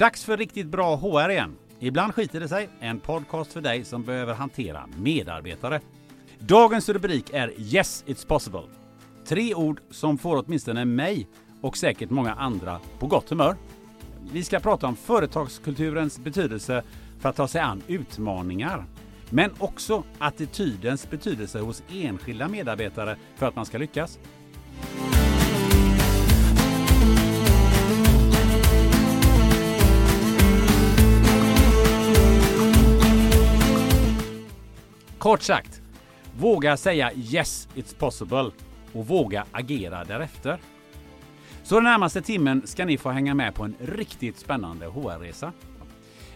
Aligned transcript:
Dags 0.00 0.24
för 0.24 0.36
riktigt 0.36 0.66
bra 0.66 0.96
HR 0.96 1.30
igen. 1.30 1.56
Ibland 1.78 2.14
skiter 2.14 2.40
det 2.40 2.48
sig. 2.48 2.68
En 2.80 3.00
podcast 3.00 3.52
för 3.52 3.60
dig 3.60 3.84
som 3.84 4.02
behöver 4.02 4.34
hantera 4.34 4.88
medarbetare. 4.96 5.80
Dagens 6.38 6.88
rubrik 6.88 7.30
är 7.32 7.52
Yes, 7.58 8.04
it's 8.06 8.26
possible. 8.26 8.62
Tre 9.26 9.54
ord 9.54 9.80
som 9.90 10.18
får 10.18 10.44
åtminstone 10.46 10.84
mig 10.84 11.28
och 11.60 11.76
säkert 11.76 12.10
många 12.10 12.34
andra 12.34 12.80
på 12.98 13.06
gott 13.06 13.30
humör. 13.30 13.56
Vi 14.32 14.44
ska 14.44 14.60
prata 14.60 14.86
om 14.86 14.96
företagskulturens 14.96 16.18
betydelse 16.18 16.82
för 17.18 17.28
att 17.28 17.36
ta 17.36 17.48
sig 17.48 17.60
an 17.60 17.82
utmaningar. 17.86 18.84
Men 19.30 19.50
också 19.58 20.04
attitydens 20.18 21.10
betydelse 21.10 21.60
hos 21.60 21.82
enskilda 21.92 22.48
medarbetare 22.48 23.16
för 23.36 23.48
att 23.48 23.56
man 23.56 23.66
ska 23.66 23.78
lyckas. 23.78 24.18
Kort 35.20 35.42
sagt, 35.42 35.82
våga 36.38 36.76
säga 36.76 37.12
yes, 37.12 37.68
it's 37.74 37.98
possible 37.98 38.50
och 38.92 39.06
våga 39.06 39.46
agera 39.52 40.04
därefter. 40.04 40.60
Så 41.62 41.74
den 41.74 41.84
närmaste 41.84 42.22
timmen 42.22 42.66
ska 42.66 42.84
ni 42.84 42.98
få 42.98 43.10
hänga 43.10 43.34
med 43.34 43.54
på 43.54 43.64
en 43.64 43.74
riktigt 43.80 44.38
spännande 44.38 44.86
HR-resa. 44.86 45.52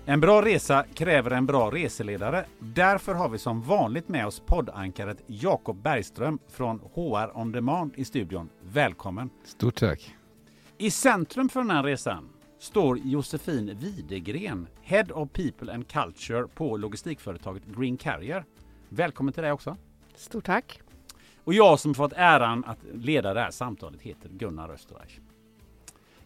En 0.04 0.20
bra 0.20 0.42
resa 0.42 0.84
kräver 0.94 1.30
en 1.30 1.46
bra 1.46 1.70
reseledare. 1.70 2.44
Därför 2.58 3.14
har 3.14 3.28
vi 3.28 3.38
som 3.38 3.62
vanligt 3.62 4.08
med 4.08 4.26
oss 4.26 4.42
poddankaret 4.46 5.22
Jakob 5.26 5.82
Bergström 5.82 6.38
från 6.48 6.78
HR 6.78 7.38
On 7.38 7.52
Demand 7.52 7.92
i 7.96 8.04
studion. 8.04 8.48
Välkommen! 8.62 9.30
Stort 9.44 9.74
tack! 9.74 10.14
I 10.78 10.90
centrum 10.90 11.48
för 11.48 11.60
den 11.60 11.70
här 11.70 11.82
resan 11.82 12.28
står 12.58 12.98
Josefin 12.98 13.78
Widegren, 13.78 14.66
Head 14.82 15.06
of 15.12 15.28
People 15.32 15.74
and 15.74 15.88
Culture 15.88 16.48
på 16.54 16.76
logistikföretaget 16.76 17.62
Green 17.76 17.96
Carrier. 17.96 18.44
Välkommen 18.94 19.34
till 19.34 19.42
dig 19.42 19.52
också! 19.52 19.76
Stort 20.14 20.44
tack! 20.44 20.80
Och 21.44 21.54
jag 21.54 21.80
som 21.80 21.94
fått 21.94 22.12
äran 22.16 22.64
att 22.64 22.78
leda 22.92 23.34
det 23.34 23.40
här 23.40 23.50
samtalet 23.50 24.00
heter 24.00 24.28
Gunnar 24.28 24.68
Österreich. 24.68 25.20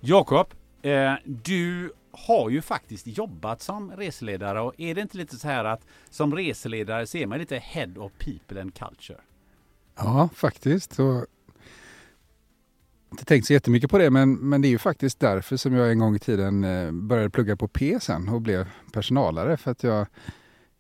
Jakob, 0.01 0.47
eh, 0.83 1.13
du 1.25 1.93
har 2.11 2.51
ju 2.51 2.63
faktiskt 2.63 3.07
jobbat 3.07 3.63
som 3.63 3.93
reseledare 3.97 4.61
och 4.61 4.75
är 4.77 4.95
det 4.95 5.01
inte 5.01 5.17
lite 5.17 5.37
så 5.37 5.49
här 5.49 5.65
att 5.65 5.87
som 6.11 6.37
reseledare 6.37 7.07
ser 7.07 7.27
man 7.27 7.39
lite 7.39 7.57
Head 7.57 7.93
of 7.97 8.13
People 8.19 8.61
and 8.61 8.75
Culture? 8.75 9.21
Ja, 9.97 10.29
faktiskt. 10.35 10.99
Och 10.99 11.27
inte 13.11 13.25
tänkt 13.25 13.47
så 13.47 13.53
jättemycket 13.53 13.91
på 13.91 13.99
det, 13.99 14.11
men, 14.11 14.35
men 14.35 14.63
det 14.63 14.69
är 14.69 14.71
ju 14.71 14.79
faktiskt 14.79 15.21
därför 15.21 15.57
som 15.57 15.75
jag 15.75 15.91
en 15.91 15.99
gång 15.99 16.17
i 16.17 16.19
tiden 16.19 16.65
eh, 16.65 16.93
började 16.93 17.31
plugga 17.31 17.57
på 17.57 17.69
P 17.69 17.99
sen 18.01 18.29
och 18.29 18.41
blev 18.41 18.69
personalare. 18.93 19.57
För 19.57 19.71
att 19.71 19.83
jag, 19.83 20.07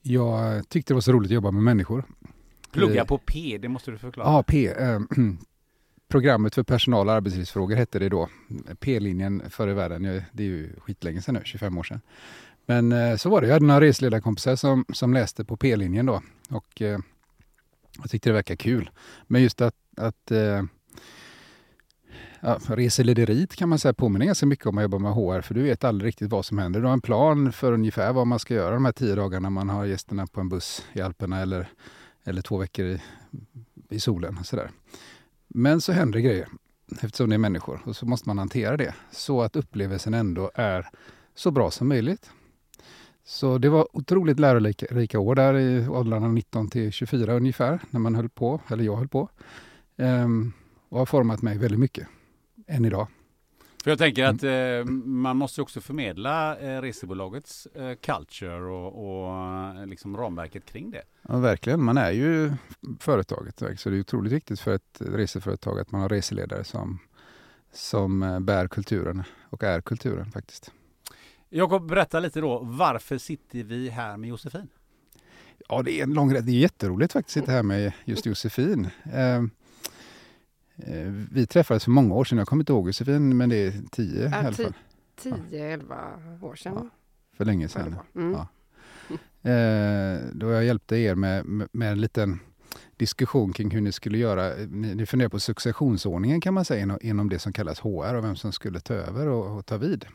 jag 0.08 0.68
tyckte 0.68 0.92
det 0.92 0.94
var 0.94 1.00
så 1.00 1.12
roligt 1.12 1.28
att 1.28 1.34
jobba 1.34 1.50
med 1.50 1.62
människor. 1.62 2.04
Plugga 2.72 3.04
på 3.04 3.18
P, 3.18 3.58
det 3.62 3.68
måste 3.68 3.90
du 3.90 3.98
förklara. 3.98 4.28
Ja, 4.28 4.42
P. 4.42 4.66
Eh, 4.66 5.00
programmet 6.08 6.54
för 6.54 6.62
personal 6.62 7.08
och 7.08 7.14
arbetslivsfrågor 7.14 7.76
hette 7.76 7.98
det 7.98 8.08
då. 8.08 8.28
P-linjen 8.80 9.42
förr 9.50 9.68
i 9.68 9.72
världen, 9.72 10.02
det 10.32 10.42
är 10.42 10.46
ju 10.46 10.70
skitlänge 10.80 11.22
sedan 11.22 11.34
nu, 11.34 11.40
25 11.44 11.78
år 11.78 11.82
sedan. 11.82 12.00
Men 12.66 12.92
eh, 12.92 13.16
så 13.16 13.30
var 13.30 13.40
det, 13.40 13.46
jag 13.46 13.54
hade 13.54 13.66
några 13.66 13.80
reseledarkompisar 13.80 14.56
som, 14.56 14.84
som 14.92 15.14
läste 15.14 15.44
på 15.44 15.56
P-linjen 15.56 16.06
då 16.06 16.22
och 16.50 16.82
eh, 16.82 16.98
jag 18.02 18.10
tyckte 18.10 18.28
det 18.28 18.34
verkade 18.34 18.56
kul. 18.56 18.90
Men 19.26 19.42
just 19.42 19.60
att, 19.60 19.74
att 19.96 20.30
eh, 20.30 20.62
ja, 22.40 22.58
reselederiet 22.66 23.56
kan 23.56 23.68
man 23.68 23.78
säga 23.78 23.92
påminner 23.92 24.26
ganska 24.26 24.46
mycket 24.46 24.66
om 24.66 24.78
att 24.78 24.82
jobba 24.82 24.98
med 24.98 25.12
HR, 25.12 25.40
för 25.40 25.54
du 25.54 25.62
vet 25.62 25.84
aldrig 25.84 26.08
riktigt 26.08 26.30
vad 26.30 26.44
som 26.44 26.58
händer. 26.58 26.80
Du 26.80 26.86
har 26.86 26.92
en 26.92 27.00
plan 27.00 27.52
för 27.52 27.72
ungefär 27.72 28.12
vad 28.12 28.26
man 28.26 28.38
ska 28.38 28.54
göra 28.54 28.74
de 28.74 28.84
här 28.84 28.92
tio 28.92 29.14
dagarna 29.14 29.50
man 29.50 29.68
har 29.68 29.84
gästerna 29.84 30.26
på 30.26 30.40
en 30.40 30.48
buss 30.48 30.84
i 30.92 31.00
Alperna 31.00 31.40
eller, 31.40 31.68
eller 32.24 32.42
två 32.42 32.58
veckor 32.58 32.86
i, 32.86 33.00
i 33.88 34.00
solen. 34.00 34.38
Och 34.38 34.46
sådär. 34.46 34.70
Men 35.48 35.80
så 35.80 35.92
händer 35.92 36.20
grejer 36.20 36.48
eftersom 37.02 37.28
det 37.28 37.36
är 37.36 37.38
människor 37.38 37.80
och 37.84 37.96
så 37.96 38.06
måste 38.06 38.28
man 38.28 38.38
hantera 38.38 38.76
det 38.76 38.94
så 39.10 39.42
att 39.42 39.56
upplevelsen 39.56 40.14
ändå 40.14 40.50
är 40.54 40.88
så 41.34 41.50
bra 41.50 41.70
som 41.70 41.88
möjligt. 41.88 42.30
Så 43.24 43.58
det 43.58 43.68
var 43.68 43.96
otroligt 43.96 44.40
lärorika 44.40 45.18
år 45.18 45.34
där 45.34 45.54
i 45.54 45.88
åldrarna 45.88 46.28
19 46.28 46.70
till 46.70 46.92
24 46.92 47.32
ungefär 47.32 47.80
när 47.90 48.00
man 48.00 48.14
höll 48.14 48.28
på, 48.28 48.60
eller 48.68 48.84
jag 48.84 48.96
höll 48.96 49.08
på. 49.08 49.28
Um, 49.96 50.52
och 50.88 50.98
har 50.98 51.06
format 51.06 51.42
mig 51.42 51.58
väldigt 51.58 51.80
mycket 51.80 52.08
än 52.68 52.84
idag. 52.84 53.08
För 53.84 53.90
jag 53.90 53.98
tänker 53.98 54.24
att 54.24 54.42
mm. 54.42 54.80
eh, 54.80 54.92
man 55.04 55.36
måste 55.36 55.62
också 55.62 55.80
förmedla 55.80 56.58
eh, 56.58 56.82
resebolagets 56.82 57.66
eh, 57.66 57.94
culture 57.94 58.64
och, 58.64 59.24
och 59.26 59.34
eh, 59.34 59.86
liksom 59.86 60.16
ramverket 60.16 60.64
kring 60.64 60.90
det. 60.90 61.02
Ja, 61.28 61.38
verkligen. 61.38 61.82
Man 61.82 61.98
är 61.98 62.10
ju 62.10 62.52
företaget, 63.00 63.58
så 63.76 63.90
det 63.90 63.96
är 63.96 64.00
otroligt 64.00 64.32
viktigt 64.32 64.60
för 64.60 64.74
ett 64.74 64.98
reseföretag 65.00 65.80
att 65.80 65.90
man 65.90 66.00
har 66.00 66.08
reseledare 66.08 66.64
som, 66.64 66.98
som 67.72 68.22
eh, 68.22 68.40
bär 68.40 68.68
kulturen 68.68 69.22
och 69.50 69.62
är 69.62 69.80
kulturen 69.80 70.32
faktiskt. 70.32 70.72
Jakob, 71.48 71.88
berätta 71.88 72.20
lite 72.20 72.40
då, 72.40 72.58
varför 72.58 73.18
sitter 73.18 73.62
vi 73.62 73.88
här 73.88 74.16
med 74.16 74.30
Josefin? 74.30 74.68
Ja, 75.68 75.82
det 75.82 75.92
är 75.92 76.02
en 76.02 76.14
lång 76.14 76.32
Det 76.32 76.38
är 76.38 76.48
jätteroligt 76.50 77.12
faktiskt 77.12 77.36
att 77.36 77.42
sitta 77.42 77.52
här 77.52 77.62
med 77.62 77.92
just 78.04 78.26
Josefin. 78.26 78.88
Eh, 80.86 81.12
vi 81.32 81.46
träffades 81.46 81.84
för 81.84 81.90
många 81.90 82.14
år 82.14 82.24
sedan, 82.24 82.38
jag 82.38 82.48
kommer 82.48 82.62
inte 82.62 82.72
ihåg 82.72 82.86
Josefin, 82.86 83.36
men 83.36 83.48
det 83.48 83.56
är 83.56 83.72
tio 83.90 84.22
ja, 84.22 84.42
i 84.42 84.46
alla 84.46 84.52
fall. 84.52 84.74
Tio, 85.16 85.72
elva 85.72 85.96
år 86.42 86.54
sedan. 86.54 86.72
Ja, 86.76 86.90
för 87.36 87.44
länge 87.44 87.68
sedan. 87.68 87.96
Mm. 88.14 88.32
Ja. 88.32 88.48
Eh, 89.42 90.20
då 90.32 90.50
jag 90.50 90.64
hjälpte 90.64 90.96
er 90.96 91.14
med, 91.14 91.44
med, 91.44 91.68
med, 91.72 91.92
en 91.92 92.00
liten 92.00 92.40
diskussion 92.96 93.52
kring 93.52 93.70
hur 93.70 93.80
ni 93.80 93.92
skulle 93.92 94.18
göra. 94.18 94.54
Ni, 94.68 94.94
ni 94.94 95.06
funderar 95.06 95.28
på 95.28 95.40
successionsordningen 95.40 96.40
kan 96.40 96.54
man 96.54 96.64
säga 96.64 96.82
inom, 96.82 96.98
inom 97.02 97.28
det 97.28 97.38
som 97.38 97.52
kallas 97.52 97.80
HR 97.80 98.14
och 98.14 98.24
vem 98.24 98.36
som 98.36 98.52
skulle 98.52 98.80
ta 98.80 98.94
över 98.94 99.26
och, 99.26 99.58
och, 99.58 99.66
ta 99.66 99.76
vid. 99.76 100.06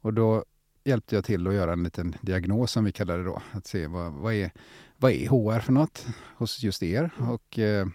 Och 0.00 0.14
då 0.14 0.44
hjälpte 0.84 1.14
jag 1.14 1.24
till 1.24 1.46
att 1.46 1.54
göra 1.54 1.72
en 1.72 1.82
liten 1.82 2.14
diagnos 2.20 2.72
som 2.72 2.84
vi 2.84 2.92
kallar 2.92 3.18
det 3.18 3.24
då. 3.24 3.42
Att 3.52 3.66
se 3.66 3.86
vad, 3.86 4.12
vad, 4.12 4.34
är, 4.34 4.50
vad 4.96 5.12
är 5.12 5.28
HR 5.28 5.60
för 5.60 5.72
något 5.72 6.06
hos 6.36 6.62
just 6.62 6.82
er? 6.82 7.10
Och 7.18 7.58
eh, 7.58 7.86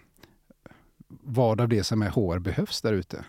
vad 1.22 1.60
av 1.60 1.68
det 1.68 1.84
som 1.84 2.02
är 2.02 2.10
HR 2.10 2.38
behövs 2.38 2.82
där 2.82 2.92
ute 2.92 3.24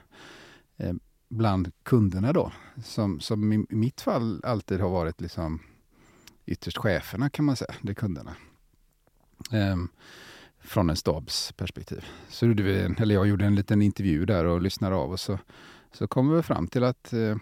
eh, 0.78 0.94
bland 1.30 1.72
kunderna 1.84 2.34
då. 2.34 2.52
Som, 2.84 3.20
som 3.20 3.54
i, 3.54 3.66
mitt 3.70 4.02
fall 4.02 4.42
alltid 4.44 4.82
har 4.82 4.90
varit 4.90 5.22
liksom 5.22 5.60
ytterst 6.46 6.78
cheferna 6.78 7.30
kan 7.30 7.46
man 7.46 7.56
säga, 7.56 7.74
det 7.82 7.92
är 7.92 7.96
kunderna. 7.96 8.36
Eh, 9.52 9.78
från 10.60 10.90
en 10.90 10.96
stabsperspektiv. 10.96 12.06
Så 12.30 12.46
gjorde 12.46 12.64
vi, 12.64 12.96
eller 12.98 13.16
jag 13.16 13.28
gjorde 13.28 13.46
en 13.46 13.56
liten 13.56 13.82
intervju 13.82 14.26
där 14.26 14.46
och 14.46 14.62
lyssnade 14.62 14.96
av 14.96 15.12
och 15.12 15.20
så, 15.20 15.40
så 15.92 16.08
kom 16.08 16.36
vi 16.36 16.42
fram 16.42 16.68
till 16.68 16.84
att 16.84 17.14
eh, 17.14 17.38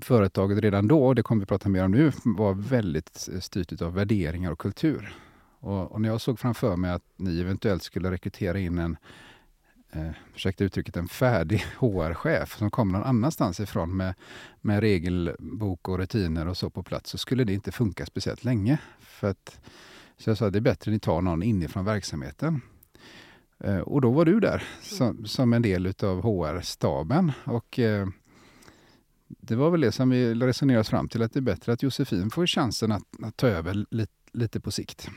företaget 0.00 0.58
redan 0.58 0.88
då, 0.88 1.06
och 1.06 1.14
det 1.14 1.22
kommer 1.22 1.40
vi 1.40 1.46
prata 1.46 1.68
mer 1.68 1.84
om 1.84 1.90
nu, 1.90 2.12
var 2.24 2.54
väldigt 2.54 3.28
styrt 3.40 3.82
av 3.82 3.94
värderingar 3.94 4.50
och 4.50 4.58
kultur. 4.58 5.14
Och, 5.64 5.92
och, 5.92 6.00
när 6.00 6.08
jag 6.08 6.20
såg 6.20 6.38
framför 6.38 6.76
mig 6.76 6.90
att 6.90 7.02
ni 7.16 7.40
eventuellt 7.40 7.82
skulle 7.82 8.10
rekrytera 8.10 8.58
in 8.58 8.78
en, 8.78 8.96
eh, 9.92 10.10
ursäkta 10.34 10.64
uttrycket, 10.64 10.96
en 10.96 11.08
färdig 11.08 11.58
HR-chef 11.78 12.58
som 12.58 12.70
kommer 12.70 12.92
någon 12.92 13.06
annanstans 13.06 13.60
ifrån 13.60 13.96
med, 13.96 14.14
med 14.60 14.80
regelbok 14.80 15.88
och 15.88 15.98
rutiner 15.98 16.48
och 16.48 16.56
så 16.56 16.70
på 16.70 16.82
plats, 16.82 17.10
så 17.10 17.18
skulle 17.18 17.44
det 17.44 17.52
inte 17.52 17.72
funka 17.72 18.06
speciellt 18.06 18.44
länge. 18.44 18.78
För 19.00 19.30
att, 19.30 19.60
så 20.16 20.30
jag 20.30 20.38
sa 20.38 20.46
att 20.46 20.52
det 20.52 20.58
är 20.58 20.60
bättre 20.60 20.90
att 20.90 20.92
ni 20.92 20.98
tar 20.98 21.20
någon 21.20 21.42
inifrån 21.42 21.84
verksamheten. 21.84 22.60
Eh, 23.58 23.78
och 23.78 24.00
då 24.00 24.10
var 24.10 24.24
du 24.24 24.40
där 24.40 24.62
som, 24.82 25.26
som 25.26 25.52
en 25.52 25.62
del 25.62 25.86
av 25.86 26.22
HR-staben. 26.22 27.32
Och 27.44 27.78
eh, 27.78 28.08
det 29.28 29.56
var 29.56 29.70
väl 29.70 29.80
det 29.80 29.92
som 29.92 30.10
vi 30.10 30.34
resonerade 30.34 30.80
oss 30.80 30.88
fram 30.88 31.08
till, 31.08 31.22
att 31.22 31.32
det 31.32 31.38
är 31.38 31.42
bättre 31.42 31.72
att 31.72 31.82
Josefin 31.82 32.30
får 32.30 32.46
chansen 32.46 32.92
att, 32.92 33.04
att 33.22 33.36
ta 33.36 33.46
över 33.46 33.86
lite, 33.90 34.12
lite 34.32 34.60
på 34.60 34.70
sikt. 34.70 35.08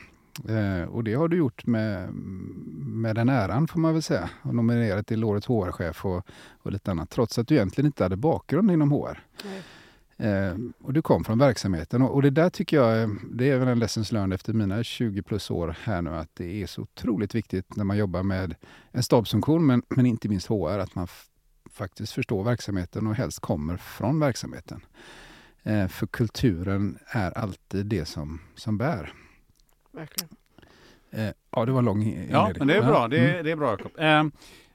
Eh, 0.48 0.88
och 0.88 1.04
det 1.04 1.14
har 1.14 1.28
du 1.28 1.36
gjort 1.36 1.66
med, 1.66 2.12
med 2.14 3.16
den 3.16 3.28
äran 3.28 3.68
får 3.68 3.80
man 3.80 3.92
väl 3.92 4.02
säga. 4.02 4.30
Och 4.42 4.54
nominerat 4.54 5.06
till 5.06 5.24
Årets 5.24 5.46
HR-chef 5.46 6.04
och, 6.04 6.26
och 6.62 6.72
lite 6.72 6.90
annat. 6.90 7.10
Trots 7.10 7.38
att 7.38 7.48
du 7.48 7.54
egentligen 7.54 7.86
inte 7.86 8.02
hade 8.02 8.16
bakgrund 8.16 8.70
inom 8.70 8.92
HR. 8.92 9.24
Eh, 10.16 10.54
och 10.78 10.92
du 10.92 11.02
kom 11.02 11.24
från 11.24 11.38
verksamheten. 11.38 12.02
Och, 12.02 12.14
och, 12.14 12.22
det 12.22 12.30
där 12.30 12.50
tycker 12.50 12.76
jag, 12.76 13.16
det 13.32 13.50
är 13.50 13.58
väl 13.58 13.68
en 13.68 13.78
lessons 13.78 14.12
learned 14.12 14.34
efter 14.34 14.52
mina 14.52 14.82
20 14.82 15.22
plus 15.22 15.50
år 15.50 15.76
här 15.82 16.02
nu. 16.02 16.10
Att 16.10 16.30
det 16.34 16.62
är 16.62 16.66
så 16.66 16.82
otroligt 16.82 17.34
viktigt 17.34 17.76
när 17.76 17.84
man 17.84 17.96
jobbar 17.96 18.22
med 18.22 18.54
en 18.90 19.02
stabsfunktion, 19.02 19.66
men, 19.66 19.82
men 19.88 20.06
inte 20.06 20.28
minst 20.28 20.46
HR, 20.46 20.78
att 20.78 20.94
man 20.94 21.08
faktiskt 21.70 22.12
förstår 22.12 22.44
verksamheten 22.44 23.06
och 23.06 23.14
helst 23.14 23.40
kommer 23.40 23.76
från 23.76 24.20
verksamheten. 24.20 24.80
Eh, 25.62 25.88
för 25.88 26.06
kulturen 26.06 26.98
är 27.06 27.38
alltid 27.38 27.86
det 27.86 28.04
som, 28.04 28.40
som 28.54 28.78
bär 28.78 29.12
verkligen. 29.98 30.28
Eh, 31.10 31.30
ja, 31.50 31.64
det 31.64 31.72
var 31.72 31.82
lång 31.82 32.02
inledning. 32.02 32.30
Ja, 32.30 32.52
men 32.58 32.66
det 32.68 32.76
är 32.76 32.82
bra. 32.82 33.08
Det 33.08 33.18
är, 33.18 33.32
mm. 33.32 33.44
det 33.44 33.50
är 33.50 33.56
bra, 33.56 33.70
Jakob. 33.70 33.92
Eh, 33.98 34.24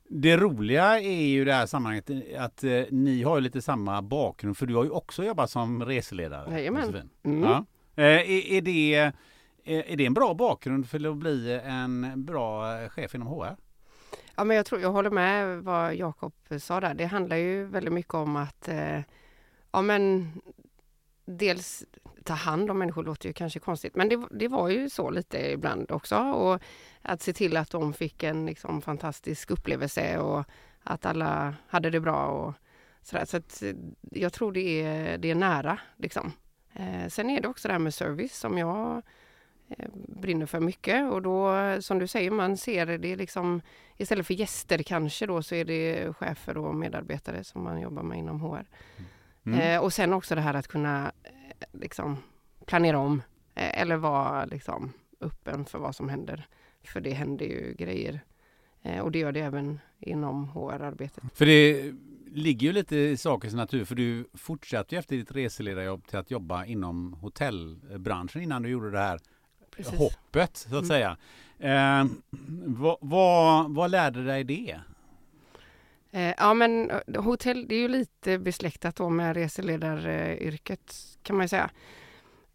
Det 0.09 0.37
roliga 0.37 0.99
är 0.99 1.25
ju 1.25 1.45
det 1.45 1.53
här 1.53 1.65
sammanhanget 1.65 2.09
att 2.37 2.63
eh, 2.63 2.81
ni 2.89 3.23
har 3.23 3.35
ju 3.37 3.41
lite 3.41 3.61
samma 3.61 4.01
bakgrund 4.01 4.57
för 4.57 4.65
du 4.65 4.75
har 4.75 4.83
ju 4.83 4.89
också 4.89 5.23
jobbat 5.23 5.49
som 5.51 5.85
reseledare. 5.85 6.51
Jajamän. 6.51 7.09
Mm. 7.23 7.43
Ja. 7.43 7.65
Eh, 7.95 8.05
är, 8.05 8.51
är, 8.51 8.61
det, 8.61 8.95
eh, 9.63 9.91
är 9.91 9.95
det 9.97 10.05
en 10.05 10.13
bra 10.13 10.33
bakgrund 10.33 10.89
för 10.89 11.09
att 11.09 11.17
bli 11.17 11.61
en 11.63 12.25
bra 12.25 12.81
eh, 12.81 12.89
chef 12.89 13.15
inom 13.15 13.27
HR? 13.27 13.55
Ja, 14.35 14.43
men 14.43 14.57
jag, 14.57 14.65
tror, 14.65 14.81
jag 14.81 14.91
håller 14.91 15.09
med 15.09 15.63
vad 15.63 15.95
Jakob 15.95 16.33
sa 16.59 16.79
där. 16.79 16.93
Det 16.93 17.05
handlar 17.05 17.37
ju 17.37 17.65
väldigt 17.65 17.93
mycket 17.93 18.13
om 18.13 18.35
att 18.35 18.67
eh, 18.67 18.99
ja, 19.71 19.81
men 19.81 20.31
dels 21.25 21.83
ta 22.23 22.33
hand 22.33 22.71
om 22.71 22.79
människor 22.79 23.03
låter 23.03 23.27
ju 23.27 23.33
kanske 23.33 23.59
konstigt, 23.59 23.95
men 23.95 24.09
det, 24.09 24.27
det 24.31 24.47
var 24.47 24.69
ju 24.69 24.89
så 24.89 25.09
lite 25.09 25.51
ibland 25.51 25.91
också. 25.91 26.17
Och 26.17 26.61
att 27.01 27.21
se 27.21 27.33
till 27.33 27.57
att 27.57 27.69
de 27.69 27.93
fick 27.93 28.23
en 28.23 28.45
liksom, 28.45 28.81
fantastisk 28.81 29.51
upplevelse 29.51 30.17
och 30.17 30.45
att 30.83 31.05
alla 31.05 31.55
hade 31.67 31.89
det 31.89 31.99
bra 31.99 32.27
och 32.27 32.53
sådär. 33.01 33.25
Så 33.25 33.37
att, 33.37 33.63
jag 34.11 34.33
tror 34.33 34.51
det 34.51 34.81
är, 34.81 35.17
det 35.17 35.31
är 35.31 35.35
nära 35.35 35.79
liksom. 35.97 36.31
Eh, 36.73 37.07
sen 37.07 37.29
är 37.29 37.41
det 37.41 37.47
också 37.47 37.67
det 37.67 37.71
här 37.71 37.79
med 37.79 37.93
service 37.93 38.39
som 38.39 38.57
jag 38.57 39.01
eh, 39.69 39.89
brinner 39.93 40.45
för 40.45 40.59
mycket 40.59 41.11
och 41.11 41.21
då 41.21 41.55
som 41.81 41.99
du 41.99 42.07
säger, 42.07 42.31
man 42.31 42.57
ser 42.57 42.85
det 42.85 43.15
liksom 43.15 43.61
istället 43.97 44.27
för 44.27 44.33
gäster 44.33 44.83
kanske 44.83 45.25
då 45.25 45.43
så 45.43 45.55
är 45.55 45.65
det 45.65 46.13
chefer 46.13 46.57
och 46.57 46.75
medarbetare 46.75 47.43
som 47.43 47.63
man 47.63 47.81
jobbar 47.81 48.03
med 48.03 48.17
inom 48.17 48.41
HR. 48.41 48.65
Mm. 49.45 49.59
Eh, 49.59 49.83
och 49.83 49.93
sen 49.93 50.13
också 50.13 50.35
det 50.35 50.41
här 50.41 50.53
att 50.53 50.67
kunna 50.67 51.11
liksom 51.71 52.18
planera 52.65 52.98
om 53.00 53.21
eh, 53.56 53.81
eller 53.81 53.95
vara 53.95 54.45
liksom 54.45 54.94
öppen 55.21 55.65
för 55.65 55.80
vad 55.80 55.95
som 55.95 56.10
händer. 56.10 56.48
För 56.83 57.01
det 57.01 57.12
händer 57.13 57.45
ju 57.45 57.74
grejer 57.77 58.19
eh, 58.81 59.00
och 59.00 59.12
det 59.12 59.19
gör 59.19 59.31
det 59.31 59.39
även 59.39 59.80
inom 60.00 60.48
HR-arbetet. 60.48 61.24
För 61.33 61.45
det 61.45 61.94
ligger 62.31 62.68
ju 62.68 62.74
lite 62.74 62.95
i 62.98 63.18
sakens 63.18 63.54
natur 63.54 63.86
för 63.86 63.95
du 63.95 64.27
fortsatte 64.33 64.95
ju 64.95 65.00
efter 65.00 65.15
ditt 65.15 65.31
reseledarjobb 65.31 66.07
till 66.07 66.19
att 66.19 66.31
jobba 66.31 66.65
inom 66.65 67.13
hotellbranschen 67.13 68.42
innan 68.42 68.62
du 68.63 68.69
gjorde 68.69 68.92
det 68.92 69.00
här 69.00 69.19
Precis. 69.75 70.00
hoppet 70.00 70.57
så 70.57 70.68
att 70.68 70.74
Mm. 70.74 70.86
säga. 70.86 71.18
Eh, 71.59 72.06
vad, 72.66 72.98
vad, 73.01 73.74
vad 73.75 73.92
lärde 73.92 74.24
dig 74.25 74.44
det? 74.44 74.80
Eh, 76.13 76.33
ja 76.38 76.54
men 76.54 76.92
eh, 76.92 77.24
hotell, 77.24 77.68
det 77.68 77.75
är 77.75 77.80
ju 77.80 77.88
lite 77.88 78.39
besläktat 78.39 78.95
då 78.95 79.10
med 79.10 79.36
reseledaryrket 79.36 80.95
kan 81.24 81.36
man 81.36 81.44
ju 81.44 81.48
säga. 81.48 81.69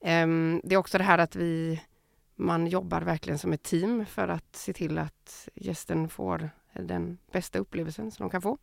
Ehm, 0.01 0.61
det 0.65 0.75
är 0.75 0.79
också 0.79 0.99
det 0.99 1.05
här 1.05 1.19
att 1.19 1.37
vi, 1.37 1.83
man 2.37 2.67
jobbar 2.67 3.01
verkligen 3.01 3.39
som 3.39 3.53
ett 3.53 3.63
team 3.63 4.07
för 4.07 4.29
att 4.29 4.57
se 4.57 4.73
till 4.73 4.99
att 4.99 5.49
gästen 5.55 6.09
får 6.09 6.51
den 6.73 7.19
bästa 7.33 7.59
upplevelsen 7.59 8.11
som 8.11 8.25
de 8.25 8.31
kan 8.31 8.43
få. 8.43 8.59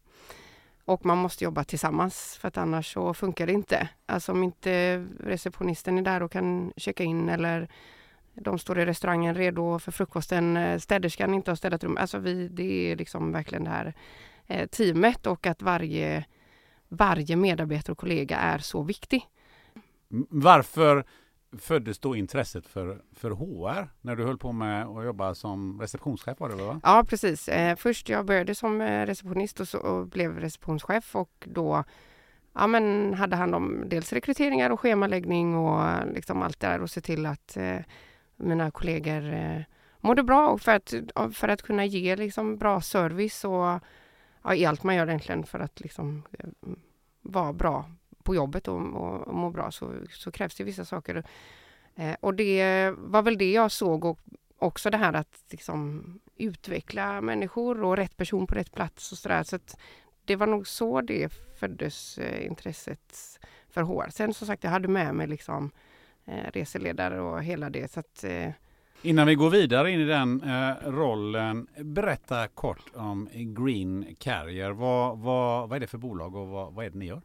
Och 0.85 1.05
man 1.05 1.17
måste 1.17 1.43
jobba 1.43 1.63
tillsammans 1.63 2.37
för 2.41 2.47
att 2.47 2.57
annars 2.57 2.93
så 2.93 3.13
funkar 3.13 3.47
det 3.47 3.53
inte. 3.53 3.89
Alltså 4.05 4.31
om 4.31 4.43
inte 4.43 4.97
receptionisten 5.19 5.97
är 5.97 6.01
där 6.01 6.23
och 6.23 6.31
kan 6.31 6.73
checka 6.77 7.03
in 7.03 7.29
eller 7.29 7.67
de 8.33 8.59
står 8.59 8.79
i 8.79 8.85
restaurangen 8.85 9.35
redo 9.35 9.79
för 9.79 9.91
frukosten, 9.91 10.57
eh, 10.57 10.79
städerskan 10.79 11.33
inte 11.33 11.51
har 11.51 11.55
städat 11.55 11.83
rum. 11.83 11.97
Alltså 11.97 12.17
vi, 12.17 12.47
det 12.47 12.91
är 12.91 12.95
liksom 12.95 13.31
verkligen 13.31 13.63
det 13.63 13.69
här 13.69 13.93
teamet 14.71 15.27
och 15.27 15.47
att 15.47 15.61
varje, 15.61 16.25
varje 16.87 17.35
medarbetare 17.35 17.91
och 17.91 17.97
kollega 17.97 18.37
är 18.37 18.57
så 18.57 18.83
viktig. 18.83 19.27
Varför 20.29 21.05
föddes 21.59 21.99
då 21.99 22.15
intresset 22.15 22.67
för, 22.67 23.01
för 23.15 23.31
HR 23.31 23.89
när 24.01 24.15
du 24.15 24.23
höll 24.23 24.37
på 24.37 24.51
med 24.51 24.85
att 24.85 25.05
jobba 25.05 25.35
som 25.35 25.81
receptionschef 25.81 26.39
var 26.39 26.49
det 26.49 26.55
va? 26.55 26.79
Ja 26.83 27.05
precis. 27.09 27.47
Eh, 27.47 27.75
först 27.75 28.09
jag 28.09 28.25
började 28.25 28.55
som 28.55 28.81
eh, 28.81 29.05
receptionist 29.05 29.59
och, 29.59 29.67
så, 29.67 29.77
och 29.77 30.07
blev 30.07 30.39
receptionschef 30.39 31.15
och 31.15 31.47
då 31.47 31.83
ja, 32.53 32.67
men 32.67 33.13
hade 33.13 33.35
hand 33.35 33.55
om 33.55 33.83
dels 33.85 34.13
rekryteringar 34.13 34.69
och 34.69 34.79
schemaläggning 34.79 35.55
och 35.55 36.07
liksom 36.13 36.41
allt 36.41 36.59
det 36.59 36.67
där 36.67 36.81
och 36.81 36.89
se 36.89 37.01
till 37.01 37.25
att 37.25 37.57
eh, 37.57 37.79
mina 38.35 38.71
kollegor 38.71 39.33
eh, 39.33 39.61
mådde 39.99 40.23
bra 40.23 40.47
och 40.47 40.61
för 40.61 40.71
att, 40.71 40.93
för 41.33 41.47
att 41.47 41.61
kunna 41.61 41.85
ge 41.85 42.15
liksom, 42.15 42.57
bra 42.57 42.81
service 42.81 43.43
och 43.43 43.79
ja, 44.45 44.55
i 44.55 44.65
allt 44.65 44.83
man 44.83 44.95
gör 44.95 45.07
egentligen 45.07 45.45
för 45.45 45.59
att 45.59 45.79
liksom, 45.79 46.23
eh, 46.39 46.49
vara 47.21 47.53
bra 47.53 47.85
på 48.23 48.35
jobbet 48.35 48.67
och, 48.67 48.79
och, 48.79 49.27
och 49.27 49.35
må 49.35 49.49
bra 49.49 49.71
så, 49.71 49.93
så 50.09 50.31
krävs 50.31 50.55
det 50.55 50.63
vissa 50.63 50.85
saker. 50.85 51.23
Eh, 51.95 52.15
och 52.19 52.33
det 52.33 52.91
var 52.97 53.21
väl 53.21 53.37
det 53.37 53.51
jag 53.51 53.71
såg 53.71 54.05
och 54.05 54.19
också 54.57 54.89
det 54.89 54.97
här 54.97 55.13
att 55.13 55.43
liksom, 55.49 56.03
utveckla 56.37 57.21
människor 57.21 57.83
och 57.83 57.97
rätt 57.97 58.17
person 58.17 58.47
på 58.47 58.55
rätt 58.55 58.71
plats 58.71 59.11
och 59.11 59.17
sådär. 59.17 59.43
Så 59.43 59.55
att 59.55 59.77
det 60.25 60.35
var 60.35 60.47
nog 60.47 60.67
så 60.67 61.01
det 61.01 61.33
föddes 61.59 62.17
eh, 62.17 62.45
intresset 62.45 63.39
för 63.69 63.81
HR. 63.81 64.09
Sen 64.09 64.33
som 64.33 64.47
sagt, 64.47 64.63
jag 64.63 64.71
hade 64.71 64.87
med 64.87 65.15
mig 65.15 65.27
liksom 65.27 65.71
eh, 66.25 66.51
reseledare 66.53 67.21
och 67.21 67.43
hela 67.43 67.69
det. 67.69 67.91
Så 67.91 67.99
att, 67.99 68.23
eh, 68.23 68.51
Innan 69.05 69.27
vi 69.27 69.35
går 69.35 69.49
vidare 69.49 69.91
in 69.91 69.99
i 69.99 70.05
den 70.05 70.41
eh, 70.41 70.89
rollen, 70.89 71.67
berätta 71.77 72.47
kort 72.47 72.83
om 72.93 73.29
Green 73.33 74.15
Carrier. 74.19 74.71
Vad, 74.71 75.17
vad, 75.19 75.69
vad 75.69 75.75
är 75.75 75.79
det 75.79 75.87
för 75.87 75.97
bolag 75.97 76.35
och 76.35 76.47
vad, 76.47 76.73
vad 76.73 76.85
är 76.85 76.89
det 76.89 76.97
ni 76.97 77.05
gör? 77.05 77.21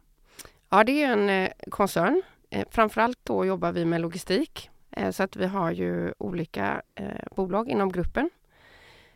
Ja, 0.69 0.83
det 0.83 1.03
är 1.03 1.13
en 1.13 1.29
eh, 1.29 1.49
koncern. 1.69 2.21
Eh, 2.49 2.67
framförallt 2.71 3.19
då 3.23 3.45
jobbar 3.45 3.71
vi 3.71 3.85
med 3.85 4.01
logistik. 4.01 4.69
Eh, 4.91 5.11
så 5.11 5.23
att 5.23 5.35
vi 5.35 5.45
har 5.45 5.71
ju 5.71 6.13
olika 6.17 6.81
eh, 6.95 7.35
bolag 7.35 7.69
inom 7.69 7.91
gruppen. 7.91 8.29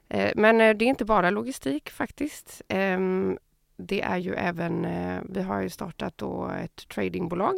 Eh, 0.10 0.32
men 0.36 0.62
eh, 0.62 0.76
det 0.76 0.86
är 0.86 0.90
inte 0.90 1.06
bara 1.06 1.30
logistik 1.30 1.90
faktiskt. 1.90 2.62
Ehm, 2.68 3.38
det 3.78 4.02
är 4.02 4.18
ju 4.18 4.34
även, 4.34 4.86
eh, 4.86 5.22
vi 5.30 5.42
har 5.42 5.62
ju 5.62 5.70
startat 5.70 6.18
då 6.18 6.52
ett 6.64 6.88
tradingbolag. 6.88 7.56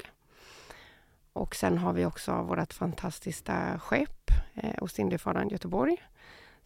Och 1.38 1.56
sen 1.56 1.78
har 1.78 1.94
vi 1.94 2.06
också 2.06 2.42
vårt 2.42 2.74
fantastiska 2.74 3.80
skepp, 3.80 4.32
eh, 4.56 4.70
Ostindiefararen 4.82 5.50
Göteborg. 5.50 5.98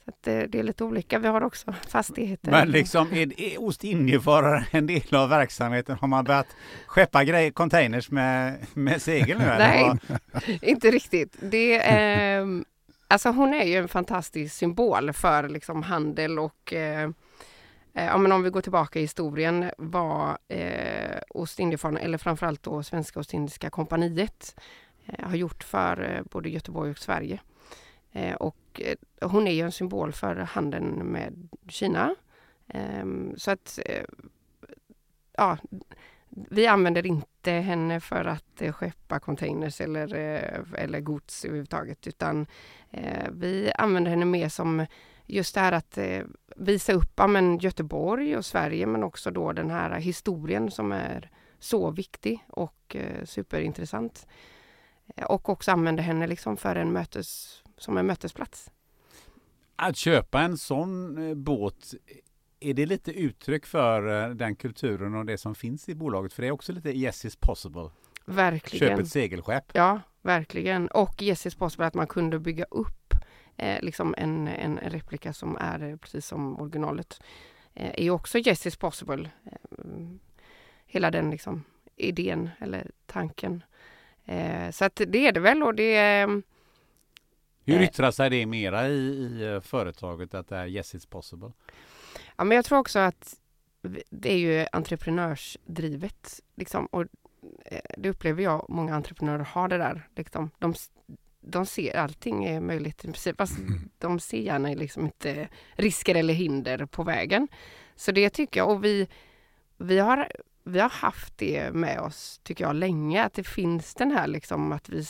Så 0.05 0.09
att 0.09 0.27
eh, 0.27 0.39
det 0.49 0.59
är 0.59 0.63
lite 0.63 0.83
olika. 0.83 1.19
Vi 1.19 1.27
har 1.27 1.43
också 1.43 1.73
fastigheter. 1.87 2.51
Men 2.51 2.71
liksom, 2.71 3.13
är, 3.13 3.41
är 3.41 3.61
Ostindiefarare 3.61 4.65
en 4.71 4.87
del 4.87 5.15
av 5.15 5.29
verksamheten? 5.29 5.97
Har 6.01 6.07
man 6.07 6.23
börjat 6.23 6.55
skeppa 6.87 7.23
grejer, 7.23 7.51
containers 7.51 8.11
med, 8.11 8.57
med 8.73 9.01
segel 9.01 9.37
nu? 9.37 9.45
Nej, 9.45 9.91
inte 10.61 10.91
riktigt. 10.91 11.37
Det, 11.41 11.79
ehm, 11.79 12.65
alltså 13.07 13.29
hon 13.29 13.53
är 13.53 13.65
ju 13.65 13.77
en 13.77 13.87
fantastisk 13.87 14.55
symbol 14.55 15.13
för 15.13 15.49
liksom 15.49 15.83
handel 15.83 16.39
och 16.39 16.73
eh, 16.73 17.03
eh, 17.03 17.09
Eh, 17.93 18.05
ja, 18.05 18.17
men 18.17 18.31
om 18.31 18.43
vi 18.43 18.49
går 18.49 18.61
tillbaka 18.61 18.99
i 18.99 19.01
historien 19.01 19.71
vad 19.77 20.37
eh, 20.47 21.19
Ostindiefararen, 21.29 21.97
eller 21.97 22.17
framförallt 22.17 22.63
då 22.63 22.83
Svenska 22.83 23.19
Ostindiska 23.19 23.69
kompaniet 23.69 24.59
eh, 25.05 25.27
har 25.27 25.35
gjort 25.35 25.63
för 25.63 26.15
eh, 26.15 26.23
både 26.31 26.49
Göteborg 26.49 26.91
och 26.91 26.97
Sverige. 26.97 27.39
Eh, 28.11 28.35
och 28.35 28.81
eh, 28.81 29.29
hon 29.29 29.47
är 29.47 29.51
ju 29.51 29.61
en 29.61 29.71
symbol 29.71 30.11
för 30.11 30.35
handeln 30.35 31.05
med 31.05 31.49
Kina. 31.67 32.15
Ehm, 32.67 33.33
så 33.37 33.51
att 33.51 33.79
eh, 33.85 34.03
ja, 35.37 35.57
vi 36.29 36.67
använder 36.67 37.05
inte 37.05 37.51
henne 37.51 37.99
för 37.99 38.25
att 38.25 38.61
eh, 38.61 38.73
skeppa 38.73 39.19
containers 39.19 39.81
eller, 39.81 40.15
eh, 40.15 40.83
eller 40.83 40.99
gods 40.99 41.45
överhuvudtaget 41.45 42.07
utan 42.07 42.47
eh, 42.91 43.27
vi 43.31 43.71
använder 43.77 44.11
henne 44.11 44.25
mer 44.25 44.49
som 44.49 44.85
just 45.25 45.55
det 45.55 45.61
här 45.61 45.71
att 45.71 45.97
eh, 45.97 46.21
visa 46.55 46.93
upp 46.93 47.11
ja, 47.15 47.27
men 47.27 47.57
Göteborg 47.57 48.37
och 48.37 48.45
Sverige 48.45 48.85
men 48.85 49.03
också 49.03 49.31
då 49.31 49.51
den 49.51 49.69
här 49.69 49.99
historien 49.99 50.71
som 50.71 50.91
är 50.91 51.31
så 51.59 51.91
viktig 51.91 52.45
och 52.47 52.95
eh, 52.95 53.25
superintressant. 53.25 54.27
Eh, 55.15 55.25
Och 55.25 55.49
också 55.49 55.71
använder 55.71 56.03
henne 56.03 56.27
liksom 56.27 56.57
för 56.57 56.75
en 56.75 56.91
mötes, 56.91 57.61
som 57.77 57.97
en 57.97 58.05
mötesplats. 58.05 58.71
Att 59.75 59.97
köpa 59.97 60.41
en 60.41 60.57
sån 60.57 61.15
båt, 61.43 61.93
är 62.59 62.73
det 62.73 62.85
lite 62.85 63.11
uttryck 63.11 63.65
för 63.65 64.29
den 64.33 64.55
kulturen 64.55 65.15
och 65.15 65.25
det 65.25 65.37
som 65.37 65.55
finns 65.55 65.89
i 65.89 65.95
bolaget? 65.95 66.33
För 66.33 66.41
det 66.41 66.47
är 66.47 66.51
också 66.51 66.73
lite 66.73 66.89
yes 66.89 67.25
is 67.25 67.35
possible. 67.35 67.89
Verkligen. 68.25 68.87
Köp 68.89 68.99
ett 68.99 69.11
segelskepp. 69.11 69.63
Ja, 69.73 70.01
verkligen. 70.21 70.87
Och 70.87 71.21
Yes 71.21 71.45
is 71.45 71.55
possible 71.55 71.85
att 71.85 71.93
man 71.93 72.07
kunde 72.07 72.39
bygga 72.39 72.65
upp 72.71 73.00
eh, 73.61 73.81
liksom 73.81 74.15
en, 74.17 74.47
en 74.47 74.77
replika 74.77 75.33
som 75.33 75.57
är 75.59 75.83
eh, 75.83 75.95
precis 75.95 76.25
som 76.25 76.59
originalet. 76.59 77.21
Eh, 77.73 78.05
är 78.05 78.09
också 78.09 78.37
Yes 78.37 78.65
is 78.65 78.75
possible. 78.75 79.29
Eh, 79.45 79.85
hela 80.85 81.11
den 81.11 81.31
liksom 81.31 81.63
idén 81.95 82.49
eller 82.59 82.91
tanken. 83.05 83.63
Eh, 84.25 84.71
så 84.71 84.85
att 84.85 85.01
det 85.07 85.27
är 85.27 85.31
det 85.31 85.39
väl 85.39 85.63
och 85.63 85.75
det 85.75 85.95
är 85.95 86.41
Hur 87.65 87.81
yttrar 87.81 88.11
sig 88.11 88.29
det 88.29 88.45
mera 88.45 88.87
i, 88.87 88.93
i 88.95 89.61
företaget 89.63 90.33
att 90.33 90.47
det 90.47 90.57
är 90.57 90.67
yes 90.67 90.95
it's 90.95 91.09
possible? 91.09 91.51
Ja, 92.35 92.43
men 92.43 92.55
jag 92.55 92.65
tror 92.65 92.79
också 92.79 92.99
att 92.99 93.35
det 94.09 94.31
är 94.31 94.37
ju 94.37 94.65
entreprenörsdrivet. 94.71 96.41
Liksom, 96.55 96.85
och 96.85 97.05
det 97.97 98.09
upplever 98.09 98.43
jag 98.43 98.65
många 98.69 98.95
entreprenörer 98.95 99.43
har 99.43 99.67
det 99.67 99.77
där. 99.77 100.07
Liksom. 100.15 100.49
De, 100.59 100.73
de 101.41 101.65
ser 101.65 101.97
allting 101.97 102.45
är 102.45 102.59
möjligt 102.59 102.99
i 102.99 103.07
princip. 103.07 103.37
Fast 103.37 103.57
de 103.97 104.19
ser 104.19 104.37
gärna 104.37 104.69
liksom 104.69 105.05
inte 105.05 105.49
risker 105.73 106.15
eller 106.15 106.33
hinder 106.33 106.85
på 106.85 107.03
vägen. 107.03 107.47
Så 107.95 108.11
det 108.11 108.29
tycker 108.29 108.59
jag. 108.59 108.69
Och 108.69 108.83
vi, 108.83 109.07
vi, 109.77 109.99
har, 109.99 110.31
vi 110.63 110.79
har 110.79 110.89
haft 110.89 111.37
det 111.37 111.73
med 111.73 111.99
oss, 111.99 112.39
tycker 112.43 112.65
jag, 112.65 112.75
länge. 112.75 113.23
Att 113.23 113.33
det 113.33 113.43
finns 113.43 113.95
den 113.95 114.11
här 114.11 114.27
liksom 114.27 114.71
att 114.71 114.89
vi... 114.89 115.03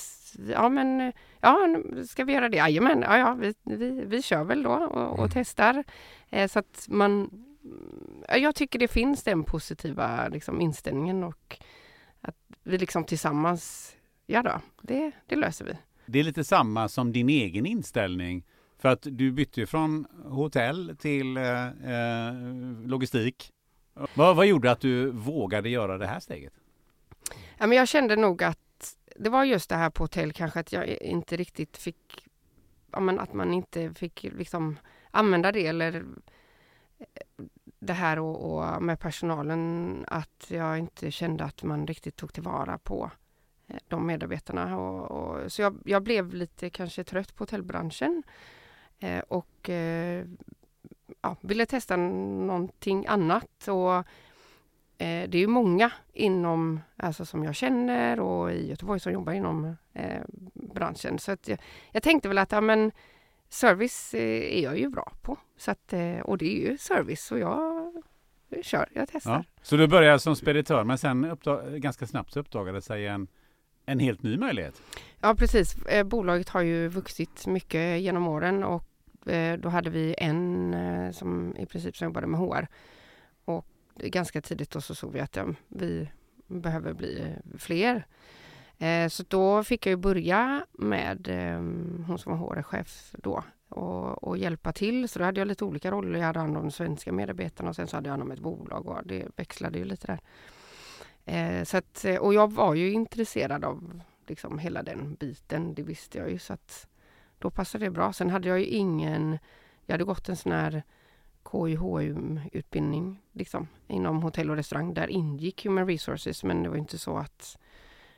Ja, 0.50 0.70
men 0.70 1.14
ja, 1.42 1.58
ska 2.08 2.24
vi 2.24 2.34
göra 2.34 2.50
det? 2.50 2.58
Jajamän, 2.58 3.02
ja, 3.02 3.18
ja, 3.18 3.34
vi, 3.34 3.54
vi, 3.64 4.06
vi 4.06 4.22
kör 4.22 4.44
väl 4.44 4.64
då 4.64 4.72
och, 4.72 5.12
och 5.12 5.20
mm. 5.20 5.30
testar. 5.34 5.84
Eh, 6.30 6.48
så 6.48 6.60
att 6.60 6.86
man... 6.90 7.46
Jag 8.28 8.56
tycker 8.56 8.80
det 8.80 8.88
finns 8.88 9.24
den 9.24 9.44
positiva 9.44 10.28
liksom, 10.28 10.62
inställningen 10.62 11.24
och 11.24 11.58
att 12.22 12.36
vi 12.64 12.78
liksom 12.78 13.04
tillsammans, 13.04 13.96
ja 14.26 14.44
då, 14.44 14.62
det, 14.82 15.12
det 15.26 15.36
löser 15.36 15.66
vi. 15.66 15.74
Det 16.12 16.20
är 16.20 16.24
lite 16.24 16.44
samma 16.44 16.90
som 16.90 17.12
din 17.12 17.30
egen 17.30 17.66
inställning. 17.66 18.44
För 18.78 18.90
att 18.90 19.08
du 19.12 19.32
bytte 19.32 19.66
från 19.66 20.08
hotell 20.24 20.96
till 21.00 21.38
eh, 21.38 21.68
eh, 21.68 22.34
logistik. 22.86 23.52
Vad, 24.14 24.36
vad 24.36 24.46
gjorde 24.46 24.72
att 24.72 24.80
du 24.80 25.12
vågade 25.12 25.70
göra 25.70 25.98
det 25.98 26.08
här 26.08 26.20
steget? 26.20 26.54
Ja, 27.58 27.68
men 27.68 27.78
jag 27.78 27.88
kände 27.88 28.16
nog 28.16 28.44
att 28.44 28.98
det 29.16 29.30
var 29.30 29.44
just 29.44 29.70
det 29.70 29.76
här 29.76 29.90
på 29.90 30.04
hotell 30.04 30.34
kanske 30.34 30.60
att 30.60 30.72
jag 30.72 30.88
inte 30.88 31.38
riktigt 31.38 31.78
fick, 31.78 32.28
ja, 32.92 33.00
men 33.00 33.20
att 33.20 33.34
man 33.34 33.54
inte 33.54 33.94
fick 33.94 34.24
liksom 34.24 34.80
använda 35.12 35.52
det 35.52 35.68
eller 35.68 35.96
eh, 35.96 37.06
det 37.80 37.94
här 37.94 38.20
och, 38.20 38.56
och, 38.56 38.84
med 38.84 39.00
personalen 39.00 40.06
att 40.08 40.46
jag 40.48 40.80
inte 40.80 41.12
kände 41.12 41.44
att 41.44 41.64
man 41.64 41.88
riktigt 41.88 42.16
tog 42.16 42.34
tillvara 42.34 42.78
på 42.78 43.12
Eh, 43.14 43.21
Eh, 43.72 43.80
de 43.88 44.08
medarbetarna. 44.08 44.78
Och, 44.78 45.12
och, 45.12 45.52
så 45.52 45.62
jag, 45.62 45.78
jag, 45.86 46.04
blev 46.04 46.34
lite 46.34 46.70
kanske 46.70 47.04
trött 47.04 47.36
på 47.36 47.42
hotellbranschen 47.42 48.24
eh, 49.00 49.20
och 49.28 49.70
eh, 49.70 50.26
ja, 51.22 51.36
ville 51.42 51.66
testa 51.66 51.98
någonting 51.98 53.06
annat. 53.08 53.68
Och, 53.68 53.96
eh, 54.98 55.30
det 55.30 55.34
är 55.34 55.42
ju 55.42 55.48
många 55.48 55.92
inom, 56.14 56.82
alltså 56.98 57.26
som 57.26 57.44
jag 57.44 57.56
känner 57.56 58.20
och 58.20 58.52
i 58.52 58.70
Göteborg 58.70 59.00
som 59.00 59.14
jobbar 59.14 59.34
inom 59.34 59.76
eh, 59.94 60.22
branschen. 60.54 61.20
Så 61.20 61.32
att 61.32 61.48
jag, 61.48 61.60
jag, 61.92 62.04
tänkte 62.04 62.28
väl 62.28 62.38
att 62.38 62.52
ja, 62.52 62.62
men, 62.62 62.92
service 63.50 64.14
eh, 64.14 64.58
är 64.58 64.64
jag 64.64 64.80
ju 64.80 64.90
bra 64.90 65.14
på. 65.22 65.38
Så 65.58 65.72
att, 65.72 65.94
eh, 65.94 66.20
och 66.20 66.38
det 66.38 66.46
är 66.46 66.72
ju 66.72 66.78
service 66.78 67.32
och 67.32 67.40
jag 67.40 67.92
kör, 68.62 68.90
jag 68.94 69.08
testar. 69.12 69.32
Ja. 69.32 69.44
Så 69.62 69.78
du 69.78 69.88
började 69.88 70.20
som 70.20 70.36
speditör 70.36 70.84
men 70.84 70.98
sen 70.98 71.38
ganska 71.78 72.08
snabbt 72.08 72.32
så 72.32 72.40
uppdagade 72.40 72.82
sig 72.82 73.08
en 73.08 73.28
en 73.92 74.00
helt 74.00 74.24
ny 74.24 74.38
möjlighet. 74.38 74.82
Ja 75.22 75.36
precis. 75.36 75.76
Eh, 75.86 76.04
bolaget 76.04 76.50
har 76.50 76.62
ju 76.62 76.88
vuxit 76.88 77.48
mycket 77.48 78.02
genom 78.02 78.28
åren 78.28 78.64
och 78.64 79.28
eh, 79.28 79.60
då 79.60 79.70
hade 79.70 79.90
vi 79.90 80.16
en 80.18 80.74
eh, 80.74 81.12
som 81.12 81.56
i 81.58 81.66
princip 81.66 81.98
som 81.98 82.06
jobbade 82.06 82.28
med 82.28 82.40
HR. 82.40 82.68
Och 83.46 83.66
ganska 83.96 84.42
tidigt 84.42 84.72
då 84.72 84.82
så 84.82 84.96
såg 84.96 85.12
vi 85.12 85.20
att 85.20 85.36
ja, 85.36 85.46
vi 85.68 86.10
behöver 86.48 86.94
bli 86.94 87.36
fler. 87.58 88.06
Så 89.10 89.24
då 89.28 89.64
fick 89.64 89.86
jag 89.86 89.92
ju 89.92 89.96
börja 89.96 90.66
med 90.72 91.28
ehm, 91.30 92.06
hon 92.08 92.20
som 92.20 92.40
var 92.40 92.56
HR-chef 92.56 93.12
då 93.18 93.44
och, 93.70 94.24
och, 94.24 94.38
hjälpa 94.38 94.74
till. 94.74 95.10
Så 95.10 95.20
då 95.20 95.26
hade 95.26 95.42
jag 95.42 95.48
lite 95.48 95.66
olika 95.66 95.92
roller. 95.92 96.20
Jag 96.20 96.26
hade 96.26 96.40
hand 96.40 96.58
om 96.58 96.64
de 96.64 96.72
svenska 96.72 97.12
medarbetarna 97.12 97.70
och 97.70 97.76
sen 97.76 97.88
så 97.88 97.98
hade 97.98 98.08
jag 98.08 98.12
hand 98.12 98.24
om 98.24 98.32
ett 98.32 98.40
bolag 98.40 98.88
och 98.88 99.00
det 99.06 99.28
växlade 99.36 99.80
ju 99.80 99.86
lite 99.86 100.08
där. 100.08 100.20
Eh, 101.32 101.64
så 101.64 101.78
att, 101.78 102.06
eh, 102.06 102.16
och 102.16 102.34
jag 102.34 102.52
var 102.52 102.76
ju 102.76 102.92
intresserad 102.92 103.66
av 103.66 104.02
liksom 104.28 104.60
hela 104.60 104.84
den 104.84 105.16
biten, 105.16 105.74
det 105.74 105.84
visste 105.84 106.18
jag 106.18 106.32
ju. 106.32 106.40
Så 106.40 106.54
att 106.54 106.88
då 107.40 107.50
passade 107.50 107.86
det 107.86 107.92
bra. 107.92 108.14
Sen 108.14 108.30
hade 108.30 108.48
jag 108.48 108.60
ju 108.60 108.66
ingen... 108.66 109.40
Jag 109.86 109.94
hade 109.94 110.04
gått 110.04 110.30
en 110.30 110.36
sån 110.36 110.52
här 110.52 110.84
KIHU-utbildning 111.52 113.22
liksom, 113.32 113.68
inom 113.88 114.24
hotell 114.24 114.50
och 114.50 114.56
restaurang. 114.56 114.94
Där 114.94 115.08
ingick 115.08 115.66
Human 115.66 115.88
Resources 115.88 116.44
men 116.44 116.64
det 116.64 116.70
var 116.70 116.78
inte 116.78 116.98
så 116.98 117.18
att 117.18 117.58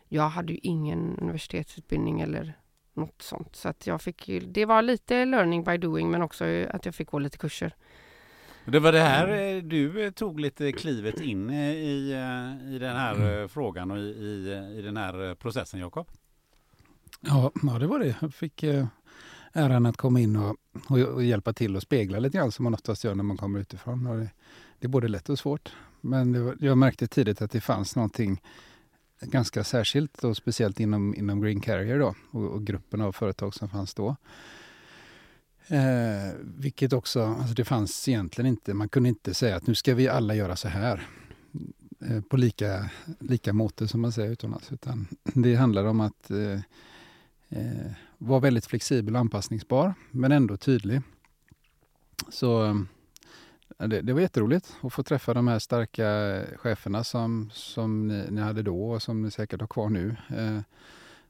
jag 0.08 0.30
hade 0.30 0.54
ju 0.54 0.60
ingen 0.64 1.20
universitetsutbildning 1.20 2.22
eller 2.22 2.54
något 2.94 3.22
sånt. 3.22 3.56
Så 3.56 3.70
att 3.70 3.88
jag 3.88 4.02
fick, 4.02 4.30
det 4.48 4.66
var 4.66 4.82
lite 4.82 5.26
learning 5.26 5.64
by 5.64 5.78
doing 5.78 6.12
men 6.12 6.22
också 6.22 6.46
att 6.70 6.86
jag 6.86 6.96
fick 6.96 7.10
gå 7.10 7.20
lite 7.20 7.38
kurser. 7.38 7.76
Det 8.66 8.80
var 8.80 8.92
det 8.92 9.00
här 9.00 9.28
mm. 9.28 9.58
eh, 9.58 9.64
du 9.64 10.06
eh, 10.06 10.12
tog 10.12 10.40
lite 10.40 10.72
klivet 10.72 11.22
in 11.22 11.50
eh, 11.50 11.72
i, 11.72 12.12
i 12.70 12.80
den 12.80 12.96
här 12.96 13.16
mm. 13.16 13.50
frågan 13.50 13.92
och 13.92 13.98
i, 13.98 14.02
i, 14.02 14.78
i 14.78 14.82
den 14.82 14.98
här 14.98 15.36
processen, 15.36 15.80
Jakob? 15.80 16.08
Ja, 17.20 17.52
ja, 17.64 17.80
det 17.80 17.88
var 17.88 18.00
det. 18.00 18.16
Jag 18.22 18.34
fick 18.34 18.64
äran 19.54 19.86
att 19.86 19.98
komma 19.98 20.20
in 20.20 20.36
och, 20.36 20.58
och, 20.88 21.00
och, 21.00 21.24
hjälpa 21.24 21.54
till 21.54 21.76
och 21.76 21.82
spegla 21.82 22.20
lite 22.20 22.38
grann 22.38 22.52
som 22.52 22.64
man 22.64 22.74
oftast 22.74 23.04
gör 23.04 23.16
när 23.16 23.24
man 23.24 23.38
kommer 23.38 23.60
utifrån. 23.60 24.08
Och 24.08 24.18
det, 24.18 24.30
det 24.80 24.88
är 24.88 24.90
både 24.90 25.08
lätt 25.08 25.30
och 25.30 25.40
svårt. 25.40 25.74
Men 26.02 26.46
var, 26.46 26.58
jag 26.60 26.78
märkte 26.78 27.08
tidigt 27.08 27.42
att 27.42 27.52
det 27.52 27.62
fanns 27.62 27.96
någonting 27.96 28.42
ganska 29.22 29.64
särskilt 29.64 30.24
och 30.24 30.38
speciellt 30.38 30.80
inom, 30.80 31.16
inom 31.16 31.42
Green 31.42 31.62
Carrier 31.62 32.00
då, 32.00 32.16
och, 32.32 32.46
och 32.46 32.66
gruppen 32.66 33.02
av 33.02 33.12
företag 33.12 33.54
som 33.54 33.70
fanns 33.70 33.94
då. 33.94 34.16
Eh, 35.68 36.34
vilket 36.44 36.94
också, 36.94 37.24
alltså 37.24 37.54
det 37.54 37.66
fanns 37.66 38.08
egentligen 38.08 38.48
inte, 38.48 38.74
man 38.74 38.90
kunde 38.90 39.10
inte 39.10 39.34
säga 39.34 39.56
att 39.56 39.68
nu 39.68 39.76
ska 39.76 39.96
vi 39.96 40.08
alla 40.08 40.36
göra 40.36 40.56
så 40.56 40.68
här 40.68 41.08
eh, 42.00 42.22
på 42.22 42.38
lika, 42.38 42.90
lika 43.20 43.54
måte 43.54 43.88
som 43.88 44.02
man 44.02 44.12
säger 44.12 44.32
utomlands. 44.32 44.72
Utan 44.72 45.08
det 45.24 45.56
handlar 45.56 45.86
om 45.86 46.00
att 46.00 46.32
eh, 46.32 46.60
eh, 47.50 47.92
vara 48.18 48.40
väldigt 48.40 48.66
flexibel 48.66 49.16
och 49.16 49.20
anpassningsbar 49.20 49.94
men 50.12 50.32
ändå 50.32 50.58
tydlig. 50.58 51.02
Så 52.30 52.66
eh, 52.66 53.88
det, 53.88 54.02
det, 54.02 54.14
var 54.14 54.22
jätteroligt 54.22 54.76
att 54.82 54.94
få 54.94 55.04
träffa 55.04 55.34
de 55.34 55.48
här 55.48 55.60
starka 55.60 56.08
eh, 56.08 56.58
cheferna 56.58 57.04
som, 57.04 57.50
som 57.54 58.08
ni, 58.08 58.26
ni 58.30 58.42
hade 58.42 58.62
då 58.62 58.92
och 58.92 59.02
som 59.02 59.22
ni 59.22 59.32
säkert 59.32 59.60
har 59.62 59.68
kvar 59.68 59.90
nu. 59.90 60.16
Eh, 60.30 60.60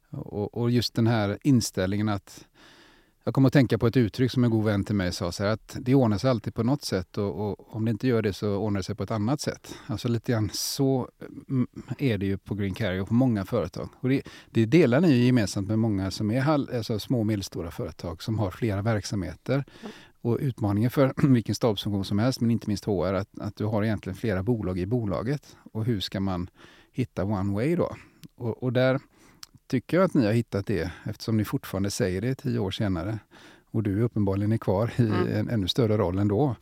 och, 0.10 0.58
och 0.58 0.72
just 0.72 0.94
den 0.94 1.08
här 1.08 1.38
inställningen 1.44 2.10
att 2.10 2.46
jag 3.24 3.34
kommer 3.34 3.48
att 3.48 3.54
tänka 3.54 3.78
på 3.78 3.88
ett 3.88 3.98
uttryck 3.98 4.32
som 4.32 4.44
en 4.44 4.50
god 4.50 4.66
vän 4.66 4.84
till 4.84 4.96
mig 4.96 5.12
sa, 5.12 5.32
så 5.32 5.44
här, 5.44 5.50
att 5.50 5.78
det 5.80 5.96
ordnar 5.96 6.18
sig 6.18 6.30
alltid 6.30 6.54
på 6.54 6.64
något 6.64 6.84
sätt 6.84 7.18
och, 7.18 7.50
och, 7.50 7.76
om 7.76 7.86
det 7.86 7.92
inte 7.92 8.08
gör 8.08 8.22
det 8.22 8.34
så 8.34 8.56
ordnar 8.56 8.80
det 8.80 8.84
sig 8.84 8.96
på 8.96 9.04
ett 9.04 9.12
annat 9.12 9.42
sätt. 9.42 9.76
Alltså 9.88 10.08
lite 10.08 10.32
grann 10.32 10.50
så 10.54 11.10
mm, 11.50 11.68
är 11.98 12.18
det 12.18 12.26
ju 12.26 12.38
på 12.38 12.56
Green 12.56 12.74
Carrier 12.74 13.02
och 13.02 13.08
på 13.08 13.14
många 13.14 13.46
företag. 13.46 13.90
Och 14.00 14.10
det, 14.10 14.22
det 14.50 14.66
delar 14.66 15.02
ni 15.02 15.12
ju 15.12 15.26
gemensamt 15.26 15.68
med 15.68 15.80
många 15.80 16.12
som 16.12 16.32
är 16.32 16.50
alltså 16.50 17.00
små 17.00 17.20
och 17.20 17.26
medelstora 17.26 17.72
företag 17.72 18.24
som 18.24 18.40
har 18.40 18.52
flera 18.52 18.82
verksamheter. 18.82 19.66
Och 20.22 20.38
utmaningen 20.42 20.92
för 20.92 21.14
vilken 21.34 21.56
stabsfunktion 21.56 22.06
som 22.06 22.20
helst, 22.20 22.42
men 22.42 22.52
inte 22.52 22.68
minst 22.68 22.86
HR, 22.86 23.14
att, 23.14 23.40
att 23.40 23.56
du 23.56 23.66
har 23.66 23.84
egentligen 23.84 24.16
flera 24.16 24.44
bolag 24.44 24.80
i 24.80 24.86
bolaget. 24.86 25.58
Och 25.74 25.86
hur 25.86 26.00
ska 26.00 26.20
man 26.20 26.50
hitta 26.92 27.24
one 27.24 27.54
way 27.54 27.76
då? 27.76 27.96
Och, 28.36 28.64
och 28.64 28.74
där 28.74 29.00
tycker 29.74 29.98
jag 29.98 30.04
att 30.04 30.14
ni 30.14 30.26
har 30.26 30.34
hittat 30.34 30.66
det 30.66 30.92
eftersom 31.04 31.38
ni 31.38 31.46
fortfarande 31.46 31.92
säger 31.92 32.22
det 32.22 32.36
tio 32.36 32.60
år 32.60 32.72
senare. 32.72 33.20
Och 33.72 33.84
du 33.84 34.02
uppenbarligen 34.02 34.52
är 34.52 34.58
kvar 34.58 34.92
i 34.98 35.02
mm. 35.02 35.28
en 35.28 35.50
ännu 35.50 35.68
större 35.68 35.98
roll 35.98 36.20
ändå. 36.20 36.56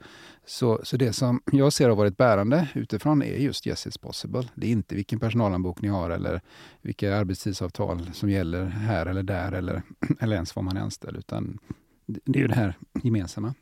Så, 0.46 0.80
så 0.84 0.98
det 0.98 1.14
som 1.14 1.42
jag 1.52 1.74
ser 1.74 1.90
har 1.90 1.96
varit 1.96 2.18
bärande 2.18 2.68
utifrån 2.76 3.24
är 3.24 3.36
just 3.36 3.68
Yes 3.68 3.88
It's 3.88 4.02
Possible. 4.02 4.48
Det 4.56 4.68
är 4.68 4.72
inte 4.72 4.96
vilken 4.96 5.20
personalanbok 5.20 5.82
ni 5.82 5.88
har 5.88 6.10
eller 6.10 6.42
vilka 6.82 7.18
arbetstidsavtal 7.18 8.10
som 8.14 8.30
gäller 8.30 8.66
här 8.66 9.06
eller 9.06 9.24
där 9.24 9.52
eller, 9.52 9.82
eller 10.20 10.36
ens 10.36 10.56
var 10.56 10.64
man 10.64 10.78
är 10.78 10.82
anställd. 10.82 11.18
Utan 11.18 11.60
det 12.06 12.40
är 12.40 12.42
ju 12.42 12.48
det 12.48 12.56
här 12.56 12.78
gemensamma. 13.04 13.54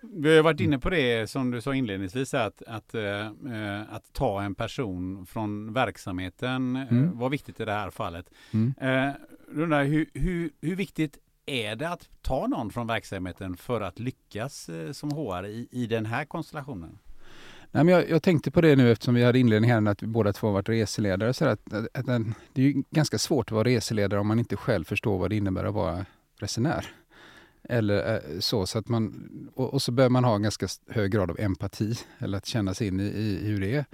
Vi 0.00 0.36
har 0.36 0.42
varit 0.42 0.60
inne 0.60 0.78
på 0.78 0.90
det 0.90 1.30
som 1.30 1.50
du 1.50 1.60
sa 1.60 1.74
inledningsvis, 1.74 2.34
att, 2.34 2.62
att, 2.62 2.94
äh, 2.94 3.26
att 3.90 4.12
ta 4.12 4.42
en 4.42 4.54
person 4.54 5.26
från 5.26 5.72
verksamheten 5.72 6.76
eh, 6.76 6.92
mm. 6.92 7.18
var 7.18 7.30
viktigt 7.30 7.60
i 7.60 7.64
det 7.64 7.72
här 7.72 7.90
fallet. 7.90 8.30
Mm. 8.50 8.74
Äh, 8.80 9.14
undrar, 9.46 9.84
hur, 9.84 10.06
hur, 10.14 10.50
hur 10.60 10.76
viktigt 10.76 11.18
är 11.46 11.76
det 11.76 11.88
att 11.88 12.08
ta 12.22 12.46
någon 12.46 12.70
från 12.70 12.86
verksamheten 12.86 13.56
för 13.56 13.80
att 13.80 13.98
lyckas 13.98 14.70
som 14.92 15.10
HR 15.10 15.46
i, 15.46 15.68
i 15.70 15.86
den 15.86 16.06
här 16.06 16.24
konstellationen? 16.24 16.98
Nej, 17.70 17.84
men 17.84 17.94
jag, 17.94 18.10
jag, 18.10 18.22
tänkte 18.22 18.50
på 18.50 18.60
det 18.60 18.76
nu 18.76 18.92
eftersom 18.92 19.14
vi 19.14 19.24
hade 19.24 19.38
inledning 19.38 19.70
här 19.70 19.88
att 19.88 20.02
vi 20.02 20.06
båda 20.06 20.32
två 20.32 20.50
varit 20.50 20.68
reseledare. 20.68 21.34
Så 21.34 21.44
att, 21.44 21.72
att, 21.72 22.08
att, 22.08 22.22
det 22.52 22.62
är 22.62 22.74
ganska 22.90 23.18
svårt 23.18 23.48
att 23.48 23.52
vara 23.52 23.64
reseledare 23.64 24.20
om 24.20 24.26
man 24.26 24.38
inte 24.38 24.56
själv 24.56 24.84
förstår 24.84 25.18
vad 25.18 25.30
det 25.30 25.36
innebär 25.36 25.64
att 25.64 25.74
vara 25.74 26.06
resenär. 26.36 26.86
Eller 27.68 28.14
eh, 28.14 28.40
så, 28.40 28.66
så 28.66 28.78
att 28.78 28.88
man, 28.88 29.30
och, 29.54 29.74
och, 29.74 29.82
så 29.82 29.92
behöver 29.92 30.10
man 30.10 30.24
ha 30.24 30.34
en 30.34 30.42
ganska 30.42 30.68
hög 30.88 31.10
grad 31.12 31.30
av 31.30 31.40
empati, 31.40 31.94
eller 32.18 32.38
att 32.38 32.46
känna 32.46 32.74
sig 32.74 32.86
in 32.86 33.00
i, 33.00 33.04
i 33.04 33.46
hur 33.46 33.60
det 33.60 33.74
är. 33.74 33.84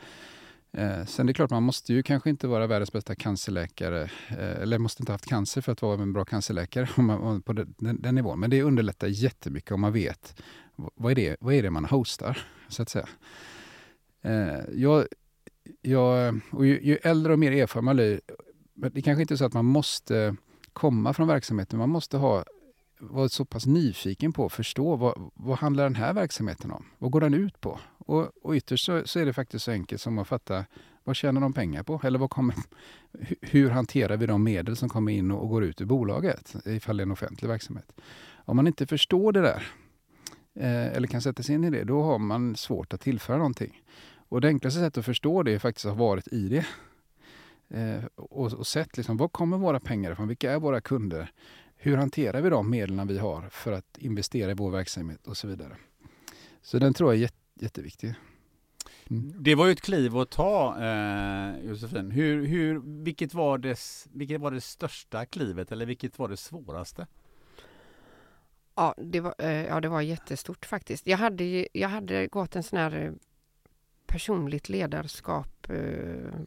Eh, 0.76 1.04
sen 1.04 1.26
det 1.26 1.32
är 1.32 1.34
klart, 1.34 1.50
man 1.50 1.62
måste 1.62 1.92
ju 1.94 2.02
kanske 2.02 2.30
inte 2.30 2.46
vara 2.46 2.66
världens 2.66 2.92
bästa 2.92 3.14
cancerläkare, 3.14 4.02
eh, 4.28 4.62
eller 4.62 4.78
måste 4.78 5.02
inte 5.02 5.12
ha 5.12 5.14
haft 5.14 5.26
cancer 5.26 5.60
för 5.60 5.72
att 5.72 5.82
vara 5.82 6.02
en 6.02 6.12
bra 6.12 6.24
cancerläkare 6.24 6.88
om 6.96 7.06
man, 7.06 7.42
på 7.42 7.52
den, 7.52 7.74
den, 7.78 8.14
nivån. 8.14 8.40
Men 8.40 8.50
det 8.50 8.62
underlättar 8.62 9.06
jättemycket 9.06 9.72
om 9.72 9.80
man 9.80 9.92
vet 9.92 10.42
vad 10.76 11.10
är 11.10 11.16
det, 11.16 11.36
vad 11.40 11.54
är 11.54 11.62
det 11.62 11.70
man 11.70 11.84
hostar, 11.84 12.38
så 12.68 12.82
att 12.82 12.88
säga. 12.88 13.08
Eh, 14.22 14.60
jag, 14.74 15.06
jag, 15.82 16.40
och 16.50 16.66
ju, 16.66 16.80
ju, 16.82 16.98
äldre 17.02 17.32
och 17.32 17.38
mer 17.38 17.52
erfaren 17.52 17.84
man 17.84 17.96
blir, 17.96 18.20
det 18.74 19.02
kanske 19.02 19.22
inte 19.22 19.34
är 19.34 19.36
så 19.36 19.44
att 19.44 19.52
man 19.52 19.64
måste 19.64 20.36
komma 20.72 21.12
från 21.12 21.28
verksamheten. 21.28 21.78
Man 21.78 21.88
måste 21.88 22.16
ha, 22.16 22.44
vara 23.10 23.28
så 23.28 23.44
pass 23.44 23.66
nyfiken 23.66 24.32
på 24.32 24.46
att 24.46 24.52
förstå 24.52 24.96
vad, 24.96 25.30
vad 25.34 25.58
handlar 25.58 25.84
den 25.84 25.94
här 25.94 26.12
verksamheten 26.12 26.70
om? 26.70 26.84
Vad 26.98 27.10
går 27.10 27.20
den 27.20 27.34
ut 27.34 27.60
på? 27.60 27.80
Och, 27.98 28.30
och 28.42 28.54
ytterst 28.54 28.84
så, 28.84 29.02
så, 29.04 29.18
är 29.18 29.26
det 29.26 29.32
faktiskt 29.32 29.64
så 29.64 29.70
enkelt 29.70 30.00
som 30.00 30.18
att 30.18 30.28
fatta 30.28 30.64
vad 31.04 31.16
tjänar 31.16 31.40
de 31.40 31.52
pengar 31.52 31.82
på? 31.82 32.00
Eller 32.04 32.18
vad 32.18 32.30
kommer, 32.30 32.54
hur 33.40 33.70
hanterar 33.70 34.16
vi 34.16 34.26
de 34.26 34.44
medel 34.44 34.76
som 34.76 34.88
kommer 34.88 35.12
in 35.12 35.30
och, 35.30 35.42
och 35.42 35.48
går 35.48 35.64
ut 35.64 35.80
ur 35.80 35.86
bolaget 35.86 36.54
ifall 36.64 36.96
det 36.96 37.00
är 37.00 37.06
en 37.06 37.12
offentlig 37.12 37.48
verksamhet? 37.48 37.92
Om 38.34 38.56
man 38.56 38.66
inte 38.66 38.86
förstår 38.86 39.32
det 39.32 39.40
där 39.40 39.66
eh, 40.54 40.96
eller 40.96 41.08
kan 41.08 41.22
sätta 41.22 41.42
sig 41.42 41.54
in 41.54 41.64
i 41.64 41.70
det, 41.70 41.84
då 41.84 42.02
har 42.02 42.18
man 42.18 42.56
svårt 42.56 42.92
att 42.92 43.00
tillföra 43.00 43.36
någonting. 43.36 43.82
Och 44.28 44.40
det 44.40 44.48
enklaste 44.48 44.80
sättet 44.80 44.98
att 44.98 45.04
förstå 45.04 45.42
det 45.42 45.52
är 45.52 45.58
faktiskt 45.58 45.86
att 45.86 45.96
ha 45.96 46.04
varit 46.04 46.28
i 46.28 46.48
det. 46.48 46.66
Eh, 47.68 48.04
och, 48.14 48.52
och 48.52 48.66
sett 48.66 48.96
liksom, 48.96 49.16
var 49.16 49.28
kommer 49.28 49.58
våra 49.58 49.80
pengar 49.80 50.12
ifrån? 50.12 50.28
Vilka 50.28 50.52
är 50.52 50.58
våra 50.58 50.80
kunder? 50.80 51.32
Hur 51.84 51.96
hanterar 51.96 52.40
vi 52.40 52.50
de 52.50 52.70
medlen 52.70 53.06
vi 53.06 53.18
har 53.18 53.48
för 53.48 53.72
att 53.72 53.98
investera 53.98 54.50
i 54.50 54.54
vår 54.54 54.70
verksamhet 54.70 55.26
och 55.26 55.36
så 55.36 55.48
vidare. 55.48 55.76
Så 56.62 56.78
den 56.78 56.94
tror 56.94 57.10
jag 57.10 57.16
är 57.16 57.22
jätte, 57.22 57.36
jätteviktig. 57.54 58.14
Mm. 59.10 59.32
Det 59.38 59.54
var 59.54 59.66
ju 59.66 59.72
ett 59.72 59.80
kliv 59.80 60.16
att 60.16 60.30
ta, 60.30 60.82
eh, 60.82 61.66
Josefin. 61.68 62.10
Hur, 62.10 62.46
hur, 62.46 63.02
vilket, 63.04 63.34
var 63.34 63.58
det, 63.58 63.78
vilket 64.12 64.40
var 64.40 64.50
det 64.50 64.60
största 64.60 65.26
klivet 65.26 65.72
eller 65.72 65.86
vilket 65.86 66.18
var 66.18 66.28
det 66.28 66.36
svåraste? 66.36 67.06
Ja, 68.74 68.94
det 68.98 69.20
var, 69.20 69.34
eh, 69.38 69.66
ja, 69.66 69.80
det 69.80 69.88
var 69.88 70.00
jättestort 70.00 70.66
faktiskt. 70.66 71.06
Jag 71.06 71.18
hade, 71.18 71.68
jag 71.72 71.88
hade 71.88 72.26
gått 72.26 72.56
en 72.56 72.62
sån 72.62 72.78
här 72.78 73.04
eh, 73.04 73.12
personligt 74.14 74.68
ledarskap 74.68 75.70
eh, 75.70 75.76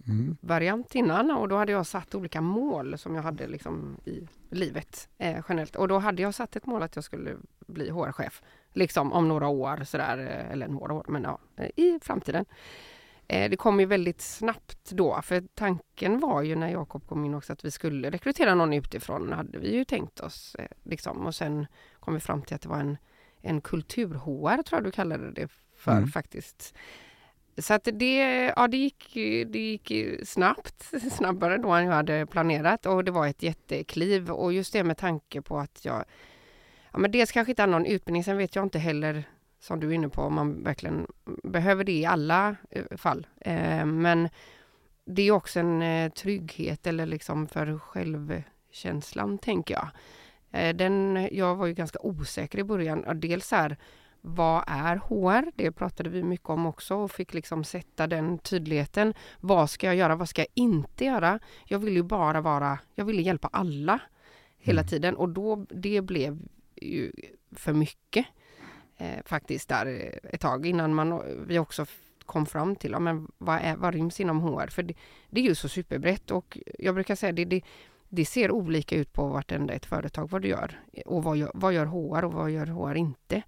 mm. 0.07 0.37
variant 0.41 0.95
innan 0.95 1.31
och 1.31 1.47
då 1.47 1.55
hade 1.55 1.71
jag 1.71 1.85
satt 1.85 2.15
olika 2.15 2.41
mål 2.41 2.97
som 2.97 3.15
jag 3.15 3.23
hade 3.23 3.47
liksom 3.47 3.97
i 4.05 4.27
livet 4.49 5.09
eh, 5.17 5.43
generellt. 5.49 5.75
Och 5.75 5.87
då 5.87 5.99
hade 5.99 6.21
jag 6.21 6.33
satt 6.33 6.55
ett 6.55 6.65
mål 6.65 6.83
att 6.83 6.95
jag 6.95 7.03
skulle 7.03 7.35
bli 7.67 7.89
HR-chef 7.89 8.41
liksom 8.73 9.13
om 9.13 9.27
några 9.27 9.47
år 9.47 9.83
sådär, 9.83 10.17
eh, 10.17 10.51
eller 10.51 10.67
några 10.67 10.93
år, 10.93 11.05
men 11.07 11.23
ja, 11.23 11.39
eh, 11.57 11.69
i 11.75 11.99
framtiden. 12.01 12.45
Eh, 13.27 13.49
det 13.49 13.57
kom 13.57 13.79
ju 13.79 13.85
väldigt 13.85 14.21
snabbt 14.21 14.91
då, 14.91 15.21
för 15.21 15.43
tanken 15.53 16.19
var 16.19 16.41
ju 16.41 16.55
när 16.55 16.69
Jakob 16.69 17.07
kom 17.07 17.25
in 17.25 17.33
också 17.33 17.53
att 17.53 17.65
vi 17.65 17.71
skulle 17.71 18.11
rekrytera 18.11 18.55
någon 18.55 18.73
utifrån, 18.73 19.31
hade 19.31 19.59
vi 19.59 19.75
ju 19.75 19.85
tänkt 19.85 20.19
oss. 20.19 20.55
Liksom. 20.83 21.25
Och 21.25 21.35
sen 21.35 21.67
kom 21.99 22.13
vi 22.13 22.19
fram 22.19 22.41
till 22.41 22.55
att 22.55 22.61
det 22.61 22.69
var 22.69 22.79
en, 22.79 22.97
en 23.41 23.61
kultur-HR, 23.61 24.63
tror 24.63 24.77
jag 24.77 24.83
du 24.83 24.91
kallade 24.91 25.31
det 25.31 25.47
för 25.77 25.91
mm. 25.91 26.07
faktiskt. 26.07 26.73
Så 27.57 27.73
att 27.73 27.87
det, 27.93 28.43
ja, 28.55 28.67
det, 28.67 28.77
gick, 28.77 29.13
det 29.47 29.59
gick 29.59 29.91
snabbt, 30.27 30.93
snabbare 31.11 31.57
då 31.57 31.69
än 31.69 31.85
jag 31.85 31.93
hade 31.93 32.25
planerat 32.25 32.85
och 32.85 33.03
det 33.03 33.11
var 33.11 33.27
ett 33.27 33.43
jättekliv 33.43 34.31
och 34.31 34.53
just 34.53 34.73
det 34.73 34.83
med 34.83 34.97
tanke 34.97 35.41
på 35.41 35.57
att 35.57 35.85
jag 35.85 36.05
ja, 36.91 36.99
men 36.99 37.11
dels 37.11 37.31
kanske 37.31 37.51
inte 37.51 37.61
har 37.61 37.67
någon 37.67 37.85
utbildning, 37.85 38.23
sen 38.23 38.37
vet 38.37 38.55
jag 38.55 38.65
inte 38.65 38.79
heller 38.79 39.23
som 39.59 39.79
du 39.79 39.89
är 39.89 39.93
inne 39.93 40.09
på 40.09 40.21
om 40.21 40.33
man 40.33 40.63
verkligen 40.63 41.07
behöver 41.43 41.83
det 41.83 41.91
i 41.91 42.05
alla 42.05 42.55
eh, 42.69 42.97
fall. 42.97 43.27
Eh, 43.41 43.85
men 43.85 44.29
det 45.05 45.21
är 45.21 45.31
också 45.31 45.59
en 45.59 45.81
eh, 45.81 46.11
trygghet 46.11 46.87
eller 46.87 47.05
liksom 47.05 47.47
för 47.47 47.79
självkänslan 47.79 49.37
tänker 49.37 49.73
jag. 49.73 49.87
Eh, 50.51 50.75
den, 50.75 51.27
jag 51.31 51.55
var 51.55 51.67
ju 51.67 51.73
ganska 51.73 51.99
osäker 51.99 52.59
i 52.59 52.63
början. 52.63 53.19
Dels 53.19 53.51
här, 53.51 53.77
vad 54.21 54.63
är 54.67 54.95
HR? 54.95 55.51
Det 55.55 55.71
pratade 55.71 56.09
vi 56.09 56.23
mycket 56.23 56.49
om 56.49 56.65
också 56.65 56.95
och 56.95 57.11
fick 57.11 57.33
liksom 57.33 57.63
sätta 57.63 58.07
den 58.07 58.37
tydligheten. 58.37 59.13
Vad 59.39 59.69
ska 59.69 59.87
jag 59.87 59.95
göra? 59.95 60.15
Vad 60.15 60.29
ska 60.29 60.41
jag 60.41 60.51
inte 60.53 61.05
göra? 61.05 61.39
Jag 61.65 61.79
vill 61.79 61.95
ju 61.95 62.03
bara 62.03 62.41
vara, 62.41 62.79
jag 62.95 63.05
ville 63.05 63.21
hjälpa 63.21 63.49
alla 63.51 63.99
hela 64.57 64.81
mm. 64.81 64.89
tiden 64.89 65.15
och 65.15 65.29
då 65.29 65.65
det 65.69 66.01
blev 66.01 66.39
ju 66.75 67.11
för 67.51 67.73
mycket 67.73 68.25
eh, 68.97 69.23
faktiskt 69.25 69.69
där 69.69 70.19
ett 70.23 70.41
tag 70.41 70.65
innan 70.65 70.95
man, 70.95 71.21
vi 71.47 71.59
också 71.59 71.85
kom 72.25 72.45
fram 72.45 72.75
till 72.75 72.91
ja, 72.91 72.99
men 72.99 73.31
vad, 73.37 73.59
är, 73.61 73.75
vad 73.75 73.93
ryms 73.93 74.19
inom 74.19 74.41
HR. 74.41 74.67
För 74.67 74.83
det, 74.83 74.93
det 75.29 75.41
är 75.41 75.45
ju 75.45 75.55
så 75.55 75.69
superbrett 75.69 76.31
och 76.31 76.57
jag 76.79 76.95
brukar 76.95 77.15
säga 77.15 77.31
det, 77.31 77.45
det, 77.45 77.61
det 78.09 78.25
ser 78.25 78.51
olika 78.51 78.95
ut 78.95 79.13
på 79.13 79.27
vartenda 79.27 79.73
ett 79.73 79.85
företag 79.85 80.29
vad 80.29 80.41
du 80.41 80.47
gör. 80.47 80.81
Och 81.05 81.23
vad 81.23 81.37
gör, 81.37 81.51
vad 81.53 81.73
gör 81.73 81.85
HR 81.85 82.25
och 82.25 82.33
vad 82.33 82.51
gör 82.51 82.65
HR 82.65 82.95
inte? 82.95 83.43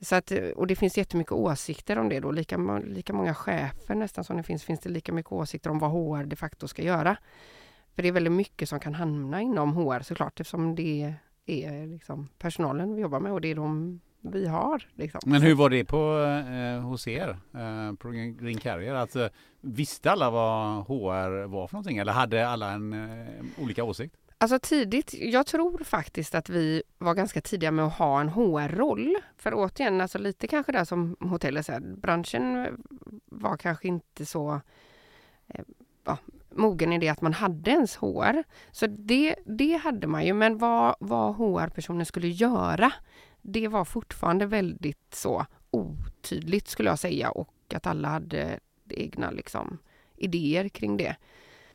Så 0.00 0.14
att, 0.16 0.32
och 0.56 0.66
det 0.66 0.76
finns 0.76 0.98
jättemycket 0.98 1.32
åsikter 1.32 1.98
om 1.98 2.08
det 2.08 2.20
då. 2.20 2.30
Lika, 2.30 2.78
lika 2.78 3.12
många 3.12 3.34
chefer 3.34 3.94
nästan 3.94 4.24
som 4.24 4.36
det 4.36 4.42
finns, 4.42 4.64
finns 4.64 4.80
det 4.80 4.88
lika 4.88 5.12
mycket 5.12 5.32
åsikter 5.32 5.70
om 5.70 5.78
vad 5.78 5.90
HR 5.90 6.24
de 6.24 6.36
facto 6.36 6.68
ska 6.68 6.82
göra. 6.82 7.16
För 7.94 8.02
det 8.02 8.08
är 8.08 8.12
väldigt 8.12 8.32
mycket 8.32 8.68
som 8.68 8.80
kan 8.80 8.94
hamna 8.94 9.42
inom 9.42 9.72
HR 9.72 10.00
såklart 10.00 10.40
eftersom 10.40 10.74
det 10.74 11.14
är 11.46 11.86
liksom 11.86 12.28
personalen 12.38 12.94
vi 12.94 13.02
jobbar 13.02 13.20
med 13.20 13.32
och 13.32 13.40
det 13.40 13.50
är 13.50 13.54
de 13.54 14.00
vi 14.20 14.46
har. 14.46 14.88
Liksom. 14.94 15.20
Men 15.26 15.42
hur 15.42 15.54
var 15.54 15.70
det 15.70 15.84
på, 15.84 16.20
eh, 16.22 16.80
hos 16.80 17.08
er 17.08 17.28
eh, 17.54 17.94
på 17.94 18.10
Green 18.10 18.58
Carrier? 18.58 18.94
Alltså, 18.94 19.28
visste 19.60 20.10
alla 20.10 20.30
vad 20.30 20.86
HR 20.86 21.46
var 21.46 21.66
för 21.66 21.74
någonting 21.74 21.98
eller 21.98 22.12
hade 22.12 22.48
alla 22.48 22.70
en 22.70 22.92
eh, 22.92 23.62
olika 23.62 23.84
åsikt? 23.84 24.16
Alltså 24.38 24.58
tidigt, 24.58 25.14
jag 25.14 25.46
tror 25.46 25.84
faktiskt 25.84 26.34
att 26.34 26.48
vi 26.48 26.82
var 26.98 27.14
ganska 27.14 27.40
tidiga 27.40 27.70
med 27.70 27.84
att 27.84 27.98
ha 27.98 28.20
en 28.20 28.28
HR-roll. 28.28 29.16
För 29.36 29.52
återigen, 29.54 30.00
alltså 30.00 30.18
lite 30.18 30.46
kanske 30.46 30.72
där 30.72 30.84
som 30.84 31.16
hotellet 31.20 31.66
säger, 31.66 31.80
branschen 31.80 32.76
var 33.26 33.56
kanske 33.56 33.88
inte 33.88 34.26
så 34.26 34.60
eh, 35.48 35.64
ja, 36.04 36.18
mogen 36.50 36.92
i 36.92 36.98
det 36.98 37.08
att 37.08 37.20
man 37.20 37.32
hade 37.32 37.70
ens 37.70 37.96
HR. 37.96 38.44
Så 38.72 38.86
det, 38.86 39.36
det 39.46 39.76
hade 39.76 40.06
man 40.06 40.26
ju, 40.26 40.34
men 40.34 40.58
vad, 40.58 40.96
vad 41.00 41.34
HR-personen 41.34 42.06
skulle 42.06 42.28
göra, 42.28 42.92
det 43.42 43.68
var 43.68 43.84
fortfarande 43.84 44.46
väldigt 44.46 45.14
så 45.14 45.46
otydligt 45.70 46.68
skulle 46.68 46.88
jag 46.88 46.98
säga 46.98 47.30
och 47.30 47.74
att 47.74 47.86
alla 47.86 48.08
hade 48.08 48.60
egna 48.88 49.30
liksom, 49.30 49.78
idéer 50.16 50.68
kring 50.68 50.96
det. 50.96 51.16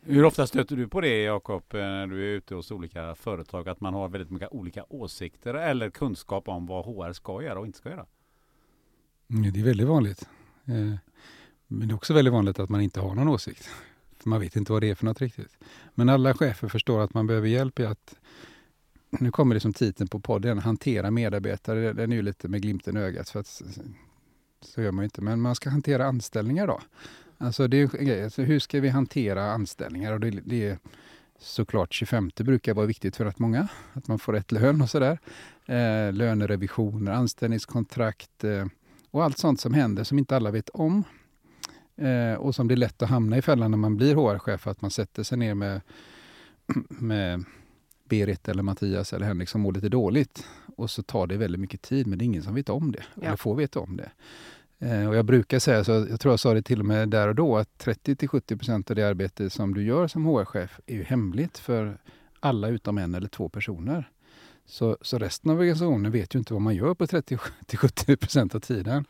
Hur 0.04 0.26
ofta 0.26 0.48
stöter 0.48 0.76
du 0.76 0.88
på 0.88 1.02
det 1.02 1.24
Jakob, 1.24 1.64
eh, 1.74 1.80
när 1.80 2.08
du 2.08 2.24
är 2.24 2.36
ute 2.36 2.56
hos 2.56 2.72
olika 2.72 3.16
företag, 3.16 3.70
att 3.70 3.82
man 3.82 3.94
har 3.94 4.10
väldigt 4.10 4.30
många 4.30 4.48
olika 4.48 4.86
åsikter 4.90 5.54
eller 5.54 5.90
kunskap 5.90 6.48
om 6.48 6.66
vad 6.66 6.86
HR 6.86 7.14
ska 7.14 7.44
göra 7.44 7.60
och 7.60 7.66
inte 7.66 7.78
ska 7.78 7.90
göra? 7.90 8.06
Det 9.28 9.60
är 9.60 9.64
väldigt 9.64 9.88
vanligt. 9.88 10.30
Eh, 10.66 10.96
men 11.68 11.88
det 11.88 11.92
är 11.92 11.96
också 11.96 12.14
väldigt 12.14 12.34
vanligt 12.34 12.60
att 12.60 12.70
man 12.70 12.82
inte 12.82 13.00
har 13.00 13.16
någon 13.16 13.28
åsikt. 13.28 13.70
Man 14.24 14.42
vet 14.42 14.56
inte 14.56 14.72
vad 14.72 14.82
det 14.82 14.90
är 14.90 14.96
för 14.96 15.06
något 15.06 15.22
riktigt. 15.22 15.58
Men 15.96 16.10
alla 16.10 16.34
chefer 16.34 16.68
förstår 16.68 17.02
att 17.02 17.14
man 17.14 17.28
behöver 17.28 17.48
hjälp 17.48 17.80
i 17.80 17.86
att, 17.86 18.16
nu 19.10 19.32
kommer 19.32 19.56
det 19.56 19.60
som 19.62 19.74
titeln 19.74 20.08
på 20.08 20.20
podden, 20.20 20.60
hantera 20.60 21.12
medarbetare. 21.12 21.94
Den 21.94 22.12
är 22.12 22.16
ju 22.16 22.22
lite 22.22 22.48
med 22.48 22.62
glimten 22.62 22.98
i 22.98 23.00
ögat, 23.00 23.30
för 23.30 23.40
att 23.40 23.62
så 24.62 24.82
gör 24.82 24.92
man 24.92 25.04
ju 25.04 25.06
inte. 25.06 25.22
Men 25.22 25.42
man 25.42 25.56
ska 25.56 25.70
hantera 25.70 26.06
anställningar 26.06 26.68
då. 26.68 26.82
Alltså 27.42 27.68
det 27.68 27.78
är 27.78 28.00
en 28.00 28.06
grej. 28.06 28.24
Alltså 28.24 28.42
hur 28.42 28.60
ska 28.60 28.80
vi 28.80 28.90
hantera 28.90 29.52
anställningar? 29.52 30.14
Och 30.14 30.20
det, 30.20 30.30
det 30.30 30.68
är 30.68 30.78
såklart 31.40 31.94
25 31.94 32.32
brukar 32.36 32.74
vara 32.74 32.86
viktigt 32.86 33.16
för 33.16 33.26
att 33.26 33.40
många. 33.40 33.68
Att 33.94 34.08
man 34.08 34.20
får 34.20 34.34
rätt 34.34 34.52
lön 34.52 34.82
och 34.82 34.90
sådär. 34.90 35.20
Eh, 35.66 36.14
lönerevisioner, 36.14 37.12
anställningskontrakt 37.12 38.44
eh, 38.44 38.66
och 39.12 39.24
allt 39.24 39.38
sånt 39.38 39.60
som 39.60 39.74
händer 39.74 40.04
som 40.04 40.20
inte 40.20 40.36
alla 40.36 40.52
vet 40.52 40.70
om. 40.70 41.04
Eh, 41.96 42.34
och 42.34 42.56
som 42.56 42.68
det 42.68 42.74
är 42.74 42.78
lätt 42.78 43.02
att 43.02 43.10
hamna 43.10 43.38
i 43.38 43.42
fällan 43.42 43.72
när 43.72 43.78
man 43.78 43.98
blir 43.98 44.16
HR-chef. 44.16 44.68
Att 44.68 44.82
man 44.82 44.92
sätter 44.92 45.24
sig 45.24 45.38
ner 45.38 45.54
med, 45.54 45.82
med 46.90 47.44
Berit 48.10 48.50
eller 48.50 48.64
Mattias 48.64 49.14
eller 49.14 49.26
Henrik 49.26 49.50
som 49.50 49.62
mår 49.62 49.74
lite 49.74 49.90
dåligt. 49.90 50.48
Och 50.76 50.90
så 50.90 51.04
tar 51.04 51.28
det 51.28 51.38
väldigt 51.38 51.62
mycket 51.62 51.82
tid 51.82 52.08
men 52.08 52.20
det 52.20 52.24
är 52.24 52.26
ingen 52.26 52.44
som 52.44 52.56
vet 52.56 52.70
om 52.70 52.92
det. 52.92 53.04
Ja. 53.16 53.22
Eller 53.24 53.38
får 53.38 53.56
veta 53.56 53.80
om 53.80 53.98
det. 53.98 54.12
Eh, 54.82 55.08
och 55.08 55.16
jag 55.16 55.26
brukar 55.26 55.60
säga, 55.60 55.84
så 55.84 55.92
jag 55.92 56.20
tror 56.20 56.32
jag 56.32 56.40
sa 56.40 56.54
det 56.54 56.62
till 56.62 56.80
och 56.80 56.86
med 56.86 57.10
där 57.10 57.28
och 57.28 57.36
då, 57.36 57.58
att 57.58 57.86
30-70% 57.86 58.92
av 58.92 58.96
det 58.96 59.04
arbete 59.04 59.50
som 59.50 59.74
du 59.74 59.84
gör 59.84 60.08
som 60.08 60.26
HR-chef 60.26 60.80
är 60.86 60.96
ju 60.96 61.04
hemligt 61.04 61.58
för 61.58 61.98
alla 62.40 62.68
utom 62.68 62.98
en 62.98 63.16
eller 63.16 63.28
två 63.28 63.50
personer. 63.50 64.10
Så, 64.66 64.98
så 65.02 65.18
resten 65.18 65.52
av 65.52 65.58
organisationen 65.58 66.12
vet 66.12 66.36
ju 66.36 66.40
inte 66.40 66.54
vad 66.54 66.62
man 66.62 66.76
gör 66.76 66.94
på 66.94 67.06
30-70% 67.06 68.56
av 68.56 68.60
tiden, 68.60 69.06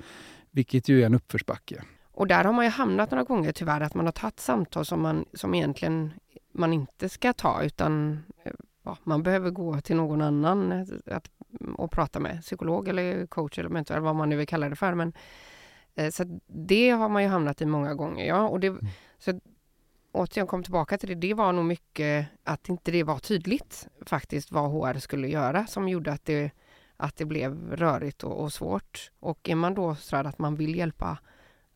vilket 0.52 0.90
ju 0.90 1.02
är 1.02 1.06
en 1.06 1.16
uppförsbacke. 1.16 1.84
Och 2.12 2.28
där 2.28 2.44
har 2.44 2.54
man 2.54 2.66
ju 2.66 2.72
hamnat 2.72 3.12
några 3.12 3.24
gånger 3.24 3.52
tyvärr, 3.52 3.82
att 3.82 3.94
man 3.94 4.06
har 4.06 4.12
tagit 4.12 4.40
samtal 4.40 4.86
som 4.86 5.02
man 5.02 5.26
som 5.34 5.56
egentligen 5.56 6.14
man 6.52 6.74
inte 6.74 7.10
ska 7.10 7.34
ta, 7.34 7.64
utan 7.64 8.24
eh, 8.44 8.52
ja, 8.84 8.98
man 9.04 9.24
behöver 9.24 9.50
gå 9.50 9.82
till 9.82 9.96
någon 9.96 10.22
annan 10.22 10.72
eh, 10.72 10.82
att, 10.82 11.08
att, 11.08 11.30
och 11.76 11.92
prata 11.92 12.20
med, 12.20 12.42
psykolog 12.42 12.88
eller 12.88 13.26
coach 13.26 13.60
eller 13.60 13.70
mentor, 13.70 13.98
vad 13.98 14.16
man 14.16 14.30
nu 14.30 14.36
vill 14.36 14.48
kalla 14.48 14.70
det 14.70 14.76
för. 14.76 14.94
Men 14.94 15.14
Eh, 15.14 15.51
så 16.12 16.40
det 16.48 16.90
har 16.90 17.10
man 17.10 17.24
ju 17.24 17.30
hamnat 17.30 17.62
i 17.62 17.66
många 17.66 17.96
gånger. 17.96 18.26
Ja. 18.26 18.48
Och 18.48 18.60
det, 18.60 18.68
mm. 18.68 18.86
så 19.20 19.40
återigen 20.12 20.48
kom 20.48 20.64
tillbaka 20.64 20.98
till 20.98 21.10
det, 21.10 21.16
det 21.16 21.34
var 21.34 21.54
nog 21.54 21.66
mycket 21.66 22.28
att 22.44 22.70
inte 22.70 22.92
det 22.92 23.04
var 23.04 23.20
tydligt 23.20 23.88
faktiskt 24.06 24.52
vad 24.52 24.72
HR 24.72 25.00
skulle 25.00 25.28
göra 25.28 25.68
som 25.68 25.90
gjorde 25.90 26.12
att 26.12 26.26
det, 26.26 26.52
att 26.98 27.16
det 27.16 27.26
blev 27.26 27.76
rörigt 27.76 28.24
och, 28.24 28.44
och 28.44 28.54
svårt. 28.54 29.12
Och 29.20 29.50
är 29.50 29.56
man 29.56 29.74
då 29.74 29.96
så 29.96 30.16
att 30.16 30.40
man 30.40 30.56
vill 30.56 30.76
hjälpa 30.76 31.18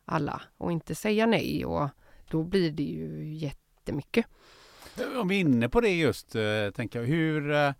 alla 0.04 0.42
och 0.56 0.72
inte 0.72 0.94
säga 0.94 1.26
nej 1.26 1.66
och 1.66 1.88
då 2.30 2.42
blir 2.42 2.70
det 2.70 2.82
ju 2.82 3.34
jättemycket. 3.34 4.26
Om 5.20 5.28
vi 5.28 5.36
är 5.36 5.40
inne 5.40 5.68
på 5.68 5.80
det 5.80 5.94
just, 5.94 6.34
eh, 6.34 6.70
tänker 6.74 6.98
jag, 6.98 7.06
hur, 7.06 7.50
eh, 7.50 7.72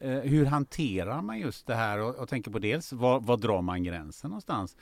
eh, 0.00 0.20
hur 0.20 0.44
hanterar 0.44 1.22
man 1.22 1.38
just 1.38 1.66
det 1.66 1.74
här 1.74 1.98
och, 1.98 2.14
och 2.14 2.28
tänker 2.28 2.50
på 2.50 2.58
dels 2.58 2.92
var, 2.92 3.20
var 3.20 3.36
drar 3.36 3.62
man 3.62 3.82
gränsen 3.82 4.30
någonstans? 4.30 4.76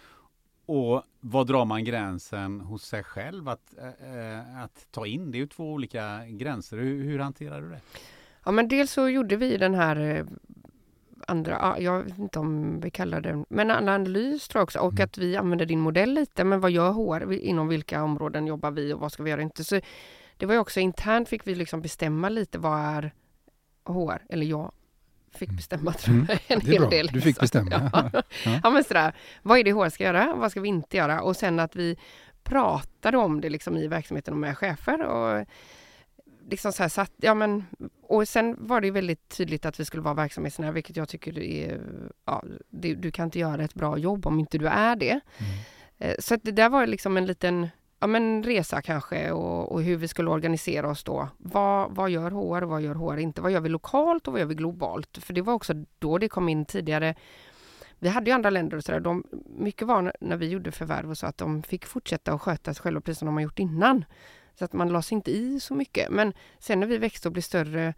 Och 0.72 1.02
var 1.20 1.44
drar 1.44 1.64
man 1.64 1.84
gränsen 1.84 2.60
hos 2.60 2.84
sig 2.84 3.04
själv 3.04 3.48
att, 3.48 3.74
äh, 3.78 4.62
att 4.64 4.86
ta 4.90 5.06
in? 5.06 5.30
Det 5.30 5.38
är 5.38 5.40
ju 5.40 5.46
två 5.46 5.72
olika 5.72 6.20
gränser. 6.26 6.76
Hur, 6.76 7.04
hur 7.04 7.18
hanterar 7.18 7.60
du 7.60 7.68
det? 7.68 7.80
Ja 8.44 8.52
men 8.52 8.68
dels 8.68 8.92
så 8.92 9.08
gjorde 9.08 9.36
vi 9.36 9.56
den 9.56 9.74
här 9.74 10.26
andra, 11.26 11.76
jag 11.78 12.02
vet 12.02 12.18
inte 12.18 12.38
om 12.38 12.80
vi 12.80 12.90
kallar 12.90 13.20
det, 13.20 13.44
men 13.48 13.70
analys 13.70 14.48
tror 14.48 14.60
jag 14.60 14.64
också 14.64 14.78
och 14.78 14.92
mm. 14.92 15.04
att 15.04 15.18
vi 15.18 15.36
använder 15.36 15.66
din 15.66 15.80
modell 15.80 16.14
lite. 16.14 16.44
Men 16.44 16.60
vad 16.60 16.70
gör 16.70 16.92
HR? 16.92 17.32
Inom 17.32 17.68
vilka 17.68 18.04
områden 18.04 18.46
jobbar 18.46 18.70
vi 18.70 18.92
och 18.92 19.00
vad 19.00 19.12
ska 19.12 19.22
vi 19.22 19.30
göra 19.30 19.42
inte? 19.42 19.64
Så 19.64 19.80
det 20.36 20.46
var 20.46 20.54
ju 20.54 20.60
också 20.60 20.80
internt 20.80 21.28
fick 21.28 21.46
vi 21.46 21.54
liksom 21.54 21.82
bestämma 21.82 22.28
lite 22.28 22.58
vad 22.58 22.78
är 22.78 23.14
HR? 23.84 24.22
Eller 24.28 24.46
jag 24.46 24.72
fick 25.32 25.48
mm. 25.48 25.56
bestämma 25.56 25.92
tror 25.92 26.26
jag, 26.28 26.38
en 26.46 26.60
hel 26.60 26.80
bra. 26.80 26.90
del. 26.90 27.06
Du 27.06 27.20
fick 27.20 27.40
bestämma. 27.40 27.90
Ja. 27.92 28.10
ja. 28.12 28.22
ja 28.62 28.70
men 28.70 28.84
sådär, 28.84 29.12
vad 29.42 29.58
är 29.58 29.64
det 29.64 29.72
HR 29.72 29.88
ska 29.88 30.04
göra? 30.04 30.34
Vad 30.34 30.50
ska 30.50 30.60
vi 30.60 30.68
inte 30.68 30.96
göra? 30.96 31.22
Och 31.22 31.36
sen 31.36 31.60
att 31.60 31.76
vi 31.76 31.96
pratade 32.42 33.18
om 33.18 33.40
det 33.40 33.50
liksom 33.50 33.76
i 33.76 33.86
verksamheten 33.86 34.34
och 34.34 34.40
med 34.40 34.58
chefer. 34.58 35.02
Och 35.02 35.46
liksom 36.50 36.72
så 36.72 36.82
här 36.82 36.88
satt, 36.88 37.12
ja 37.16 37.34
men, 37.34 37.64
och 38.02 38.28
sen 38.28 38.56
var 38.58 38.80
det 38.80 38.90
väldigt 38.90 39.28
tydligt 39.28 39.66
att 39.66 39.80
vi 39.80 39.84
skulle 39.84 40.02
vara 40.02 40.14
verksamhetsnära, 40.14 40.72
vilket 40.72 40.96
jag 40.96 41.08
tycker 41.08 41.38
är, 41.38 41.80
ja, 42.24 42.44
det, 42.70 42.94
du 42.94 43.10
kan 43.10 43.24
inte 43.24 43.38
göra 43.38 43.64
ett 43.64 43.74
bra 43.74 43.98
jobb 43.98 44.26
om 44.26 44.40
inte 44.40 44.58
du 44.58 44.68
är 44.68 44.96
det. 44.96 45.20
Mm. 45.38 45.52
Eh, 45.98 46.14
så 46.18 46.36
det 46.36 46.52
där 46.52 46.68
var 46.68 46.86
liksom 46.86 47.16
en 47.16 47.26
liten 47.26 47.68
ja, 48.02 48.06
men 48.06 48.42
resa 48.42 48.82
kanske 48.82 49.30
och, 49.30 49.72
och, 49.72 49.82
hur 49.82 49.96
vi 49.96 50.08
skulle 50.08 50.30
organisera 50.30 50.90
oss 50.90 51.04
då. 51.04 51.28
Vad, 51.38 51.94
vad 51.94 52.10
gör 52.10 52.30
HR, 52.30 52.62
och 52.62 52.68
vad 52.68 52.82
gör 52.82 52.94
HR 52.94 53.16
inte? 53.18 53.40
Vad 53.40 53.52
gör 53.52 53.60
vi 53.60 53.68
lokalt 53.68 54.26
och 54.26 54.32
vad 54.32 54.40
gör 54.40 54.46
vi 54.46 54.54
globalt? 54.54 55.18
För 55.18 55.32
det 55.32 55.42
var 55.42 55.54
också 55.54 55.72
då 55.98 56.18
det 56.18 56.28
kom 56.28 56.48
in 56.48 56.64
tidigare. 56.64 57.14
Vi 57.98 58.08
hade 58.08 58.30
ju 58.30 58.34
andra 58.34 58.50
länder 58.50 58.76
och 58.76 58.84
sådär. 58.84 59.22
mycket 59.58 59.88
var 59.88 60.12
när 60.20 60.36
vi 60.36 60.48
gjorde 60.48 60.72
förvärv 60.72 61.10
och 61.10 61.18
så 61.18 61.26
att 61.26 61.38
de 61.38 61.62
fick 61.62 61.86
fortsätta 61.86 62.32
att 62.32 62.42
sköta 62.42 62.74
sig 62.74 62.82
själva 62.82 63.00
precis 63.00 63.18
som 63.18 63.26
de 63.26 63.34
har 63.34 63.42
gjort 63.42 63.58
innan. 63.58 64.04
Så 64.58 64.64
att 64.64 64.72
man 64.72 64.88
lade 64.88 65.02
sig 65.02 65.14
inte 65.14 65.30
i 65.30 65.60
så 65.60 65.74
mycket. 65.74 66.10
Men 66.10 66.32
sen 66.58 66.80
när 66.80 66.86
vi 66.86 66.98
växte 66.98 67.28
och 67.28 67.32
blev 67.32 67.42
större 67.42 67.94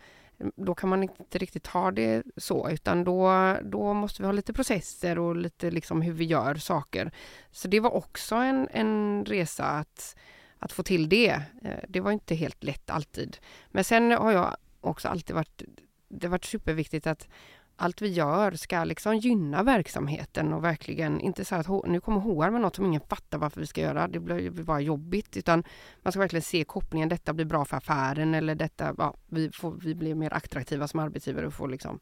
då 0.56 0.74
kan 0.74 0.90
man 0.90 1.02
inte 1.02 1.38
riktigt 1.38 1.66
ha 1.66 1.90
det 1.90 2.22
så 2.36 2.70
utan 2.70 3.04
då, 3.04 3.56
då 3.62 3.94
måste 3.94 4.22
vi 4.22 4.26
ha 4.26 4.32
lite 4.32 4.52
processer 4.52 5.18
och 5.18 5.36
lite 5.36 5.70
liksom 5.70 6.02
hur 6.02 6.12
vi 6.12 6.24
gör 6.24 6.54
saker. 6.54 7.12
Så 7.50 7.68
det 7.68 7.80
var 7.80 7.94
också 7.94 8.34
en, 8.34 8.68
en 8.70 9.24
resa 9.24 9.64
att, 9.64 10.16
att 10.58 10.72
få 10.72 10.82
till 10.82 11.08
det. 11.08 11.42
Eh, 11.62 11.78
det 11.88 12.00
var 12.00 12.12
inte 12.12 12.34
helt 12.34 12.64
lätt 12.64 12.90
alltid. 12.90 13.36
Men 13.68 13.84
sen 13.84 14.10
har 14.10 14.32
jag 14.32 14.56
också 14.80 15.08
alltid 15.08 15.36
varit, 15.36 15.62
det 16.08 16.26
har 16.26 16.30
varit 16.30 16.44
superviktigt 16.44 17.06
att 17.06 17.28
allt 17.76 18.02
vi 18.02 18.08
gör 18.08 18.52
ska 18.52 18.84
liksom 18.84 19.16
gynna 19.16 19.62
verksamheten 19.62 20.52
och 20.52 20.64
verkligen 20.64 21.20
inte 21.20 21.44
så 21.44 21.54
att 21.54 21.68
nu 21.86 22.00
kommer 22.00 22.20
HR 22.20 22.50
med 22.50 22.60
något 22.60 22.76
som 22.76 22.86
ingen 22.86 23.00
fattar 23.00 23.38
varför 23.38 23.60
vi 23.60 23.66
ska 23.66 23.80
göra. 23.80 24.08
Det 24.08 24.20
blir 24.20 24.50
bara 24.50 24.80
jobbigt 24.80 25.36
utan 25.36 25.64
man 26.02 26.12
ska 26.12 26.20
verkligen 26.20 26.42
se 26.42 26.64
kopplingen. 26.64 27.08
Detta 27.08 27.32
blir 27.32 27.44
bra 27.44 27.64
för 27.64 27.76
affären 27.76 28.34
eller 28.34 28.54
detta, 28.54 28.94
ja, 28.98 29.14
vi, 29.28 29.50
får, 29.50 29.72
vi 29.72 29.94
blir 29.94 30.14
mer 30.14 30.34
attraktiva 30.34 30.88
som 30.88 31.00
arbetsgivare 31.00 31.46
och 31.46 31.54
får 31.54 31.68
liksom 31.68 32.00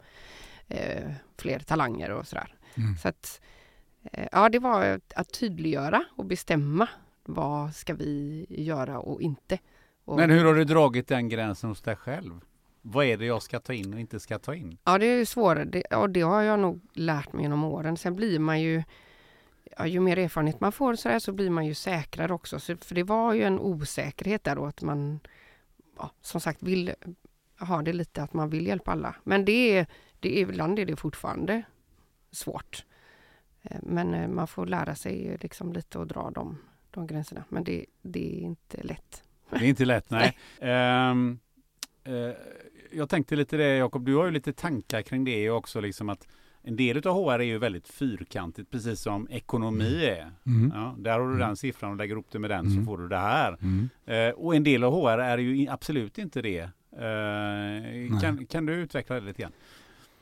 eh, 0.69 1.13
fler 1.39 1.59
talanger 1.59 2.11
och 2.11 2.27
sådär. 2.27 2.55
Mm. 2.75 2.97
Så 2.97 3.09
att 3.09 3.41
eh, 4.13 4.29
ja, 4.33 4.49
det 4.49 4.59
var 4.59 5.01
att 5.17 5.33
tydliggöra 5.33 6.05
och 6.17 6.25
bestämma 6.25 6.89
vad 7.25 7.75
ska 7.75 7.95
vi 7.95 8.47
göra 8.49 8.99
och 8.99 9.23
inte. 9.23 9.59
Och, 10.05 10.17
Men 10.17 10.31
hur 10.31 10.45
har 10.45 10.55
du 10.55 10.65
dragit 10.65 11.09
den 11.09 11.29
gränsen 11.29 11.69
hos 11.69 11.83
dig 11.83 11.97
själv? 11.97 12.41
Vad 12.83 13.05
är 13.05 13.17
det 13.17 13.27
jag 13.27 13.43
ska 13.43 13.61
ta 13.61 13.73
in 13.73 13.95
och 13.95 14.01
inte 14.01 14.21
ska 14.21 14.39
ta 14.39 14.55
in? 14.55 14.79
Ja, 14.85 14.99
det 14.99 15.07
är 15.07 15.25
svårare 15.25 15.65
det, 15.65 15.83
och 15.83 16.11
det 16.11 16.21
har 16.21 16.43
jag 16.43 16.59
nog 16.61 16.81
lärt 16.93 17.33
mig 17.33 17.43
genom 17.43 17.65
åren. 17.65 17.97
Sen 17.97 18.17
blir 18.17 18.39
man 18.39 18.61
ju, 18.61 18.83
ja, 19.79 19.87
ju 19.87 20.01
mer 20.01 20.19
erfarenhet 20.19 20.61
man 20.61 20.73
får 20.73 20.95
så, 20.95 21.09
här, 21.09 21.19
så 21.19 21.33
blir 21.33 21.51
man 21.51 21.67
ju 21.67 21.75
säkrare 21.75 22.33
också. 22.33 22.61
Så, 22.61 22.77
för 22.77 22.95
det 22.95 23.03
var 23.03 23.35
ju 23.35 23.43
en 23.43 23.59
osäkerhet 23.59 24.45
där 24.45 24.57
då 24.57 24.67
att 24.67 24.83
man, 24.83 25.21
ja, 25.99 26.11
som 26.21 26.41
sagt, 26.41 26.63
vill 26.63 26.95
ha 27.59 27.83
det 27.83 27.93
lite 27.93 28.23
att 28.23 28.33
man 28.33 28.51
vill 28.51 28.67
hjälpa 28.67 28.91
alla. 28.91 29.15
Men 29.25 29.45
det 29.45 29.79
är, 29.79 29.87
det 30.21 30.39
är, 30.39 30.43
ibland 30.43 30.79
är 30.79 30.87
det 30.87 30.97
fortfarande 30.97 31.63
svårt. 32.31 32.85
Eh, 33.63 33.79
men 33.83 34.15
eh, 34.15 34.29
man 34.29 34.47
får 34.47 34.67
lära 34.67 34.95
sig 34.95 35.39
liksom 35.41 35.73
lite 35.73 36.01
att 36.01 36.09
dra 36.09 36.31
de, 36.31 36.59
de 36.91 37.07
gränserna. 37.07 37.45
Men 37.49 37.65
det, 37.65 37.87
det 38.03 38.39
är 38.39 38.41
inte 38.41 38.83
lätt. 38.83 39.23
Det 39.51 39.57
är 39.57 39.69
inte 39.69 39.85
lätt, 39.85 40.11
nej. 40.11 40.39
nej. 40.61 41.11
Um, 41.11 41.41
uh, 42.09 42.33
jag 42.93 43.09
tänkte 43.09 43.37
lite 43.37 43.57
det 43.57 43.77
Jakob, 43.77 44.07
du 44.07 44.15
har 44.15 44.25
ju 44.25 44.31
lite 44.31 44.53
tankar 44.53 45.03
kring 45.03 45.25
det 45.25 45.51
också 45.51 45.81
liksom 45.81 46.09
att 46.09 46.29
en 46.63 46.77
del 46.77 47.07
av 47.07 47.15
HR 47.15 47.39
är 47.39 47.43
ju 47.43 47.59
väldigt 47.59 47.89
fyrkantigt, 47.89 48.71
precis 48.71 49.01
som 49.01 49.29
ekonomi 49.31 50.05
mm. 50.05 50.19
är. 50.19 50.33
Mm. 50.47 50.73
Ja, 50.75 50.95
där 50.99 51.13
har 51.13 51.21
du 51.21 51.27
mm. 51.27 51.39
den 51.39 51.57
siffran 51.57 51.91
och 51.91 51.97
lägger 51.97 52.15
ihop 52.15 52.27
det 52.31 52.39
med 52.39 52.51
den 52.51 52.67
mm. 52.67 52.79
så 52.79 52.87
får 52.87 52.99
du 52.99 53.09
det 53.09 53.17
här. 53.17 53.59
Mm. 53.63 53.89
Eh, 54.07 54.35
och 54.35 54.57
en 54.57 54.65
del 54.65 54.85
av 54.85 54.93
HR 54.93 55.19
är 55.19 55.39
ju 55.39 55.69
absolut 55.69 56.19
inte 56.19 56.43
det. 56.43 56.61
Eh, 56.93 58.21
kan, 58.21 58.47
kan 58.47 58.67
du 58.67 58.75
utveckla 58.75 59.15
det 59.15 59.27
lite 59.27 59.43
grann? 59.43 59.53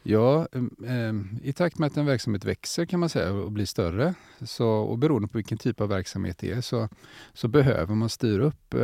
Ja, 0.03 0.49
eh, 0.87 1.15
i 1.43 1.53
takt 1.53 1.79
med 1.79 1.87
att 1.87 1.97
en 1.97 2.07
verksamhet 2.07 2.45
växer 2.45 2.87
kan 2.87 3.01
man 3.01 3.09
säga 3.09 3.33
och 3.33 3.53
blir 3.53 3.67
större 3.67 4.15
så, 4.41 4.69
och 4.69 4.99
beroende 4.99 5.29
på 5.29 5.39
vilken 5.39 5.59
typ 5.59 5.81
av 5.81 5.89
verksamhet 5.89 6.39
det 6.39 6.51
är 6.53 6.61
så, 6.61 6.89
så 7.33 7.49
behöver 7.49 7.95
man 7.95 8.09
styra 8.09 8.43
upp 8.43 8.75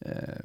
eh, 0.00 0.44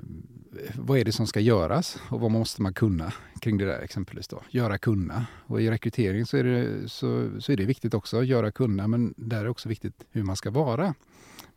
vad 0.75 0.97
är 0.99 1.05
det 1.05 1.11
som 1.11 1.27
ska 1.27 1.39
göras 1.39 1.97
och 2.09 2.19
vad 2.19 2.31
måste 2.31 2.61
man 2.61 2.73
kunna 2.73 3.13
kring 3.41 3.57
det 3.57 3.65
där 3.65 3.81
exempelvis 3.81 4.27
då? 4.27 4.41
Göra 4.49 4.77
kunna. 4.77 5.25
Och 5.47 5.61
i 5.61 5.69
rekrytering 5.69 6.25
så 6.25 6.37
är 6.37 6.43
det, 6.43 6.89
så, 6.89 7.29
så 7.41 7.51
är 7.51 7.57
det 7.57 7.65
viktigt 7.65 7.93
också 7.93 8.17
att 8.17 8.27
göra 8.27 8.51
kunna, 8.51 8.87
men 8.87 9.13
där 9.17 9.39
är 9.39 9.43
det 9.43 9.49
också 9.49 9.69
viktigt 9.69 10.03
hur 10.11 10.23
man 10.23 10.35
ska 10.35 10.51
vara. 10.51 10.93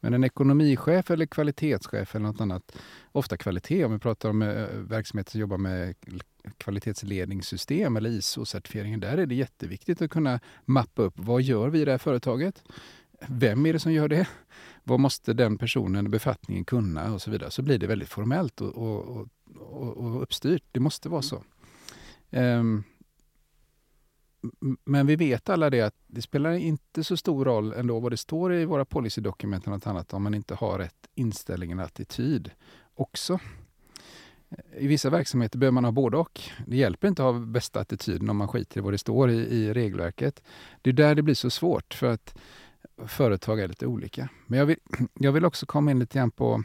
Men 0.00 0.14
en 0.14 0.24
ekonomichef 0.24 1.11
eller 1.11 1.26
kvalitetschef 1.26 2.14
eller 2.14 2.26
något 2.26 2.40
annat, 2.40 2.76
ofta 3.12 3.37
kvalitet, 3.37 3.84
om 3.84 3.92
vi 3.92 3.98
pratar 3.98 4.28
om 4.28 4.42
eh, 4.42 4.66
verksamheter 4.72 5.30
som 5.30 5.40
jobbar 5.40 5.58
med 5.58 5.94
kvalitetsledningssystem 6.58 7.96
eller 7.96 8.11
ISO-certifieringen, 8.11 9.00
där 9.00 9.18
är 9.18 9.26
det 9.26 9.34
jätteviktigt 9.34 10.02
att 10.02 10.11
kunna 10.11 10.40
mappa 10.64 11.02
upp 11.02 11.14
vad 11.16 11.42
gör 11.42 11.68
vi 11.68 11.80
i 11.80 11.84
det 11.84 11.90
här 11.90 11.98
företaget? 11.98 12.62
Vem 13.26 13.66
är 13.66 13.72
det 13.72 13.78
som 13.78 13.92
gör 13.92 14.08
det? 14.08 14.28
Vad 14.88 15.01
måste 15.01 15.33
den 15.33 15.59
personen, 15.59 16.11
befattningen 16.11 16.64
kunna 16.64 17.12
och 17.12 17.22
så 17.22 17.31
vidare. 17.31 17.51
Så 17.51 17.62
blir 17.62 17.79
det 17.79 17.87
väldigt 17.87 18.09
formellt 18.09 18.61
och, 18.61 18.74
och, 18.74 19.29
och, 19.57 19.96
och 19.96 20.22
uppstyrt. 20.22 20.64
Det 20.72 20.81
måste 20.81 21.09
vara 21.09 21.22
så. 21.22 21.42
Um, 22.31 22.85
men 24.85 25.07
vi 25.07 25.16
vet 25.16 25.48
alla 25.48 25.70
det 25.70 25.81
att 25.81 25.94
det 26.07 26.22
spelar 26.22 26.53
inte 26.53 27.05
så 27.05 27.16
stor 27.16 27.44
roll 27.44 27.72
ändå 27.72 28.01
vad 28.01 28.12
det 28.12 28.16
står 28.16 28.55
i 28.55 28.64
våra 28.64 28.85
policydokument 28.85 29.66
eller 29.66 29.77
något 29.77 29.87
annat 29.87 30.12
om 30.12 30.22
man 30.22 30.35
inte 30.35 30.55
har 30.55 30.79
rätt 30.79 31.09
inställning 31.14 31.72
eller 31.72 31.83
attityd 31.83 32.51
också. 32.94 33.38
I 34.79 34.87
vissa 34.87 35.11
verksamheter 35.11 35.59
behöver 35.59 35.74
man 35.74 35.85
ha 35.85 35.92
både 35.92 36.16
och. 36.16 36.40
Det 36.66 36.77
hjälper 36.77 37.09
inte 37.09 37.22
att 37.22 37.35
ha 37.35 37.40
bästa 37.40 37.81
attityden 37.81 38.31
om 38.31 38.37
man 38.37 38.48
skiter 38.48 38.79
i 38.79 38.81
vad 38.81 38.92
det 38.92 38.98
står 38.98 39.31
i, 39.31 39.35
i 39.35 39.72
regelverket. 39.72 40.42
Det 40.83 40.90
är 40.90 40.94
där 40.94 41.14
det 41.14 41.22
blir 41.22 41.35
så 41.35 41.51
svårt 41.51 41.94
för 41.94 42.07
att 42.07 42.38
företag 43.06 43.61
är 43.61 43.68
lite 43.68 43.87
olika. 43.87 44.28
Men 44.46 44.58
jag 44.58 44.66
vill, 44.66 44.78
jag 45.14 45.32
vill 45.32 45.44
också 45.44 45.66
komma 45.66 45.90
in 45.90 45.98
lite 45.98 46.18
grann 46.18 46.30
på 46.30 46.62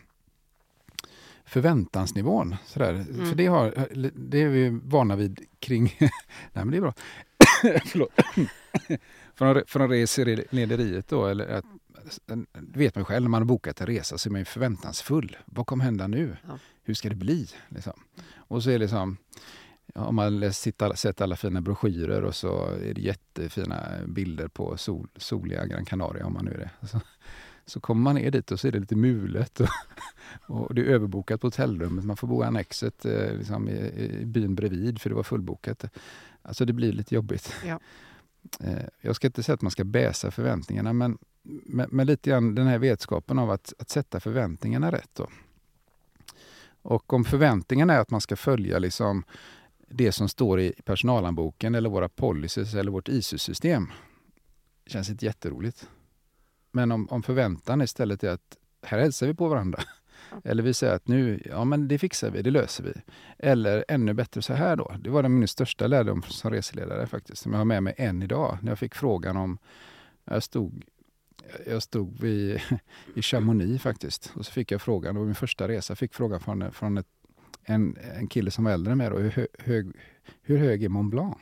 förväntansnivån. 1.46 2.56
Sådär. 2.66 2.94
Mm. 2.94 3.26
För 3.30 3.36
det, 3.36 3.46
har, 3.46 3.88
det 4.16 4.42
är 4.42 4.48
vi 4.48 4.80
vana 4.84 5.16
vid 5.16 5.46
kring... 5.60 5.96
Nej, 6.00 6.12
men 6.54 6.72
det 6.72 6.78
är 6.78 6.82
bra. 6.82 6.94
Förlåt. 7.86 8.12
från, 9.36 9.62
från 9.68 9.90
reselederiet 9.90 11.08
då, 11.08 11.26
eller 11.26 11.48
att, 11.48 11.66
vet 12.54 12.96
man 12.96 13.06
själv, 13.06 13.24
när 13.24 13.30
man 13.30 13.42
har 13.42 13.46
bokat 13.48 13.82
en 13.82 13.88
resa 13.88 14.18
så 14.18 14.30
är 14.30 14.32
man 14.32 14.42
ju 14.42 14.46
förväntansfull. 14.46 15.38
Vad 15.46 15.68
kommer 15.68 15.86
hända 15.86 16.08
nu? 16.08 16.38
Ja. 16.48 16.60
Hur 16.84 16.94
ska 16.94 17.10
det 17.10 17.16
bli? 17.16 17.48
Liksom. 17.70 17.94
Och 18.36 18.64
så 18.64 18.70
är 18.70 18.74
det 18.74 18.80
liksom, 18.80 19.18
om 19.94 20.16
man 20.16 20.54
sett 20.54 21.22
alla 21.22 21.36
fina 21.36 21.62
broschyrer 21.62 22.24
och 22.24 22.36
så 22.36 22.66
är 22.66 22.94
det 22.94 23.02
jättefina 23.02 23.90
bilder 24.08 24.48
på 24.48 24.78
sol, 24.78 25.08
soliga 25.16 25.66
Gran 25.66 25.86
Canaria 25.86 26.26
om 26.26 26.34
man 26.34 26.46
nu 26.46 26.52
är 26.52 26.58
det. 26.58 26.88
Så, 26.88 27.00
så 27.66 27.80
kommer 27.80 28.02
man 28.02 28.16
ner 28.16 28.32
dit 28.32 28.52
och 28.52 28.60
så 28.60 28.68
är 28.68 28.72
det 28.72 28.80
lite 28.80 28.96
mulet 28.96 29.60
och, 29.60 29.68
och 30.46 30.76
det 30.76 30.82
är 30.82 30.86
överbokat 30.86 31.42
på 31.42 31.48
hotellrummet. 31.48 32.06
Man 32.06 32.18
får 32.18 32.28
bo 32.28 32.44
i 32.44 32.46
annexet 32.46 33.06
eh, 33.06 33.38
liksom 33.38 33.70
i, 33.70 33.74
i 34.22 34.26
byn 34.26 34.56
bredvid 34.56 35.02
för 35.02 35.10
det 35.10 35.16
var 35.16 35.24
fullbokat. 35.24 35.86
Alltså 36.42 36.66
det 36.66 36.74
blir 36.74 36.94
lite 36.94 37.16
jobbigt. 37.16 37.54
Ja. 37.66 37.80
Eh, 38.60 38.86
jag 39.02 39.16
ska 39.16 39.28
inte 39.28 39.44
säga 39.44 39.54
att 39.54 39.62
man 39.62 39.72
ska 39.72 39.84
bäsa 39.84 40.32
förväntningarna 40.32 40.94
men, 40.94 41.18
men, 41.44 41.90
men 41.92 42.08
lite 42.08 42.30
grann 42.30 42.56
den 42.56 42.68
här 42.68 42.78
vetskapen 42.78 43.40
av 43.40 43.52
att, 43.52 43.74
att 43.80 43.90
sätta 43.90 44.20
förväntningarna 44.20 44.92
rätt. 44.92 45.10
Då. 45.14 45.28
Och 46.82 47.14
om 47.14 47.26
förväntningarna 47.26 47.94
är 47.94 48.00
att 48.00 48.12
man 48.12 48.22
ska 48.22 48.36
följa 48.36 48.80
liksom 48.80 49.24
det 49.96 50.12
som 50.12 50.30
står 50.30 50.60
i 50.60 50.74
personalanboken 50.86 51.76
eller 51.76 51.90
våra 51.90 52.10
policies 52.10 52.74
eller 52.74 52.92
vårt 52.92 53.10
ISO-system. 53.10 53.92
känns 54.86 55.10
inte 55.10 55.26
jätteroligt. 55.26 55.90
Men 56.72 56.92
om, 56.92 57.08
om 57.10 57.24
förväntan 57.24 57.82
istället 57.82 58.24
är 58.24 58.30
att 58.30 58.58
här 58.82 59.00
hälsar 59.00 59.28
vi 59.28 59.34
på 59.34 59.48
varandra. 59.48 59.84
Eller 60.44 60.64
vi 60.64 60.74
säger 60.74 60.96
att 60.96 61.08
nu, 61.08 61.44
ja 61.46 61.66
men 61.66 61.88
det 61.88 62.00
fixar 62.00 62.30
vi, 62.30 62.42
det 62.42 62.52
löser 62.52 62.84
vi. 62.84 62.94
Eller 63.38 63.86
ännu 63.88 64.14
bättre 64.14 64.42
så 64.42 64.54
här 64.54 64.76
då. 64.76 64.96
Det 65.00 65.10
var 65.10 65.24
den 65.24 65.40
min 65.40 65.48
största 65.48 65.88
lärdom 65.88 66.24
som 66.24 66.52
reseledare 66.52 67.08
faktiskt, 67.08 67.42
som 67.42 67.52
jag 67.52 67.60
har 67.60 67.66
med 67.66 67.84
mig 67.84 67.94
än 67.98 68.24
idag. 68.24 68.58
När 68.62 68.72
jag 68.72 68.80
fick 68.80 68.96
frågan 68.96 69.38
om, 69.38 69.58
jag 70.26 70.44
stod 70.44 70.84
jag 71.68 71.84
stod 71.84 72.20
vid, 72.20 72.62
i 73.16 73.22
Chamonix 73.22 73.84
faktiskt. 73.84 74.32
Och 74.36 74.46
så 74.46 74.52
fick 74.52 74.72
jag 74.72 74.82
frågan, 74.82 75.14
det 75.14 75.20
var 75.20 75.26
min 75.26 75.36
första 75.36 75.68
resa, 75.68 75.96
fick 75.96 76.14
frågan 76.14 76.40
från, 76.40 76.72
från 76.72 76.98
ett, 76.98 77.08
en, 77.66 77.98
en 78.18 78.28
kille 78.28 78.52
som 78.52 78.64
var 78.64 78.72
äldre 78.72 78.92
än 78.92 78.98
mig 78.98 79.10
då, 79.10 79.18
hur, 79.18 79.48
hög, 79.60 79.92
hur 80.42 80.58
hög 80.58 80.84
är 80.84 80.90
Mont 80.90 81.12
Blanc? 81.12 81.38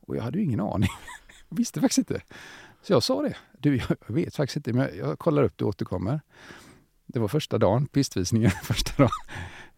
Och 0.00 0.16
jag 0.16 0.22
hade 0.22 0.38
ju 0.38 0.44
ingen 0.44 0.60
aning. 0.60 0.88
Jag 1.48 1.56
visste 1.56 1.80
faktiskt 1.80 1.98
inte. 1.98 2.20
Så 2.82 2.92
jag 2.92 3.02
sa 3.02 3.22
det. 3.22 3.36
Du, 3.58 3.76
jag 3.76 3.96
vet 4.06 4.36
faktiskt 4.36 4.56
inte, 4.56 4.72
men 4.72 4.82
jag, 4.82 5.08
jag 5.08 5.18
kollar 5.18 5.42
upp 5.42 5.58
det 5.58 5.64
och 5.64 5.68
återkommer. 5.68 6.20
Det 7.06 7.18
var 7.18 7.28
första 7.28 7.58
dagen, 7.58 7.86
pistvisningen 7.86 8.50
första 8.62 9.02
dagen. 9.02 9.10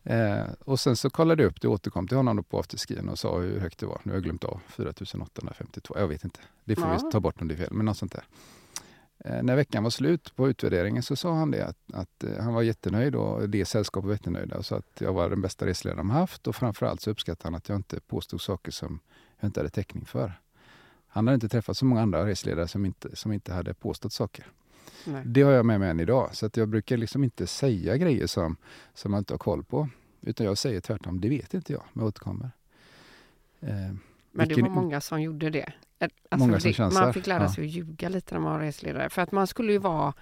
Eh, 0.05 0.47
och 0.65 0.81
sen 0.81 0.97
så 0.97 1.11
kollade 1.11 1.43
jag 1.43 1.51
upp 1.51 1.61
det 1.61 1.69
och 1.69 1.75
återkom 1.75 2.09
till 2.09 2.17
honom 2.17 2.45
på 2.45 2.59
afterskin 2.59 3.09
och 3.09 3.19
sa 3.19 3.39
hur 3.39 3.61
högt 3.61 3.79
det 3.79 3.87
var. 3.87 4.01
Nu 4.03 4.13
har 4.13 4.17
jag 4.17 4.25
glömt 4.25 4.45
av, 4.45 4.61
4852. 4.69 5.95
Jag 5.99 6.09
vet 6.09 6.25
inte. 6.25 6.41
Det 6.65 6.77
får 6.77 6.89
ja. 6.89 7.01
vi 7.05 7.11
ta 7.11 7.21
bort 7.21 7.41
om 7.41 7.49
det 7.49 7.55
är 7.55 7.57
fel, 7.57 7.73
men 7.73 7.87
något 7.87 7.97
sånt 7.97 8.13
där. 8.13 8.25
Eh, 9.25 9.43
när 9.43 9.57
veckan 9.57 9.83
var 9.83 9.91
slut 9.91 10.37
på 10.37 10.49
utvärderingen 10.49 11.03
så 11.03 11.17
sa 11.17 11.35
han 11.35 11.51
det 11.51 11.67
att, 11.67 11.77
att 11.93 12.25
eh, 12.25 12.43
han 12.43 12.55
var 12.55 12.63
jättenöjd 12.63 13.15
och 13.15 13.49
det 13.49 13.65
sällskapet 13.65 14.07
var 14.07 14.15
jättenöjda. 14.15 14.63
Så 14.63 14.75
att 14.75 15.01
jag 15.01 15.13
var 15.13 15.31
den 15.31 15.41
bästa 15.41 15.67
reseledaren 15.67 16.09
de 16.09 16.11
haft 16.11 16.47
och 16.47 16.57
framförallt 16.57 17.01
så 17.01 17.11
uppskattade 17.11 17.47
han 17.47 17.55
att 17.55 17.69
jag 17.69 17.77
inte 17.77 18.01
påstod 18.01 18.41
saker 18.41 18.73
som 18.73 19.01
jag 19.41 19.49
inte 19.49 19.61
hade 19.61 19.71
täckning 19.71 20.05
för. 20.05 20.41
Han 21.09 21.27
hade 21.27 21.35
inte 21.35 21.49
träffat 21.49 21.77
så 21.77 21.85
många 21.85 22.03
andra 22.03 22.27
reseledare 22.27 22.69
som 22.69 22.85
inte, 22.85 23.17
som 23.17 23.33
inte 23.33 23.53
hade 23.53 23.75
påstått 23.75 24.13
saker. 24.13 24.47
Nej. 25.05 25.23
Det 25.27 25.43
har 25.43 25.53
jag 25.53 25.67
med 25.67 25.81
mig 25.81 25.91
än 25.91 26.01
idag. 26.01 26.31
Så 26.33 26.47
att 26.47 26.57
jag 26.57 26.69
brukar 26.69 26.97
liksom 26.97 27.25
inte 27.25 27.47
säga 27.47 27.97
grejer 27.97 28.27
som, 28.27 28.57
som 28.95 29.11
man 29.11 29.19
inte 29.19 29.33
har 29.33 29.39
koll 29.39 29.65
på. 29.65 29.89
Utan 30.21 30.47
jag 30.47 30.59
säger 30.59 30.81
tvärtom, 30.81 31.21
det 31.21 31.29
vet 31.29 31.55
inte 31.55 31.73
jag, 31.73 31.83
men 31.93 32.03
jag 32.03 32.09
återkommer. 32.09 32.51
Eh, 33.61 33.71
men 34.33 34.49
det 34.49 34.63
var 34.63 34.69
många 34.69 35.01
som 35.01 35.23
gjorde 35.23 35.51
det. 35.51 35.73
Alltså 36.01 36.47
många 36.47 36.61
som 36.61 36.73
det, 36.73 36.95
man 36.95 37.15
fick 37.15 37.27
lära 37.27 37.49
sig 37.49 37.65
ja. 37.65 37.69
att 37.69 37.75
ljuga 37.75 38.09
lite 38.09 38.35
när 38.35 38.41
man 38.41 38.53
var 38.53 38.61
reseledare. 38.61 39.11
För 39.11 39.23
att 39.23 39.33
man 39.33 39.47
skulle 39.47 39.73
ju 39.73 39.79
vara 39.79 40.15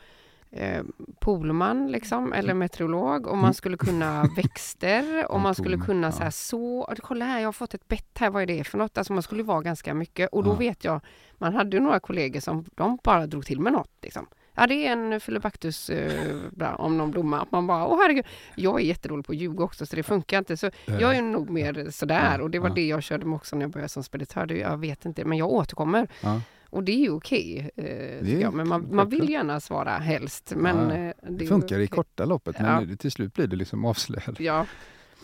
eh, 0.51 0.83
polman 1.21 1.93
liksom, 1.93 2.33
eller 2.33 2.51
mm. 2.51 2.59
meteorolog 2.59 3.27
och 3.27 3.37
man 3.37 3.45
mm. 3.45 3.55
skulle 3.55 3.77
kunna 3.77 4.25
växter 4.37 5.33
och 5.33 5.41
man 5.41 5.55
skulle 5.55 5.79
kunna 5.79 6.13
ja. 6.21 6.31
så 6.31 6.95
kolla 6.99 7.25
här, 7.25 7.41
jag 7.41 7.49
har 7.49 7.53
fått 7.53 7.75
ett 7.75 7.89
bett 7.89 8.19
här, 8.19 8.31
vad 8.31 8.43
är 8.43 8.47
det 8.47 8.65
för 8.65 8.79
något? 8.79 8.99
Alltså 8.99 9.13
man 9.13 9.23
skulle 9.23 9.43
vara 9.43 9.63
ganska 9.63 9.95
mycket 9.95 10.29
och 10.33 10.45
då 10.45 10.51
ja. 10.51 10.55
vet 10.55 10.85
jag, 10.85 11.01
man 11.33 11.55
hade 11.55 11.77
ju 11.77 11.83
några 11.83 12.01
kollegor 12.01 12.41
som 12.41 12.65
de 12.75 12.99
bara 13.03 13.27
drog 13.27 13.47
till 13.47 13.61
med 13.61 13.73
något 13.73 13.93
liksom. 14.03 14.27
Ja, 14.59 14.67
det 14.67 14.87
är 14.87 14.93
en 14.93 15.21
filibactus 15.21 15.91
eh, 15.91 16.75
om 16.77 16.99
någon 16.99 17.11
blomma. 17.11 17.47
Man 17.51 17.67
bara, 17.67 17.87
åh 17.87 17.99
herregud. 18.03 18.25
Jag 18.55 18.81
är 18.81 18.85
jättedålig 18.85 19.27
på 19.27 19.33
att 19.33 19.39
ljuga 19.39 19.65
också, 19.65 19.87
så 19.87 19.97
det 19.97 20.03
funkar 20.03 20.39
inte. 20.39 20.57
Så 20.57 20.71
jag 20.87 21.17
är 21.17 21.23
nog 21.23 21.51
mer 21.51 21.91
sådär. 21.91 22.41
Och 22.41 22.51
det 22.51 22.59
var 22.59 22.71
det 22.71 22.87
jag 22.87 23.03
körde 23.03 23.27
med 23.27 23.37
också 23.37 23.57
när 23.57 23.63
jag 23.63 23.71
började 23.71 23.89
som 23.89 24.03
speditör. 24.03 24.53
Jag 24.53 24.77
vet 24.77 25.05
inte, 25.05 25.25
men 25.25 25.39
jag 25.39 25.49
återkommer. 25.49 26.09
Ja. 26.21 26.41
Och 26.71 26.85
det 26.85 26.93
är 26.93 27.01
ju 27.01 27.11
okej, 27.11 27.71
eh, 27.77 28.53
Men 28.53 28.69
man, 28.69 28.89
man, 28.91 29.09
vill 29.09 29.31
gärna 29.31 29.61
svara 29.61 29.91
helst. 29.91 30.53
Men, 30.57 30.91
ja, 30.91 30.97
eh, 30.97 31.13
det, 31.31 31.47
funkar 31.47 31.77
okay. 31.77 31.83
i 31.83 31.87
korta 31.87 32.25
loppet, 32.25 32.61
men 32.61 32.89
ja. 32.91 32.97
till 32.97 33.11
slut 33.11 33.35
blir 33.35 33.47
det 33.47 33.57
liksom 33.57 33.85
avslöjat. 33.85 34.41
Ja. 34.41 34.67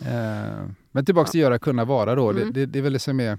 Eh, 0.01 0.69
men 0.91 1.05
tillbaks 1.05 1.31
till 1.31 1.39
göra, 1.39 1.59
kunna, 1.59 1.85
vara 1.85 2.15
då. 2.15 2.29
Mm. 2.29 2.43
Det, 2.43 2.59
det, 2.59 2.65
det 2.65 2.79
är 2.79 2.83
väl 2.83 2.93
det 2.93 2.99
som 2.99 3.19
är 3.19 3.37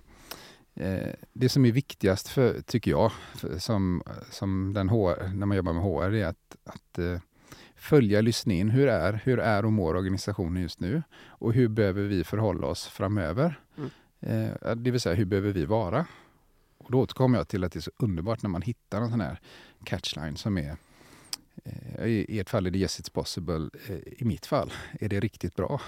det 1.33 1.49
som 1.49 1.65
är 1.65 1.73
viktigast, 1.73 2.29
för, 2.29 2.61
tycker 2.61 2.91
jag, 2.91 3.13
för, 3.35 3.59
som, 3.59 4.03
som 4.31 4.73
den 4.73 4.89
HR, 4.89 5.35
när 5.35 5.47
man 5.47 5.57
jobbar 5.57 5.73
med 5.73 5.83
HR, 5.83 6.15
är 6.15 6.27
att, 6.27 6.57
att 6.65 6.99
eh, 6.99 7.21
följa, 7.77 8.21
lyssna 8.21 8.53
in. 8.53 8.71
Hur 8.71 8.89
är, 8.89 9.21
hur 9.25 9.39
är 9.39 9.65
och 9.65 9.73
mår 9.73 9.95
organisationen 9.97 10.63
just 10.63 10.81
nu? 10.81 11.03
Och 11.27 11.53
hur 11.53 11.69
behöver 11.69 12.03
vi 12.03 12.25
förhålla 12.25 12.67
oss 12.67 12.87
framöver? 12.87 13.61
Mm. 13.77 13.91
Eh, 14.21 14.77
det 14.77 14.91
vill 14.91 15.01
säga, 15.01 15.15
hur 15.15 15.25
behöver 15.25 15.53
vi 15.53 15.65
vara? 15.65 16.07
Och 16.79 16.91
då 16.91 17.01
återkommer 17.01 17.39
jag 17.39 17.49
till 17.49 17.65
att 17.65 17.73
det 17.73 17.79
är 17.79 17.81
så 17.81 17.91
underbart 17.97 18.43
när 18.43 18.51
man 18.51 18.63
hittar 18.63 19.01
en 19.01 19.11
sån 19.11 19.21
här 19.21 19.41
catchline 19.85 20.37
som 20.37 20.59
är 20.59 20.77
eh, 21.65 22.07
i 22.07 22.41
ert 22.41 22.51
fall 22.51 22.67
är 22.67 22.71
det 22.71 22.79
yes 22.79 23.01
it's 23.01 23.13
possible. 23.13 23.71
Eh, 23.89 23.97
I 23.97 24.25
mitt 24.25 24.47
fall 24.47 24.73
är 25.01 25.09
det 25.09 25.21
riktigt 25.21 25.57
bra. 25.57 25.81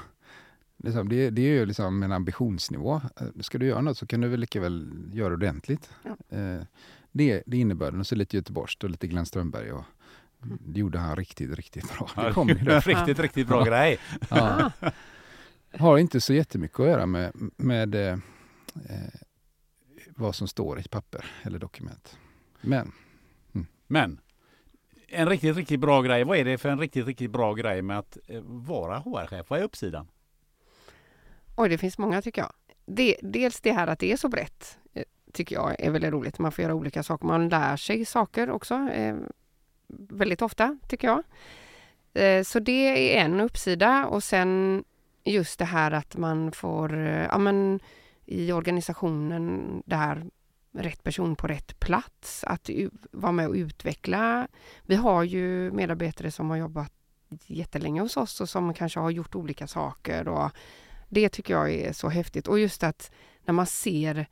Liksom, 0.85 1.09
det, 1.09 1.31
det, 1.31 1.43
är 1.43 1.53
ju 1.53 1.67
liksom 1.67 2.03
en 2.03 2.13
ambitionsnivå. 2.13 3.01
Eh, 3.21 3.27
ska 3.41 3.59
du 3.59 3.67
göra 3.67 3.81
något 3.81 3.99
så 3.99 4.07
kan 4.07 4.21
du 4.21 4.29
väl 4.29 4.41
lika 4.41 4.61
väl 4.61 4.91
göra 5.13 5.35
ordentligt. 5.35 5.91
Ja. 6.03 6.39
Eh, 6.39 6.63
det, 7.13 7.43
det 7.47 7.57
innebär 7.57 7.91
den. 7.91 8.01
Och 8.01 8.07
så 8.07 8.15
lite 8.15 8.37
Göteborgs 8.37 8.77
och 8.83 8.91
lite 8.91 9.07
Glenn 9.07 9.27
Strömberg. 9.27 9.73
Och, 9.73 9.85
mm. 10.45 10.59
Det 10.67 10.81
gjorde 10.81 10.99
han 10.99 11.17
riktigt, 11.17 11.57
riktigt 11.57 11.99
bra. 11.99 12.25
Det 12.25 12.33
kom 12.33 12.49
ju 12.49 12.55
riktigt, 12.81 13.19
riktigt 13.19 13.49
bra 13.49 13.65
grej. 13.65 13.99
Ja. 14.29 14.73
Har 15.79 15.99
inte 15.99 16.21
så 16.21 16.35
jättemycket 16.35 16.81
att 16.81 16.87
göra 16.87 17.07
med, 17.07 17.33
med 17.57 17.95
eh, 17.95 18.13
eh, 18.89 19.21
vad 20.17 20.35
som 20.35 20.49
står 20.49 20.81
i 20.81 20.83
papper 20.83 21.25
eller 21.43 21.59
dokument. 21.59 22.19
Men. 22.61 22.93
Mm. 23.55 23.67
Men. 23.87 24.21
En 25.09 25.29
riktigt, 25.29 25.57
riktigt 25.57 25.81
bra 25.81 26.03
grej. 26.03 26.25
Vad 26.25 26.39
är 26.39 26.45
det 26.45 26.59
för 26.59 26.69
en 26.69 26.81
riktigt, 26.81 27.07
riktigt 27.07 27.31
bra 27.31 27.55
grej 27.55 27.83
med 27.83 27.99
att 27.99 28.19
vara 28.45 28.99
HR-chef? 28.99 29.51
Vad 29.51 29.61
är 29.61 29.65
uppsidan? 29.65 30.09
Oj, 31.61 31.69
det 31.69 31.79
finns 31.79 31.99
många 31.99 32.23
tycker 32.23 32.43
jag. 32.43 32.53
Det, 32.87 33.17
dels 33.23 33.61
det 33.61 33.73
här 33.73 33.87
att 33.87 33.99
det 33.99 34.13
är 34.13 34.17
så 34.17 34.29
brett 34.29 34.79
eh, 34.95 35.03
tycker 35.33 35.57
jag 35.57 35.81
är 35.81 35.91
väldigt 35.91 36.13
roligt. 36.13 36.39
Man 36.39 36.53
får 36.53 36.63
göra 36.63 36.75
olika 36.75 37.03
saker. 37.03 37.27
Man 37.27 37.49
lär 37.49 37.77
sig 37.77 38.05
saker 38.05 38.51
också 38.51 38.75
eh, 38.75 39.17
väldigt 40.09 40.43
ofta 40.43 40.79
tycker 40.89 41.09
jag. 41.09 41.23
Eh, 42.15 42.43
så 42.43 42.59
det 42.59 43.17
är 43.17 43.25
en 43.25 43.41
uppsida 43.41 44.07
och 44.07 44.25
sen 44.25 44.85
just 45.25 45.59
det 45.59 45.65
här 45.65 45.91
att 45.91 46.17
man 46.17 46.53
får, 46.53 46.97
eh, 46.97 47.25
ja 47.25 47.39
men 47.39 47.81
i 48.27 48.53
organisationen 48.53 49.83
där 49.87 50.25
rätt 50.73 51.03
person 51.03 51.37
på 51.37 51.47
rätt 51.47 51.81
plats, 51.81 52.45
att 52.45 52.71
vara 53.11 53.33
med 53.33 53.49
och 53.49 53.55
utveckla. 53.55 54.49
Vi 54.83 54.95
har 54.95 55.23
ju 55.23 55.71
medarbetare 55.71 56.31
som 56.31 56.51
har 56.51 56.57
jobbat 56.57 56.93
jättelänge 57.47 58.01
hos 58.01 58.17
oss 58.17 58.41
och 58.41 58.49
som 58.49 58.75
kanske 58.75 59.01
har 59.01 59.11
gjort 59.11 59.35
olika 59.35 59.67
saker 59.67 60.29
och 60.29 60.51
det 61.09 61.29
tycker 61.29 61.55
jag 61.55 61.71
är 61.71 61.93
så 61.93 62.09
häftigt. 62.09 62.49
Och 62.49 62.59
just 62.59 62.83
att 62.83 63.11
när 63.45 63.55
man 63.55 63.67
ser 63.67 64.27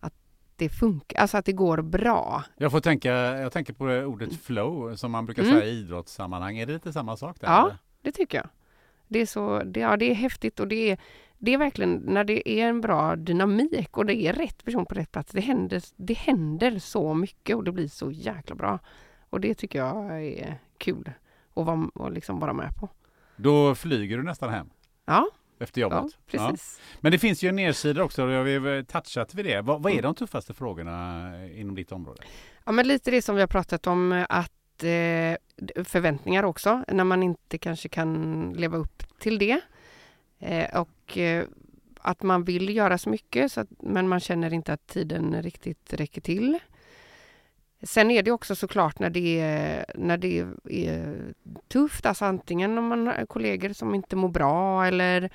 att 0.00 0.14
det 0.56 0.68
funkar, 0.68 1.18
alltså 1.18 1.36
att 1.36 1.44
det 1.44 1.52
går 1.52 1.82
bra. 1.82 2.44
Jag 2.56 2.70
får 2.70 2.80
tänka, 2.80 3.12
jag 3.12 3.52
tänker 3.52 3.72
på 3.72 3.84
ordet 3.84 4.42
flow 4.42 4.96
som 4.96 5.10
man 5.10 5.26
brukar 5.26 5.42
mm. 5.42 5.54
säga 5.54 5.66
i 5.66 5.78
idrottssammanhang. 5.78 6.58
Är 6.58 6.66
det 6.66 6.72
lite 6.72 6.92
samma 6.92 7.16
sak 7.16 7.40
där? 7.40 7.48
Ja, 7.48 7.66
eller? 7.66 7.78
det 8.02 8.12
tycker 8.12 8.38
jag. 8.38 8.48
Det 9.08 9.18
är, 9.20 9.26
så, 9.26 9.62
det, 9.64 9.80
ja, 9.80 9.96
det 9.96 10.10
är 10.10 10.14
häftigt 10.14 10.60
och 10.60 10.68
det 10.68 10.90
är, 10.90 10.98
det 11.38 11.54
är 11.54 11.58
verkligen 11.58 11.94
när 11.94 12.24
det 12.24 12.48
är 12.48 12.68
en 12.68 12.80
bra 12.80 13.16
dynamik 13.16 13.98
och 13.98 14.06
det 14.06 14.14
är 14.14 14.32
rätt 14.32 14.64
person 14.64 14.86
på 14.86 14.94
rätt 14.94 15.12
plats. 15.12 15.32
Det 15.32 15.40
händer, 15.40 15.82
det 15.96 16.14
händer 16.14 16.78
så 16.78 17.14
mycket 17.14 17.56
och 17.56 17.64
det 17.64 17.72
blir 17.72 17.88
så 17.88 18.10
jäkla 18.10 18.54
bra. 18.56 18.78
Och 19.30 19.40
det 19.40 19.54
tycker 19.54 19.78
jag 19.78 20.24
är 20.24 20.58
kul 20.78 21.12
att 21.54 21.66
vara, 21.66 21.90
och 21.94 22.12
liksom 22.12 22.38
vara 22.38 22.52
med 22.52 22.76
på. 22.76 22.88
Då 23.36 23.74
flyger 23.74 24.16
du 24.16 24.22
nästan 24.22 24.50
hem? 24.50 24.70
Ja, 25.04 25.30
efter 25.60 25.80
jobbet. 25.80 25.98
Ja, 26.02 26.08
precis. 26.26 26.80
Ja. 26.80 26.96
Men 27.00 27.12
det 27.12 27.18
finns 27.18 27.42
ju 27.42 27.48
en 27.48 27.56
nedsida 27.56 28.02
också 28.02 28.22
och 28.22 28.46
vi 28.46 28.54
har 28.54 28.82
touchat 28.82 29.34
vid 29.34 29.44
det. 29.44 29.60
Vad, 29.60 29.82
vad 29.82 29.92
är 29.92 29.98
mm. 29.98 30.02
de 30.02 30.14
tuffaste 30.14 30.54
frågorna 30.54 31.32
inom 31.46 31.74
ditt 31.74 31.92
område? 31.92 32.22
Ja, 32.64 32.72
men 32.72 32.88
lite 32.88 33.10
det 33.10 33.22
som 33.22 33.34
vi 33.34 33.40
har 33.40 33.48
pratat 33.48 33.86
om 33.86 34.24
att 34.28 34.84
eh, 34.84 35.36
förväntningar 35.84 36.42
också, 36.42 36.84
när 36.88 37.04
man 37.04 37.22
inte 37.22 37.58
kanske 37.58 37.88
kan 37.88 38.52
leva 38.56 38.76
upp 38.76 39.02
till 39.18 39.38
det. 39.38 39.60
Eh, 40.38 40.80
och 40.80 41.18
eh, 41.18 41.44
att 42.00 42.22
man 42.22 42.44
vill 42.44 42.76
göra 42.76 42.98
så 42.98 43.10
mycket 43.10 43.52
så 43.52 43.60
att, 43.60 43.68
men 43.78 44.08
man 44.08 44.20
känner 44.20 44.52
inte 44.52 44.72
att 44.72 44.86
tiden 44.86 45.42
riktigt 45.42 45.92
räcker 45.92 46.20
till. 46.20 46.58
Sen 47.82 48.10
är 48.10 48.22
det 48.22 48.30
också 48.30 48.54
såklart 48.54 48.98
när 48.98 49.10
det 49.10 49.40
är, 49.40 49.84
när 49.94 50.16
det 50.16 50.46
är 50.64 51.16
tufft, 51.68 52.06
alltså 52.06 52.24
antingen 52.24 52.78
om 52.78 52.86
man 52.86 53.06
har 53.06 53.26
kollegor 53.26 53.72
som 53.72 53.94
inte 53.94 54.16
mår 54.16 54.28
bra 54.28 54.86
eller 54.86 55.30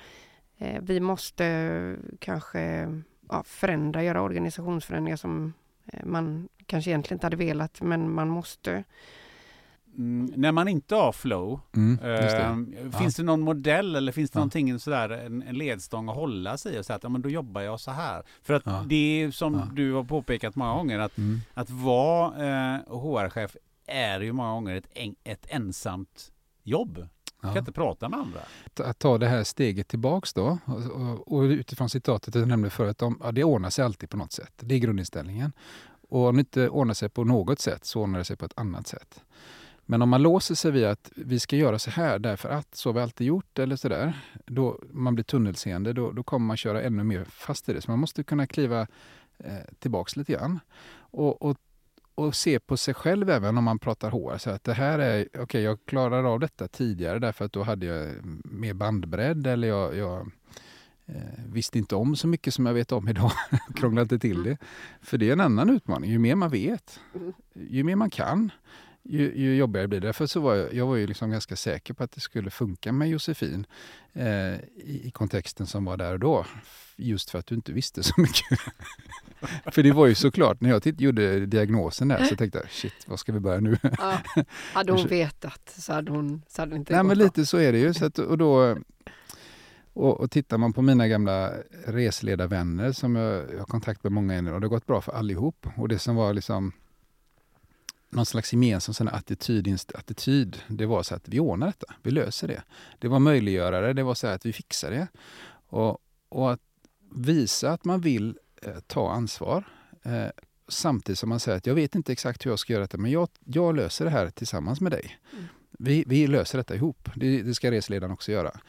eh, 0.58 0.82
vi 0.82 1.00
måste 1.00 1.96
kanske 2.18 2.88
ja, 3.28 3.42
förändra, 3.46 4.02
göra 4.02 4.22
organisationsförändringar 4.22 5.16
som 5.16 5.52
eh, 5.92 6.04
man 6.04 6.48
kanske 6.66 6.90
egentligen 6.90 7.16
inte 7.16 7.26
hade 7.26 7.36
velat, 7.36 7.82
men 7.82 8.14
man 8.14 8.28
måste. 8.28 8.84
Mm, 9.98 10.32
när 10.36 10.52
man 10.52 10.68
inte 10.68 10.94
har 10.94 11.12
flow, 11.12 11.60
mm, 11.76 11.98
eh, 11.98 12.20
finns 12.98 13.18
ja. 13.18 13.22
det 13.22 13.26
någon 13.26 13.40
modell 13.40 13.96
eller 13.96 14.12
finns 14.12 14.30
det 14.30 14.36
ja. 14.36 14.40
någonting 14.40 14.78
sådär, 14.78 15.08
en, 15.08 15.42
en 15.42 15.58
ledstång 15.58 16.08
att 16.08 16.14
hålla 16.14 16.58
sig 16.58 16.76
i 16.76 16.80
och 16.80 16.86
säga 16.86 16.96
att 16.96 17.02
ja, 17.02 17.08
men 17.08 17.22
då 17.22 17.28
jobbar 17.28 17.60
jag 17.60 17.80
så 17.80 17.90
här? 17.90 18.22
För 18.42 18.54
att 18.54 18.62
ja. 18.66 18.84
det 18.86 19.22
är 19.22 19.30
som 19.30 19.54
ja. 19.54 19.68
du 19.72 19.92
har 19.92 20.04
påpekat 20.04 20.56
många 20.56 20.74
gånger 20.74 20.98
att, 20.98 21.18
mm. 21.18 21.40
att 21.54 21.70
vara 21.70 22.74
eh, 22.74 22.80
HR-chef 22.88 23.56
är 23.86 24.20
ju 24.20 24.32
många 24.32 24.50
gånger 24.50 24.76
ett, 24.76 24.88
en, 24.94 25.14
ett 25.24 25.46
ensamt 25.48 26.32
jobb. 26.62 27.08
Du 27.42 27.48
kan 27.48 27.58
inte 27.58 27.72
prata 27.72 28.08
med 28.08 28.18
andra. 28.18 28.40
Att 28.90 28.98
ta 28.98 29.18
det 29.18 29.28
här 29.28 29.44
steget 29.44 29.88
tillbaks 29.88 30.32
då 30.32 30.58
och, 30.64 30.82
och, 30.90 31.32
och 31.32 31.42
utifrån 31.42 31.90
citatet 31.90 32.34
jag 32.34 32.48
nämnde 32.48 32.70
förut, 32.70 33.02
om, 33.02 33.20
ja, 33.22 33.32
det 33.32 33.44
ordnar 33.44 33.70
sig 33.70 33.84
alltid 33.84 34.10
på 34.10 34.16
något 34.16 34.32
sätt. 34.32 34.52
Det 34.56 34.74
är 34.74 34.78
grundinställningen. 34.78 35.52
Och 36.08 36.26
om 36.26 36.36
det 36.36 36.40
inte 36.40 36.68
ordnar 36.68 36.94
sig 36.94 37.08
på 37.08 37.24
något 37.24 37.60
sätt 37.60 37.84
så 37.84 38.02
ordnar 38.02 38.18
det 38.18 38.24
sig 38.24 38.36
på 38.36 38.44
ett 38.44 38.52
annat 38.56 38.86
sätt. 38.86 39.24
Men 39.86 40.02
om 40.02 40.08
man 40.08 40.22
låser 40.22 40.54
sig 40.54 40.70
vid 40.70 40.84
att 40.84 41.12
vi 41.16 41.40
ska 41.40 41.56
göra 41.56 41.78
så 41.78 41.90
här 41.90 42.18
därför 42.18 42.48
att 42.48 42.74
så 42.74 42.88
har 42.88 42.94
vi 42.94 43.00
alltid 43.00 43.26
gjort 43.26 43.58
eller 43.58 43.76
så 43.76 43.88
där. 43.88 44.12
Då 44.46 44.80
man 44.90 45.14
blir 45.14 45.24
tunnelseende, 45.24 45.92
då, 45.92 46.12
då 46.12 46.22
kommer 46.22 46.46
man 46.46 46.56
köra 46.56 46.82
ännu 46.82 47.04
mer 47.04 47.24
fast 47.24 47.68
i 47.68 47.72
det. 47.72 47.82
Så 47.82 47.90
man 47.90 47.98
måste 47.98 48.24
kunna 48.24 48.46
kliva 48.46 48.80
eh, 49.38 49.74
tillbaks 49.78 50.16
lite 50.16 50.32
grann. 50.32 50.60
Och, 50.98 51.42
och, 51.42 51.56
och 52.14 52.34
se 52.34 52.58
på 52.58 52.76
sig 52.76 52.94
själv 52.94 53.30
även 53.30 53.58
om 53.58 53.64
man 53.64 53.78
pratar 53.78 54.10
HR. 54.10 54.38
Så 54.38 54.50
att 54.50 54.64
det 54.64 54.74
här 54.74 54.98
är, 54.98 55.28
okej 55.28 55.42
okay, 55.42 55.62
jag 55.62 55.78
klarar 55.84 56.24
av 56.24 56.40
detta 56.40 56.68
tidigare 56.68 57.18
därför 57.18 57.44
att 57.44 57.52
då 57.52 57.62
hade 57.62 57.86
jag 57.86 58.14
mer 58.44 58.74
bandbredd 58.74 59.46
eller 59.46 59.68
jag, 59.68 59.96
jag 59.96 60.30
eh, 61.06 61.44
visste 61.46 61.78
inte 61.78 61.96
om 61.96 62.16
så 62.16 62.28
mycket 62.28 62.54
som 62.54 62.66
jag 62.66 62.74
vet 62.74 62.92
om 62.92 63.08
idag. 63.08 63.32
Krånglade 63.74 64.02
inte 64.02 64.18
till 64.18 64.42
det. 64.42 64.58
För 65.00 65.18
det 65.18 65.28
är 65.28 65.32
en 65.32 65.40
annan 65.40 65.70
utmaning. 65.70 66.10
Ju 66.10 66.18
mer 66.18 66.34
man 66.34 66.50
vet, 66.50 67.00
ju 67.54 67.84
mer 67.84 67.96
man 67.96 68.10
kan, 68.10 68.50
ju, 69.08 69.32
ju 69.36 69.56
jobbigare 69.56 69.88
blir 69.88 70.00
det. 70.00 70.06
Därför 70.06 70.26
så 70.26 70.40
var 70.40 70.54
jag, 70.54 70.74
jag 70.74 70.86
var 70.86 70.96
ju 70.96 71.06
liksom 71.06 71.30
ganska 71.30 71.56
säker 71.56 71.94
på 71.94 72.04
att 72.04 72.12
det 72.12 72.20
skulle 72.20 72.50
funka 72.50 72.92
med 72.92 73.08
Josefin 73.08 73.66
eh, 74.12 74.26
i, 74.26 75.00
i, 75.04 75.10
kontexten 75.10 75.66
som 75.66 75.84
var 75.84 75.96
där 75.96 76.12
och 76.12 76.18
då. 76.18 76.46
Just 76.96 77.30
för 77.30 77.38
att 77.38 77.46
du 77.46 77.54
inte 77.54 77.72
visste 77.72 78.02
så 78.02 78.14
mycket. 78.20 78.60
för 79.72 79.82
det 79.82 79.92
var 79.92 80.06
ju 80.06 80.14
såklart, 80.14 80.60
när 80.60 80.70
jag 80.70 80.82
titt, 80.82 81.00
gjorde 81.00 81.46
diagnosen 81.46 82.08
där 82.08 82.24
så 82.24 82.36
tänkte 82.36 82.58
jag, 82.58 82.70
shit, 82.70 83.04
vad 83.06 83.18
ska 83.18 83.32
vi 83.32 83.40
börja 83.40 83.60
nu? 83.60 83.78
ja, 83.82 84.18
hade 84.72 84.92
hon 84.92 85.06
vetat 85.08 85.74
så 85.78 85.92
hade 85.92 86.12
hon 86.12 86.42
så 86.48 86.62
hade 86.62 86.76
inte 86.76 86.92
Nej, 86.94 87.04
men 87.04 87.18
lite 87.18 87.46
så 87.46 87.58
är 87.58 87.72
det 87.72 87.78
ju. 87.78 87.94
Så 87.94 88.04
att, 88.04 88.18
och 88.18 88.38
då, 88.38 88.76
och, 89.92 90.20
och 90.20 90.30
tittar 90.30 90.58
man 90.58 90.72
på 90.72 90.82
mina 90.82 91.08
gamla 91.08 91.52
resledarvänner 91.86 92.92
som 92.92 93.16
jag, 93.16 93.52
jag 93.52 93.58
har 93.58 93.66
kontakt 93.66 94.02
med 94.02 94.12
många 94.12 94.34
ännu 94.34 94.52
och 94.52 94.60
det 94.60 94.66
har 94.66 94.70
gått 94.70 94.86
bra 94.86 95.00
för 95.00 95.12
allihop. 95.12 95.66
Och 95.76 95.88
det 95.88 95.98
som 95.98 96.16
var 96.16 96.32
liksom 96.32 96.72
någon 98.16 98.26
slags 98.26 98.52
gemensam 98.52 98.94
sån 98.94 99.08
attityd, 99.08 99.78
attityd, 99.94 100.62
det 100.68 100.86
var 100.86 101.02
så 101.02 101.14
att 101.14 101.28
vi 101.28 101.40
ordnar 101.40 101.66
detta, 101.66 101.94
vi 102.02 102.10
löser 102.10 102.48
det. 102.48 102.62
Det 102.98 103.08
var 103.08 103.18
möjliggörare, 103.18 103.92
det 103.92 104.02
var 104.02 104.14
så 104.14 104.26
att 104.26 104.46
vi 104.46 104.52
fixar 104.52 104.90
det. 104.90 105.08
Och, 105.68 105.98
och 106.28 106.52
att 106.52 106.60
visa 107.14 107.72
att 107.72 107.84
man 107.84 108.00
vill 108.00 108.38
eh, 108.62 108.78
ta 108.86 109.12
ansvar 109.12 109.64
eh, 110.02 110.26
samtidigt 110.68 111.18
som 111.18 111.28
man 111.28 111.40
säger 111.40 111.58
att 111.58 111.66
jag 111.66 111.74
vet 111.74 111.94
inte 111.94 112.12
exakt 112.12 112.46
hur 112.46 112.50
jag 112.50 112.58
ska 112.58 112.72
göra 112.72 112.82
detta, 112.82 112.98
men 112.98 113.10
jag, 113.10 113.28
jag 113.44 113.76
löser 113.76 114.04
det 114.04 114.10
här 114.10 114.30
tillsammans 114.30 114.80
med 114.80 114.92
dig. 114.92 115.18
Mm. 115.32 115.44
Vi, 115.78 116.04
vi 116.06 116.26
löser 116.26 116.58
detta 116.58 116.74
ihop. 116.74 117.08
Det, 117.14 117.42
det 117.42 117.54
ska 117.54 117.70
resledaren 117.70 118.12
också 118.12 118.32
göra. 118.32 118.60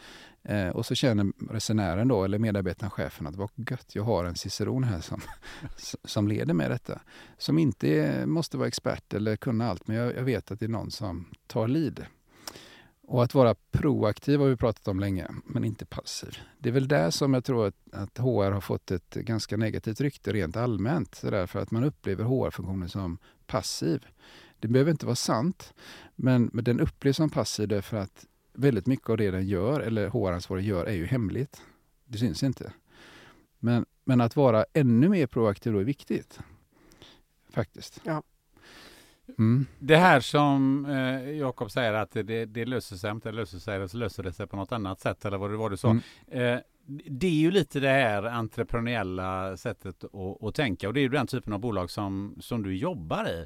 Eh, 0.48 0.70
och 0.70 0.86
så 0.86 0.96
känner 0.96 1.54
resenären 1.54 2.08
då, 2.08 2.24
eller 2.24 2.40
medarbetaren, 2.40 2.90
chefen 2.90 3.28
att 3.28 3.36
vad 3.36 3.50
gött, 3.56 3.96
jag 3.96 4.04
har 4.04 4.26
en 4.26 4.36
ciceron 4.36 4.84
här 4.84 5.02
som, 5.02 5.22
som 6.04 6.28
leder 6.28 6.54
med 6.54 6.72
detta. 6.72 7.02
Som 7.38 7.60
inte 7.60 8.24
måste 8.26 8.58
vara 8.58 8.68
expert 8.68 9.14
eller 9.14 9.36
kunna 9.36 9.70
allt, 9.70 9.88
men 9.88 9.98
jag, 9.98 10.16
jag 10.16 10.24
vet 10.24 10.52
att 10.52 10.60
det 10.60 10.66
är 10.66 10.70
någon 10.70 10.92
som 10.92 11.26
tar 11.48 11.68
lid. 11.68 12.06
Och 13.08 13.24
att 13.24 13.34
vara 13.34 13.56
proaktiv 13.72 14.40
har 14.40 14.48
vi 14.48 14.56
pratat 14.56 14.88
om 14.88 15.00
länge, 15.00 15.28
men 15.46 15.64
inte 15.64 15.86
passiv. 15.86 16.38
Det 16.60 16.70
är 16.70 16.74
väl 16.74 16.88
där 16.88 17.10
som 17.10 17.34
jag 17.34 17.44
tror 17.44 17.68
att, 17.68 17.76
att 17.92 18.18
HR 18.18 18.52
har 18.52 18.62
fått 18.62 18.92
ett 18.92 19.14
ganska 19.14 19.58
negativt 19.58 20.02
rykte 20.02 20.34
rent 20.34 20.58
allmänt. 20.58 21.16
Så 21.16 21.30
därför 21.30 21.60
att 21.60 21.72
man 21.72 21.84
upplever 21.84 22.24
HR-funktionen 22.24 22.90
som 22.90 23.18
passiv. 23.46 24.08
Det 24.60 24.68
behöver 24.68 24.92
inte 24.92 25.06
vara 25.06 25.16
sant, 25.16 25.74
men, 26.16 26.50
men 26.54 26.64
den 26.64 26.80
upplevs 26.80 27.18
som 27.18 27.30
passiv 27.30 27.68
därför 27.68 27.98
att 27.98 28.26
väldigt 28.58 28.88
mycket 28.88 29.10
av 29.10 29.18
det 29.18 29.32
den 29.32 29.48
gör, 29.48 29.80
eller 29.80 30.10
HR-ansvarig 30.10 30.66
gör, 30.66 30.86
är 30.86 30.94
ju 30.94 31.06
hemligt. 31.06 31.62
Det 32.06 32.18
syns 32.18 32.44
inte. 32.44 32.74
Men, 33.60 33.86
men 34.04 34.22
att 34.22 34.36
vara 34.36 34.66
ännu 34.74 35.10
mer 35.10 35.28
proaktiv 35.28 35.74
då 35.74 35.80
är 35.80 35.84
viktigt. 35.84 36.40
Faktiskt. 37.50 38.02
Ja. 38.04 38.24
Mm. 39.38 39.66
Det 39.80 39.98
här 39.98 40.20
som 40.20 40.86
eh, 40.86 41.32
Jakob 41.32 41.72
säger 41.72 41.94
att 41.94 42.12
det, 42.12 42.46
det 42.46 42.66
löser 42.66 42.96
sig 42.96 43.12
inte, 43.12 43.32
löser 43.32 43.60
sig, 43.60 43.76
eller 43.76 43.88
så 43.88 43.98
löser 43.98 44.24
det 44.24 44.34
sig 44.34 44.48
på 44.48 44.56
något 44.56 44.72
annat 44.72 45.00
sätt, 45.00 45.26
eller 45.26 45.38
vad 45.38 45.52
det 45.52 45.58
var 45.58 45.70
du 45.70 45.78
sa. 45.78 45.90
Mm. 45.90 46.02
Eh, 46.28 46.60
det 47.06 47.28
är 47.28 47.32
ju 47.32 47.52
lite 47.52 47.80
det 47.80 47.90
här 47.90 48.24
entreprenöriella 48.24 49.58
sättet 49.58 50.04
att, 50.04 50.44
att, 50.44 50.56
tänka 50.56 50.88
och 50.88 50.94
det 50.94 51.00
är 51.00 51.02
ju 51.02 51.10
den 51.10 51.28
typen 51.28 51.54
av 51.54 51.60
bolag 51.60 51.92
som, 51.92 52.38
som 52.40 52.64
du 52.64 52.78
jobbar 52.78 53.30
i. 53.30 53.46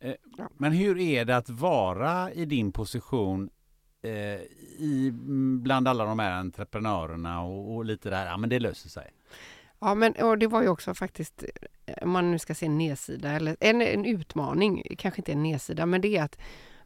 Eh, 0.00 0.14
men 0.56 0.72
hur 0.72 0.98
är 0.98 1.24
det 1.24 1.36
att 1.36 1.50
vara 1.50 2.32
i 2.32 2.44
din 2.44 2.72
position 2.72 3.50
eh, 4.02 4.40
i, 4.78 5.08
mm, 5.08 5.62
bland 5.62 5.88
alla 5.88 6.04
de 6.04 6.18
här 6.18 6.32
entreprenörerna 6.32 7.42
och, 7.42 7.74
och 7.74 7.84
lite 7.84 8.10
där, 8.10 8.26
ja 8.26 8.36
men 8.36 8.50
det 8.50 8.58
löser 8.58 8.88
sig. 8.88 9.10
Ja, 9.78 9.94
men 9.94 10.12
och 10.12 10.38
det 10.38 10.46
var 10.46 10.62
ju 10.62 10.68
också 10.68 10.94
faktiskt, 10.94 11.44
eh, 11.86 11.94
om 12.02 12.10
man 12.10 12.30
nu 12.30 12.38
ska 12.38 12.54
se 12.54 12.66
en 12.66 12.78
nedsida, 12.78 13.32
eller 13.32 13.56
en, 13.60 13.82
en 13.82 14.04
utmaning, 14.04 14.82
kanske 14.98 15.20
inte 15.20 15.32
en 15.32 15.42
nedsida, 15.42 15.86
men 15.86 16.00
det 16.00 16.16
är 16.16 16.22
att 16.22 16.38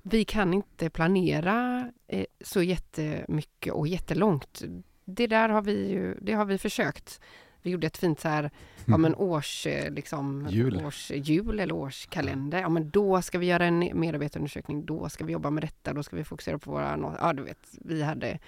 vi 0.02 0.24
kan 0.24 0.54
inte 0.54 0.90
planera 0.90 1.90
eh, 2.06 2.24
så 2.40 2.62
jättemycket 2.62 3.72
och 3.72 3.88
jättelångt. 3.88 4.62
Det 5.04 5.26
där 5.26 5.48
har 5.48 5.62
vi 5.62 5.90
ju, 5.90 6.14
det 6.20 6.32
har 6.32 6.44
vi 6.44 6.58
försökt. 6.58 7.20
Vi 7.62 7.70
gjorde 7.70 7.86
ett 7.86 7.96
fint 7.96 8.20
så 8.20 8.28
här, 8.28 8.50
ja 8.86 8.96
men 8.96 9.14
års, 9.14 9.66
eh, 9.66 9.90
liksom, 9.90 10.46
jul. 10.50 10.86
års 10.86 11.10
jul 11.10 11.60
eller 11.60 11.74
årskalender. 11.74 12.60
Ja 12.60 12.68
men 12.68 12.90
då 12.90 13.22
ska 13.22 13.38
vi 13.38 13.46
göra 13.46 13.64
en 13.64 13.90
medarbetarundersökning, 13.94 14.86
då 14.86 15.08
ska 15.08 15.24
vi 15.24 15.32
jobba 15.32 15.50
med 15.50 15.62
detta, 15.62 15.92
då 15.92 16.02
ska 16.02 16.16
vi 16.16 16.24
fokusera 16.24 16.58
på 16.58 16.70
våra, 16.70 17.16
ja 17.20 17.32
du 17.32 17.42
vet, 17.42 17.68
vi 17.80 18.02
hade 18.02 18.38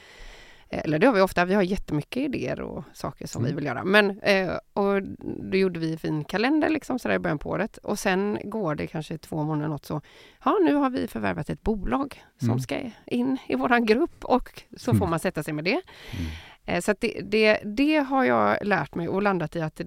eller 0.68 0.98
det 0.98 1.06
har 1.06 1.14
vi 1.14 1.20
ofta, 1.20 1.44
vi 1.44 1.54
har 1.54 1.62
jättemycket 1.62 2.22
idéer 2.22 2.60
och 2.60 2.84
saker 2.92 3.26
som 3.26 3.42
mm. 3.42 3.50
vi 3.50 3.56
vill 3.56 3.64
göra. 3.64 3.84
Men, 3.84 4.20
eh, 4.20 4.50
och 4.72 5.02
då 5.22 5.56
gjorde 5.56 5.80
vi 5.80 5.92
en 5.92 5.98
fin 5.98 6.24
kalender 6.24 6.68
liksom 6.68 6.98
sådär 6.98 7.14
i 7.14 7.18
början 7.18 7.38
på 7.38 7.50
året. 7.50 7.76
Och 7.76 7.98
sen 7.98 8.38
går 8.44 8.74
det 8.74 8.86
kanske 8.86 9.18
två 9.18 9.44
månader 9.44 9.68
något 9.68 9.84
så, 9.84 10.00
ja 10.44 10.58
nu 10.64 10.74
har 10.74 10.90
vi 10.90 11.08
förvärvat 11.08 11.50
ett 11.50 11.62
bolag 11.62 12.24
som 12.38 12.48
mm. 12.48 12.60
ska 12.60 12.80
in 13.06 13.38
i 13.48 13.54
våran 13.54 13.86
grupp 13.86 14.24
och 14.24 14.62
så 14.76 14.90
får 14.90 14.96
mm. 14.96 15.10
man 15.10 15.20
sätta 15.20 15.42
sig 15.42 15.54
med 15.54 15.64
det. 15.64 15.80
Mm. 16.10 16.26
Eh, 16.64 16.80
så 16.80 16.94
det, 17.00 17.20
det, 17.24 17.60
det 17.64 17.96
har 17.96 18.24
jag 18.24 18.66
lärt 18.66 18.94
mig 18.94 19.08
och 19.08 19.22
landat 19.22 19.56
i 19.56 19.60
att 19.60 19.80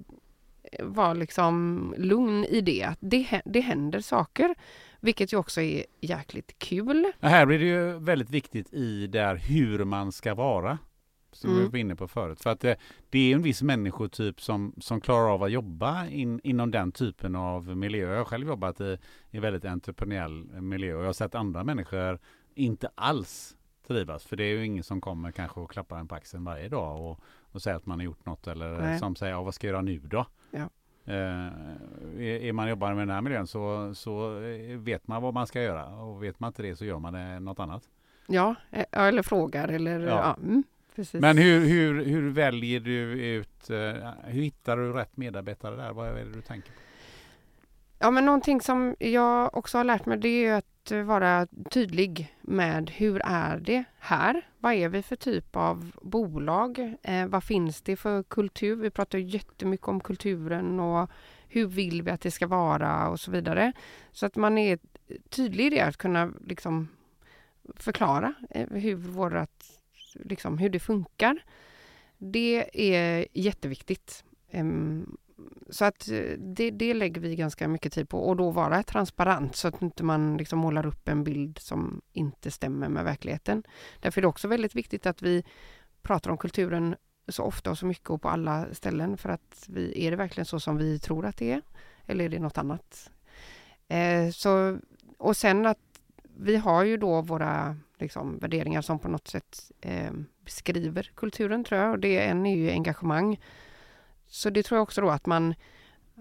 var 0.80 1.16
liksom 1.16 1.94
lugn 1.98 2.46
i 2.46 2.62
det. 2.62 2.84
Att 2.84 2.98
det, 3.00 3.42
det 3.46 3.60
händer 3.60 4.00
saker. 4.00 4.56
Vilket 5.00 5.34
ju 5.34 5.38
också 5.38 5.62
är 5.62 5.86
jäkligt 6.02 6.60
kul. 6.60 7.12
här 7.20 7.46
blir 7.46 7.60
det 7.60 7.66
ju 7.66 8.00
väldigt 8.00 8.30
viktigt 8.30 8.74
i 8.74 9.08
där 9.08 9.36
hur 9.36 9.84
man 9.84 10.12
ska 10.12 10.36
vara. 10.36 10.78
Som 11.32 11.50
mm. 11.50 11.64
vi 11.64 11.70
var 11.70 11.80
inne 11.80 11.96
på 11.96 12.08
förut. 12.08 12.42
För 12.42 12.50
att 12.50 12.60
det, 12.60 12.78
det 13.10 13.20
är 13.20 13.36
en 13.36 13.42
viss 13.42 13.62
människotyp 13.62 14.42
som, 14.42 14.74
som 14.82 15.02
klarar 15.02 15.34
av 15.34 15.44
att 15.44 15.52
jobba 15.52 16.08
in, 16.08 16.42
inom 16.44 16.72
den 16.72 16.92
typen 16.92 17.36
av 17.36 17.78
miljö. 17.78 18.10
Jag 18.12 18.18
har 18.18 18.26
själv 18.26 18.48
jobbat 18.48 18.82
i, 18.82 18.98
i 19.32 19.40
väldigt 19.40 19.66
entreprenöriell 19.66 20.62
miljö 20.62 20.94
och 20.94 21.02
jag 21.02 21.06
har 21.06 21.14
sett 21.14 21.36
andra 21.36 21.64
människor 21.64 22.20
inte 22.56 22.90
alls 22.96 23.56
trivas. 23.88 24.26
För 24.26 24.36
det 24.36 24.44
är 24.44 24.58
ju 24.58 24.66
ingen 24.66 24.84
som 24.84 25.02
kommer 25.02 25.32
kanske 25.32 25.60
och 25.60 25.72
klappar 25.72 26.00
en 26.00 26.08
på 26.08 26.16
axeln 26.16 26.44
varje 26.44 26.70
dag 26.70 27.02
och, 27.02 27.20
och 27.52 27.62
säger 27.62 27.78
att 27.78 27.86
man 27.86 28.00
har 28.00 28.06
gjort 28.06 28.26
något 28.26 28.48
eller 28.48 28.82
Nej. 28.82 29.00
som 29.00 29.16
säger, 29.16 29.34
ja, 29.34 29.44
vad 29.44 29.54
ska 29.54 29.68
jag 29.68 29.72
göra 29.72 29.82
nu 29.82 30.00
då? 30.00 30.26
Ja. 30.52 30.70
Eh, 31.06 32.46
är 32.48 32.54
man 32.54 32.70
jobbar 32.70 32.94
med 32.94 33.08
den 33.08 33.16
här 33.16 33.22
miljön 33.22 33.48
så, 33.48 33.96
så 33.96 34.40
vet 34.76 35.08
man 35.08 35.22
vad 35.22 35.34
man 35.34 35.48
ska 35.48 35.62
göra 35.62 35.88
och 35.88 36.24
vet 36.24 36.40
man 36.40 36.48
inte 36.48 36.62
det 36.62 36.76
så 36.76 36.86
gör 36.86 37.00
man 37.00 37.14
det 37.14 37.40
något 37.40 37.60
annat. 37.60 37.84
Ja, 38.28 38.56
eh, 38.72 38.86
eller 38.92 39.24
frågar 39.24 39.68
eller 39.68 40.00
ja. 40.00 40.08
ja 40.08 40.38
mm, 40.44 40.64
Men 41.14 41.38
hur, 41.38 41.66
hur, 41.66 42.06
hur 42.06 42.30
väljer 42.30 42.80
du 42.80 43.00
ut, 43.12 43.70
eh, 43.70 43.78
hur 44.24 44.42
hittar 44.42 44.78
du 44.78 44.94
rätt 44.94 45.18
medarbetare 45.18 45.76
där? 45.76 45.94
Vad 45.94 46.08
är 46.08 46.14
det 46.14 46.32
du 46.32 46.42
tänker 46.42 46.68
på? 46.68 46.80
Ja, 48.02 48.12
men 48.12 48.26
någonting 48.26 48.62
som 48.62 48.96
jag 49.00 49.58
också 49.58 49.78
har 49.78 49.84
lärt 49.84 50.06
mig 50.06 50.18
det 50.18 50.46
är 50.46 50.54
att 50.54 50.92
eh, 50.92 51.02
vara 51.02 51.48
tydlig 51.70 52.36
med 52.42 52.90
hur 52.90 53.22
är 53.26 53.58
det 53.58 53.84
här? 54.00 54.48
Vad 54.58 54.74
är 54.74 54.90
vi 54.90 55.02
för 55.02 55.16
typ 55.16 55.56
av 55.56 55.92
bolag? 56.02 56.96
Eh, 57.04 57.28
vad 57.28 57.44
finns 57.44 57.82
det 57.82 57.96
för 57.96 58.24
kultur? 58.24 58.76
Vi 58.76 58.90
pratar 58.90 59.18
jättemycket 59.18 59.88
om 59.88 60.00
kulturen 60.00 60.80
och 60.80 61.10
hur 61.48 61.66
vill 61.66 62.02
vi 62.02 62.12
att 62.12 62.22
det 62.22 62.32
ska 62.32 62.48
vara 62.48 63.10
och 63.10 63.20
så 63.20 63.32
vidare. 63.32 63.74
Så 64.12 64.26
att 64.26 64.36
man 64.36 64.58
är 64.58 64.80
tydlig 65.30 65.66
i 65.66 65.70
det, 65.70 65.82
att 65.82 65.98
kunna 65.98 66.32
liksom 66.48 66.88
förklara 67.76 68.34
eh, 68.50 68.68
hur, 68.70 68.96
vårat, 68.96 69.82
liksom, 70.14 70.58
hur 70.58 70.70
det 70.70 70.80
funkar. 70.80 71.44
Det 72.18 72.70
är 72.94 73.28
jätteviktigt. 73.34 74.24
Um, 74.52 75.18
så 75.70 75.86
att 75.86 76.10
eh, 76.10 76.38
det, 76.38 76.72
det 76.72 76.94
lägger 76.94 77.22
vi 77.22 77.36
ganska 77.36 77.68
mycket 77.68 77.94
tid 77.94 78.10
på 78.10 78.28
och 78.28 78.36
då 78.36 78.52
vara 78.52 78.84
transparent 78.84 79.56
så 79.56 79.68
att 79.68 79.82
inte 79.82 80.04
man 80.04 80.38
liksom 80.38 80.60
målar 80.60 80.86
upp 80.86 81.08
en 81.08 81.24
bild 81.24 81.58
som 81.58 82.02
inte 82.14 82.52
stämmer 82.52 82.90
med 82.90 83.04
verkligheten. 83.04 83.64
Därför 84.00 84.20
är 84.20 84.22
det 84.22 84.28
också 84.28 84.48
väldigt 84.48 84.76
viktigt 84.76 85.06
att 85.06 85.22
vi 85.22 85.44
pratar 86.02 86.32
om 86.32 86.38
kulturen 86.38 86.96
så 87.28 87.44
ofta 87.44 87.72
och 87.72 87.78
så 87.78 87.86
mycket 87.86 88.10
och 88.10 88.22
på 88.22 88.30
alla 88.30 88.74
ställen 88.74 89.18
för 89.18 89.30
att 89.30 89.66
vi, 89.68 90.06
är 90.06 90.12
det 90.12 90.18
verkligen 90.18 90.46
så 90.46 90.60
som 90.60 90.78
vi 90.78 91.00
tror 91.00 91.26
att 91.26 91.38
det 91.38 91.52
är? 91.52 91.62
Eller 92.06 92.26
är 92.26 92.30
det 92.30 92.40
något 92.40 92.58
annat? 92.58 93.12
Eh, 93.88 94.30
så, 94.32 94.80
och 95.18 95.38
sen 95.38 95.66
att 95.66 95.78
vi 96.38 96.56
har 96.56 96.84
ju 96.84 96.98
då 96.98 97.22
våra 97.22 97.78
liksom, 98.00 98.38
värderingar 98.40 98.82
som 98.82 99.00
på 99.00 99.08
något 99.08 99.28
sätt 99.28 99.72
eh, 99.82 100.12
beskriver 100.46 101.12
kulturen 101.16 101.64
tror 101.64 101.82
jag 101.82 101.92
och 101.92 102.00
det 102.00 102.26
en 102.26 102.46
är 102.46 102.56
ju 102.56 102.70
engagemang 102.70 103.40
så 104.30 104.50
det 104.50 104.64
tror 104.64 104.78
jag 104.78 104.84
också 104.84 105.02
då 105.02 105.10
att 105.10 105.26
man, 105.26 105.56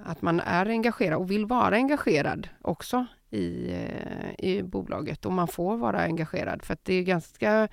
att 0.05 0.23
man 0.23 0.41
är 0.41 0.67
engagerad 0.67 1.19
och 1.19 1.31
vill 1.31 1.47
vara 1.47 1.77
engagerad 1.77 2.49
också 2.63 3.07
i, 3.31 3.73
eh, 3.73 4.47
i 4.47 4.63
bolaget. 4.63 5.27
Och 5.27 5.33
man 5.33 5.49
får 5.49 5.77
vara 5.77 6.03
engagerad 6.03 6.63
för 6.63 6.75
att 6.75 6.85
det 6.85 6.95
är 6.95 7.03
ganska 7.03 7.69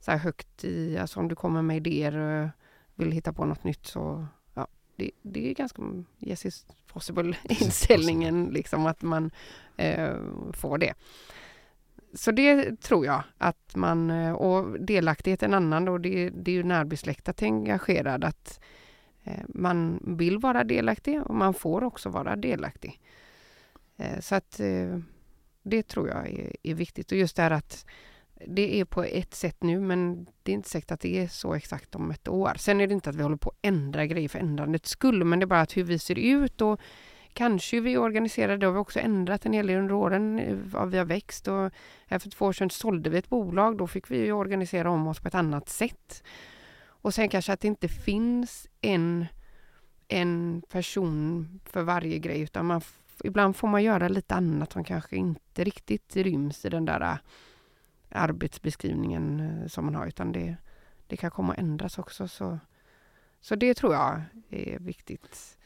så 0.00 0.10
här 0.10 0.18
högt 0.18 0.64
i, 0.64 0.98
alltså 0.98 1.20
om 1.20 1.28
du 1.28 1.34
kommer 1.34 1.62
med 1.62 1.76
idéer 1.76 2.16
och 2.16 2.48
vill 2.94 3.12
hitta 3.12 3.32
på 3.32 3.44
något 3.44 3.64
nytt 3.64 3.86
så 3.86 4.26
ja, 4.54 4.66
det, 4.96 5.10
det 5.22 5.50
är 5.50 5.54
ganska 5.54 5.82
yes 6.20 6.46
is 6.46 6.66
possible 6.86 7.36
inställningen 7.44 8.44
liksom 8.44 8.86
att 8.86 9.02
man 9.02 9.30
eh, 9.76 10.16
får 10.52 10.78
det. 10.78 10.94
Så 12.14 12.30
det 12.30 12.80
tror 12.80 13.06
jag 13.06 13.22
att 13.38 13.76
man, 13.76 14.10
eh, 14.10 14.32
och 14.32 14.80
delaktighet 14.80 15.42
är 15.42 15.46
en 15.46 15.54
annan 15.54 15.88
och 15.88 16.00
det, 16.00 16.30
det 16.30 16.50
är 16.50 16.54
ju 16.54 16.62
närbesläktat 16.62 17.42
engagerad 17.42 18.24
att 18.24 18.60
Eh, 19.24 19.44
man 19.48 20.00
vill 20.18 20.38
vara 20.38 20.64
delaktig 20.64 21.22
och 21.22 21.34
man 21.34 21.54
får 21.54 21.84
också 21.84 22.08
vara 22.08 22.36
delaktig. 22.36 23.00
Eh, 23.96 24.20
så 24.20 24.34
att 24.34 24.60
eh, 24.60 24.98
det 25.62 25.82
tror 25.82 26.08
jag 26.08 26.28
är, 26.28 26.56
är 26.62 26.74
viktigt 26.74 27.12
och 27.12 27.18
just 27.18 27.36
det 27.36 27.42
här 27.42 27.50
att 27.50 27.86
det 28.46 28.80
är 28.80 28.84
på 28.84 29.04
ett 29.04 29.34
sätt 29.34 29.62
nu 29.62 29.80
men 29.80 30.26
det 30.42 30.52
är 30.52 30.54
inte 30.54 30.68
säkert 30.68 30.90
att 30.90 31.00
det 31.00 31.18
är 31.18 31.28
så 31.28 31.54
exakt 31.54 31.94
om 31.94 32.10
ett 32.10 32.28
år. 32.28 32.52
Sen 32.56 32.80
är 32.80 32.86
det 32.86 32.94
inte 32.94 33.10
att 33.10 33.16
vi 33.16 33.22
håller 33.22 33.36
på 33.36 33.50
att 33.50 33.58
ändra 33.62 34.06
grejer 34.06 34.28
för 34.28 34.38
ändrandets 34.38 34.90
skull 34.90 35.24
men 35.24 35.38
det 35.38 35.44
är 35.44 35.46
bara 35.46 35.60
att 35.60 35.76
hur 35.76 35.84
vi 35.84 35.98
ser 35.98 36.18
ut 36.18 36.60
och 36.60 36.80
kanske 37.32 37.80
vi 37.80 37.96
organiserar, 37.96 38.56
det 38.56 38.66
har 38.66 38.72
vi 38.72 38.78
också 38.78 39.00
ändrat 39.00 39.46
en 39.46 39.52
hel 39.52 39.66
del 39.66 39.78
under 39.78 39.94
åren. 39.94 40.36
Vi 40.90 40.98
har 40.98 41.04
växt 41.04 41.48
och 41.48 41.70
här 42.06 42.18
för 42.18 42.30
två 42.30 42.46
år 42.46 42.52
sedan 42.52 42.70
sålde 42.70 43.10
vi 43.10 43.18
ett 43.18 43.28
bolag. 43.28 43.78
Då 43.78 43.86
fick 43.86 44.10
vi 44.10 44.32
organisera 44.32 44.90
om 44.90 45.06
oss 45.06 45.20
på 45.20 45.28
ett 45.28 45.34
annat 45.34 45.68
sätt. 45.68 46.22
Och 47.02 47.14
sen 47.14 47.28
kanske 47.28 47.52
att 47.52 47.60
det 47.60 47.68
inte 47.68 47.88
finns 47.88 48.68
en, 48.80 49.26
en 50.08 50.62
person 50.68 51.60
för 51.64 51.82
varje 51.82 52.18
grej 52.18 52.40
utan 52.40 52.66
man, 52.66 52.80
ibland 53.24 53.56
får 53.56 53.68
man 53.68 53.82
göra 53.82 54.08
lite 54.08 54.34
annat 54.34 54.72
som 54.72 54.84
kanske 54.84 55.16
inte 55.16 55.64
riktigt 55.64 56.16
ryms 56.16 56.64
i 56.64 56.68
den 56.68 56.84
där 56.84 57.00
äh, 57.00 57.16
arbetsbeskrivningen 58.08 59.40
äh, 59.40 59.66
som 59.66 59.84
man 59.84 59.94
har 59.94 60.06
utan 60.06 60.32
det, 60.32 60.56
det 61.06 61.16
kan 61.16 61.30
komma 61.30 61.52
att 61.52 61.58
ändras 61.58 61.98
också. 61.98 62.28
Så, 62.28 62.58
så 63.40 63.54
det 63.54 63.74
tror 63.74 63.94
jag 63.94 64.22
är 64.50 64.78
viktigt. 64.78 65.58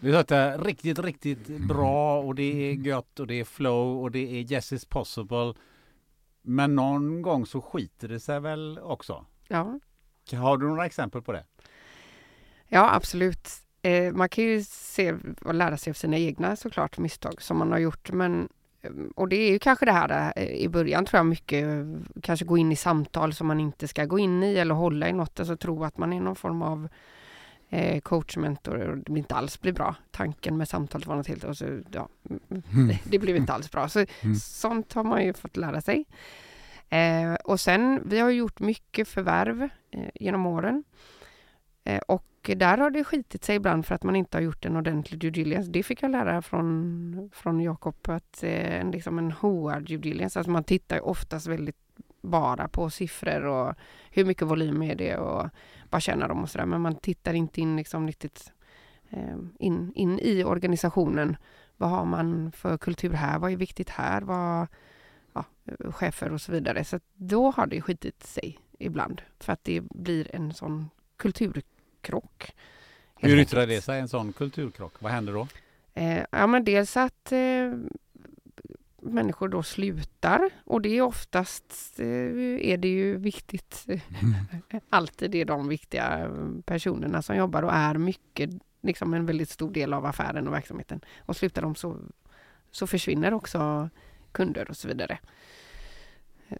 Vi 0.00 0.12
har 0.12 0.24
det 0.28 0.58
riktigt, 0.58 0.98
riktigt 0.98 1.48
bra 1.68 2.20
och 2.20 2.34
det 2.34 2.70
är 2.70 2.74
gött 2.74 3.20
och 3.20 3.26
det 3.26 3.40
är 3.40 3.44
flow 3.44 4.02
och 4.02 4.10
det 4.10 4.18
är 4.18 4.52
yes 4.52 4.72
is 4.72 4.84
possible. 4.84 5.54
Men 6.42 6.74
någon 6.74 7.22
gång 7.22 7.46
så 7.46 7.60
skiter 7.60 8.08
det 8.08 8.20
sig 8.20 8.40
väl 8.40 8.78
också? 8.78 9.26
Ja. 9.48 9.78
Har 10.32 10.58
du 10.58 10.66
några 10.66 10.86
exempel 10.86 11.22
på 11.22 11.32
det? 11.32 11.44
Ja, 12.68 12.94
absolut. 12.94 13.48
Eh, 13.82 14.12
man 14.12 14.28
kan 14.28 14.44
ju 14.44 14.62
se 14.64 15.14
och 15.44 15.54
lära 15.54 15.76
sig 15.76 15.90
av 15.90 15.94
sina 15.94 16.18
egna 16.18 16.56
såklart 16.56 16.98
misstag 16.98 17.42
som 17.42 17.58
man 17.58 17.72
har 17.72 17.78
gjort. 17.78 18.12
Men, 18.12 18.48
eh, 18.82 18.90
och 19.14 19.28
det 19.28 19.36
är 19.36 19.50
ju 19.50 19.58
kanske 19.58 19.84
det 19.84 19.92
här 19.92 20.32
eh, 20.36 20.46
i 20.46 20.68
början 20.68 21.04
tror 21.04 21.18
jag 21.18 21.26
mycket, 21.26 21.66
kanske 22.22 22.44
gå 22.44 22.58
in 22.58 22.72
i 22.72 22.76
samtal 22.76 23.34
som 23.34 23.46
man 23.46 23.60
inte 23.60 23.88
ska 23.88 24.04
gå 24.04 24.18
in 24.18 24.42
i 24.42 24.54
eller 24.54 24.74
hålla 24.74 25.08
i 25.08 25.12
något, 25.12 25.40
alltså 25.40 25.56
tro 25.56 25.84
att 25.84 25.98
man 25.98 26.12
är 26.12 26.20
någon 26.20 26.36
form 26.36 26.62
av 26.62 26.88
eh, 27.68 28.00
coach, 28.00 28.36
mentor 28.36 28.78
och 28.78 28.98
det 28.98 29.18
inte 29.18 29.34
alls 29.34 29.60
blir 29.60 29.72
bra. 29.72 29.94
Tanken 30.10 30.56
med 30.56 30.68
samtalet 30.68 31.06
var 31.06 31.16
något 31.16 31.28
helt 31.28 31.44
och 31.44 31.56
så, 31.56 31.80
ja, 31.92 32.08
mm. 32.30 32.96
det 33.04 33.18
blev 33.18 33.36
inte 33.36 33.52
alls 33.52 33.70
bra. 33.70 33.88
Så, 33.88 33.98
mm. 34.20 34.36
Sånt 34.36 34.92
har 34.92 35.04
man 35.04 35.24
ju 35.24 35.32
fått 35.32 35.56
lära 35.56 35.80
sig. 35.80 36.04
Eh, 36.88 37.34
och 37.34 37.60
sen, 37.60 38.02
vi 38.04 38.18
har 38.18 38.30
gjort 38.30 38.60
mycket 38.60 39.08
förvärv 39.08 39.68
Eh, 39.92 40.08
genom 40.14 40.46
åren. 40.46 40.84
Eh, 41.84 42.00
och 42.08 42.50
där 42.56 42.78
har 42.78 42.90
det 42.90 43.04
skitit 43.04 43.44
sig 43.44 43.56
ibland 43.56 43.86
för 43.86 43.94
att 43.94 44.02
man 44.02 44.16
inte 44.16 44.36
har 44.36 44.42
gjort 44.42 44.64
en 44.64 44.76
ordentlig 44.76 45.20
due 45.20 45.30
diligence. 45.30 45.70
Det 45.70 45.82
fick 45.82 46.02
jag 46.02 46.10
lära 46.10 46.42
från, 46.42 47.30
från 47.34 47.60
Jakob, 47.60 47.96
att 48.02 48.42
eh, 48.42 48.90
liksom 48.90 49.18
en 49.18 49.32
HR 49.32 49.80
due 49.80 49.98
diligence, 49.98 50.38
alltså 50.38 50.50
man 50.50 50.64
tittar 50.64 51.06
oftast 51.06 51.46
väldigt 51.46 51.76
bara 52.20 52.68
på 52.68 52.90
siffror 52.90 53.44
och 53.44 53.74
hur 54.10 54.24
mycket 54.24 54.46
volym 54.46 54.82
är 54.82 54.94
det 54.94 55.16
och 55.16 55.48
vad 55.90 56.02
tjänar 56.02 56.28
de 56.28 56.42
och 56.42 56.50
sådär. 56.50 56.66
Men 56.66 56.80
man 56.80 56.96
tittar 56.96 57.34
inte 57.34 57.60
in 57.60 57.76
liksom 57.76 58.06
riktigt 58.06 58.52
eh, 59.10 59.36
in, 59.58 59.92
in 59.94 60.18
i 60.18 60.44
organisationen. 60.44 61.36
Vad 61.76 61.90
har 61.90 62.04
man 62.04 62.52
för 62.52 62.78
kultur 62.78 63.12
här? 63.12 63.38
Vad 63.38 63.52
är 63.52 63.56
viktigt 63.56 63.90
här? 63.90 64.20
Vad, 64.22 64.66
ja, 65.32 65.44
chefer 65.90 66.32
och 66.32 66.40
så 66.40 66.52
vidare. 66.52 66.84
Så 66.84 67.00
då 67.14 67.50
har 67.50 67.66
det 67.66 67.80
skitit 67.80 68.22
sig 68.22 68.58
ibland 68.84 69.22
för 69.40 69.52
att 69.52 69.64
det 69.64 69.80
blir 69.80 70.36
en 70.36 70.54
sån 70.54 70.90
kulturkrock. 71.16 72.54
Hur 73.16 73.38
yttrar 73.38 73.66
det 73.66 73.80
sig, 73.80 74.00
en 74.00 74.08
sån 74.08 74.32
kulturkrock? 74.32 74.94
Vad 74.98 75.12
händer 75.12 75.32
då? 75.32 75.48
Eh, 75.94 76.24
ja, 76.30 76.46
men 76.46 76.64
dels 76.64 76.96
att 76.96 77.32
eh, 77.32 77.72
människor 79.02 79.48
då 79.48 79.62
slutar 79.62 80.50
och 80.64 80.82
det 80.82 80.98
är 80.98 81.02
oftast 81.02 82.00
eh, 82.00 82.06
är 82.70 82.76
det 82.76 82.88
ju 82.88 83.16
viktigt. 83.16 83.86
Alltid 84.90 85.34
är 85.34 85.44
de 85.44 85.68
viktiga 85.68 86.30
personerna 86.64 87.22
som 87.22 87.36
jobbar 87.36 87.62
och 87.62 87.72
är 87.72 87.94
mycket, 87.94 88.50
liksom 88.80 89.14
en 89.14 89.26
väldigt 89.26 89.50
stor 89.50 89.70
del 89.70 89.92
av 89.92 90.06
affären 90.06 90.48
och 90.48 90.54
verksamheten. 90.54 91.00
Och 91.20 91.36
slutar 91.36 91.62
de 91.62 91.74
så, 91.74 91.96
så 92.70 92.86
försvinner 92.86 93.34
också 93.34 93.90
kunder 94.32 94.70
och 94.70 94.76
så 94.76 94.88
vidare. 94.88 95.18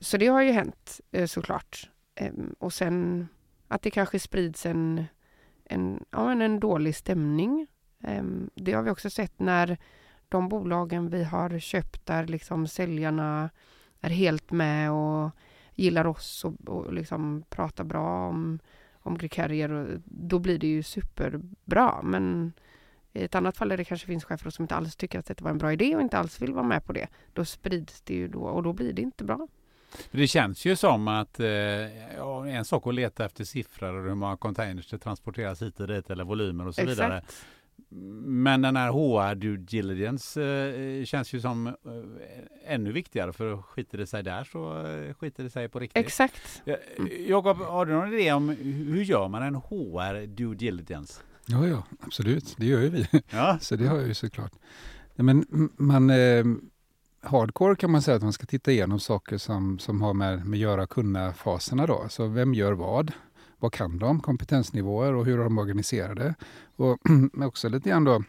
Så 0.00 0.16
det 0.16 0.26
har 0.26 0.42
ju 0.42 0.52
hänt 0.52 1.00
eh, 1.12 1.26
såklart. 1.26 1.90
Ehm, 2.22 2.54
och 2.58 2.72
sen 2.72 3.28
att 3.68 3.82
det 3.82 3.90
kanske 3.90 4.18
sprids 4.18 4.66
en, 4.66 5.04
en, 5.64 6.04
ja, 6.10 6.32
en 6.32 6.60
dålig 6.60 6.96
stämning. 6.96 7.66
Ehm, 8.00 8.50
det 8.54 8.72
har 8.72 8.82
vi 8.82 8.90
också 8.90 9.10
sett 9.10 9.38
när 9.38 9.78
de 10.28 10.48
bolagen 10.48 11.10
vi 11.10 11.24
har 11.24 11.58
köpt 11.58 12.06
där 12.06 12.26
liksom 12.26 12.66
säljarna 12.66 13.50
är 14.00 14.10
helt 14.10 14.50
med 14.50 14.92
och 14.92 15.30
gillar 15.74 16.06
oss 16.06 16.44
och, 16.44 16.68
och 16.68 16.92
liksom 16.92 17.44
pratar 17.48 17.84
bra 17.84 18.28
om, 18.28 18.58
om 18.92 19.18
Grekarier 19.18 20.00
då 20.04 20.38
blir 20.38 20.58
det 20.58 20.66
ju 20.66 20.82
superbra. 20.82 22.02
Men 22.02 22.52
i 23.12 23.24
ett 23.24 23.34
annat 23.34 23.56
fall 23.56 23.68
där 23.68 23.76
det 23.76 23.84
kanske 23.84 24.06
finns 24.06 24.24
chefer 24.24 24.50
som 24.50 24.62
inte 24.62 24.74
alls 24.74 24.96
tycker 24.96 25.18
att 25.18 25.26
det 25.26 25.40
var 25.40 25.50
en 25.50 25.58
bra 25.58 25.72
idé 25.72 25.96
och 25.96 26.02
inte 26.02 26.18
alls 26.18 26.42
vill 26.42 26.52
vara 26.52 26.66
med 26.66 26.84
på 26.84 26.92
det. 26.92 27.08
Då 27.32 27.44
sprids 27.44 28.00
det 28.02 28.14
ju 28.14 28.28
då 28.28 28.42
och 28.42 28.62
då 28.62 28.72
blir 28.72 28.92
det 28.92 29.02
inte 29.02 29.24
bra. 29.24 29.48
Det 30.10 30.26
känns 30.26 30.64
ju 30.64 30.76
som 30.76 31.08
att 31.08 31.40
eh, 31.40 31.46
ja, 32.16 32.46
en 32.46 32.64
sak 32.64 32.86
att 32.86 32.94
leta 32.94 33.24
efter 33.24 33.44
siffror 33.44 33.94
och 33.94 34.04
hur 34.04 34.14
många 34.14 34.36
containers 34.36 34.90
det 34.90 34.98
transporteras 34.98 35.62
hit 35.62 35.80
och 35.80 35.88
dit 35.88 36.10
eller 36.10 36.24
volymer 36.24 36.66
och 36.66 36.74
så 36.74 36.80
Exakt. 36.80 36.98
vidare. 36.98 37.22
Men 38.24 38.62
den 38.62 38.76
här 38.76 38.90
HR 38.90 39.34
due 39.34 39.56
diligence 39.56 40.42
eh, 40.42 41.04
känns 41.04 41.32
ju 41.32 41.40
som 41.40 41.66
eh, 41.66 41.72
ännu 42.66 42.92
viktigare 42.92 43.32
för 43.32 43.56
skiter 43.56 43.98
det 43.98 44.06
sig 44.06 44.22
där 44.22 44.44
så 44.44 44.86
eh, 44.86 45.14
skiter 45.14 45.44
det 45.44 45.50
sig 45.50 45.68
på 45.68 45.78
riktigt. 45.78 46.06
Exakt. 46.06 46.62
Jakob, 47.26 47.56
har 47.56 47.86
du 47.86 47.92
någon 47.92 48.14
idé 48.14 48.32
om 48.32 48.48
hur 48.88 49.02
gör 49.02 49.28
man 49.28 49.42
en 49.42 49.54
HR 49.54 50.26
due 50.26 50.54
diligence? 50.54 51.22
Ja, 51.46 51.66
ja, 51.66 51.82
absolut. 52.00 52.54
Det 52.58 52.66
gör 52.66 52.80
ju 52.80 52.88
vi. 52.88 53.06
Ja. 53.30 53.58
så 53.60 53.76
det 53.76 53.86
har 53.86 53.96
jag 53.96 54.06
ju 54.06 54.14
såklart. 54.14 54.52
Men 55.16 55.70
man, 55.76 56.10
eh, 56.10 56.44
hardcore 57.22 57.76
kan 57.76 57.90
man 57.90 58.02
säga 58.02 58.16
att 58.16 58.22
man 58.22 58.32
ska 58.32 58.46
titta 58.46 58.72
igenom 58.72 59.00
saker 59.00 59.38
som, 59.38 59.78
som 59.78 60.02
har 60.02 60.14
med, 60.14 60.46
med 60.46 60.58
göra 60.58 60.86
kunna-faserna 60.86 61.86
då. 61.86 62.06
Så 62.08 62.26
vem 62.26 62.54
gör 62.54 62.72
vad? 62.72 63.12
vad 63.62 63.72
kan 63.72 63.98
de? 63.98 64.20
Kompetensnivåer 64.20 65.14
och 65.14 65.26
hur 65.26 65.40
är 65.40 65.44
de 65.44 65.58
organiserade? 65.58 66.34
Och 66.76 66.98
också 67.46 67.68
lite 67.68 67.88
grann 67.88 68.04
då, 68.04 68.22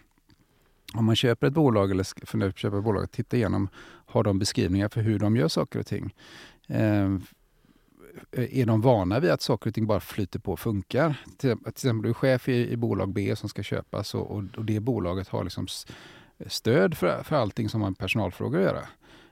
om 0.93 1.05
man 1.05 1.15
köper 1.15 1.47
ett 1.47 1.53
bolag 1.53 1.91
eller 1.91 2.25
funderar 2.25 2.49
på 2.49 2.53
att 2.53 2.59
köpa 2.59 2.77
ett 2.77 2.83
bolag, 2.83 3.11
titta 3.11 3.37
igenom, 3.37 3.69
har 4.05 4.23
de 4.23 4.39
beskrivningar 4.39 4.89
för 4.89 5.01
hur 5.01 5.19
de 5.19 5.35
gör 5.35 5.47
saker 5.47 5.79
och 5.79 5.87
ting? 5.87 6.15
Ehm, 6.67 7.21
eh, 8.31 8.59
är 8.59 8.65
de 8.65 8.81
vana 8.81 9.19
vid 9.19 9.31
att 9.31 9.41
saker 9.41 9.69
och 9.69 9.75
ting 9.75 9.87
bara 9.87 9.99
flyter 9.99 10.39
på 10.39 10.51
och 10.51 10.59
funkar? 10.59 11.23
Till, 11.37 11.57
till 11.57 11.67
exempel 11.67 12.03
du 12.03 12.09
är 12.09 12.13
chef 12.13 12.49
i, 12.49 12.71
i 12.71 12.77
bolag 12.77 13.13
B 13.13 13.35
som 13.35 13.49
ska 13.49 13.63
köpas 13.63 14.15
och, 14.15 14.31
och, 14.31 14.43
och 14.57 14.65
det 14.65 14.79
bolaget 14.79 15.27
har 15.27 15.43
liksom 15.43 15.67
stöd 16.47 16.97
för, 16.97 17.23
för 17.23 17.35
allting 17.35 17.69
som 17.69 17.81
har 17.81 17.89
med 17.89 17.97
personalfrågor 17.97 18.57
att 18.59 18.65
göra. 18.65 18.87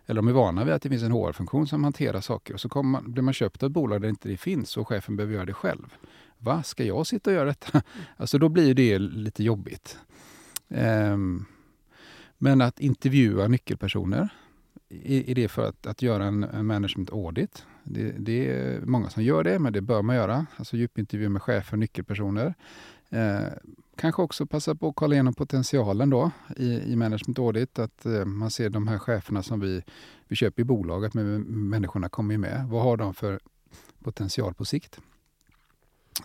Eller 0.05 0.21
de 0.21 0.27
är 0.27 0.31
vana 0.31 0.63
vid 0.63 0.73
att 0.73 0.81
det 0.81 0.89
finns 0.89 1.03
en 1.03 1.11
HR-funktion 1.11 1.67
som 1.67 1.83
hanterar 1.83 2.21
saker 2.21 2.53
och 2.53 2.61
så 2.61 2.83
man, 2.83 3.11
blir 3.11 3.23
man 3.23 3.33
köpt 3.33 3.63
av 3.63 3.67
ett 3.67 3.73
bolag 3.73 4.01
där 4.01 4.09
inte 4.09 4.29
det 4.29 4.37
finns 4.37 4.77
och 4.77 4.87
chefen 4.87 5.15
behöver 5.15 5.33
göra 5.33 5.45
det 5.45 5.53
själv. 5.53 5.93
Va, 6.37 6.63
ska 6.63 6.83
jag 6.83 7.07
sitta 7.07 7.29
och 7.29 7.35
göra 7.35 7.45
detta? 7.45 7.81
Alltså 8.17 8.37
då 8.37 8.49
blir 8.49 8.73
det 8.73 8.99
lite 8.99 9.43
jobbigt. 9.43 9.97
Um, 10.67 11.45
men 12.37 12.61
att 12.61 12.79
intervjua 12.79 13.47
nyckelpersoner, 13.47 14.29
är, 15.03 15.35
det 15.35 15.47
för 15.47 15.69
att, 15.69 15.87
att 15.87 16.01
göra 16.01 16.25
en, 16.25 16.43
en 16.43 16.65
management 16.65 17.09
audit? 17.09 17.65
Det, 17.83 18.11
det, 18.11 18.49
är 18.49 18.81
många 18.81 19.09
som 19.09 19.23
gör 19.23 19.43
det, 19.43 19.59
men 19.59 19.73
det 19.73 19.81
bör 19.81 20.01
man 20.01 20.15
göra. 20.15 20.45
Alltså 20.55 20.77
djupintervju 20.77 21.29
med 21.29 21.41
chefer 21.41 21.73
och 21.73 21.79
nyckelpersoner. 21.79 22.53
Eh, 23.09 23.41
kanske 24.01 24.21
också 24.21 24.45
passa 24.45 24.75
på 24.75 24.87
att 24.87 24.95
kolla 24.95 25.13
igenom 25.13 25.33
potentialen 25.33 26.09
då 26.09 26.31
i, 26.57 26.91
i 26.91 26.95
management 26.95 27.39
audit. 27.39 27.79
Att 27.79 28.05
eh, 28.05 28.25
man 28.25 28.51
ser 28.51 28.69
de 28.69 28.87
här 28.87 28.97
cheferna 28.97 29.43
som 29.43 29.59
vi, 29.59 29.83
vi 30.27 30.35
köper 30.35 30.61
i 30.61 30.65
bolaget, 30.65 31.13
men 31.13 31.41
människorna 31.69 32.09
kommer 32.09 32.33
ju 32.33 32.37
med. 32.37 32.67
Vad 32.69 32.83
har 32.83 32.97
de 32.97 33.13
för 33.13 33.39
potential 34.03 34.53
på 34.53 34.65
sikt? 34.65 34.99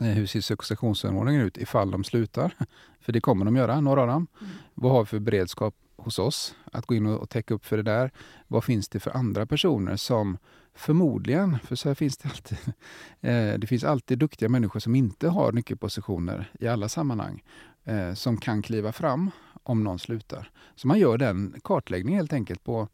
Eh, 0.01 0.07
hur 0.07 0.27
ser 0.27 0.41
successionsanordningen 0.41 1.43
ut 1.43 1.59
ifall 1.59 1.91
de 1.91 2.05
slutar? 2.05 2.55
För 3.01 3.13
det 3.13 3.21
kommer 3.21 3.45
de 3.45 3.57
göra, 3.57 3.81
några 3.81 4.01
av 4.01 4.07
dem. 4.07 4.27
Mm. 4.41 4.53
Vad 4.75 4.93
har 4.93 5.01
vi 5.01 5.07
för 5.07 5.19
beredskap 5.19 5.75
hos 5.97 6.19
oss, 6.19 6.55
att 6.73 6.87
gå 6.87 6.95
in 6.95 7.07
och, 7.07 7.21
och 7.21 7.31
täcka 7.31 7.55
upp 7.55 7.65
för 7.65 7.77
det 7.77 7.83
där. 7.83 8.11
Vad 8.47 8.65
finns 8.65 8.89
det 8.89 9.01
för 9.01 9.17
andra 9.17 9.47
personer 9.47 9.97
som 9.97 10.39
förmodligen, 10.75 11.59
för 11.59 11.77
så 11.77 11.89
här 11.89 11.95
finns 11.95 12.17
det 12.17 12.29
alltid, 12.29 12.59
eh, 13.21 13.59
det 13.59 13.67
finns 13.67 13.85
alltid 13.85 14.19
duktiga 14.19 14.49
människor 14.49 14.81
som 14.81 14.95
inte 14.95 15.29
har 15.29 15.53
nyckelpositioner 15.53 16.51
i 16.61 16.69
alla 16.69 16.89
sammanhang, 16.89 17.45
eh, 17.85 18.15
som 18.15 18.37
kan 18.37 18.63
kliva 18.63 18.93
fram 18.93 19.31
om 19.63 19.85
någon 19.85 19.99
slutar. 19.99 20.51
Så 20.75 20.89
man 20.89 20.99
gör 20.99 21.19
den 21.19 21.55
kartläggningen 21.65 22.19
helt 22.19 22.33
enkelt 22.33 22.65
på, 22.65 22.89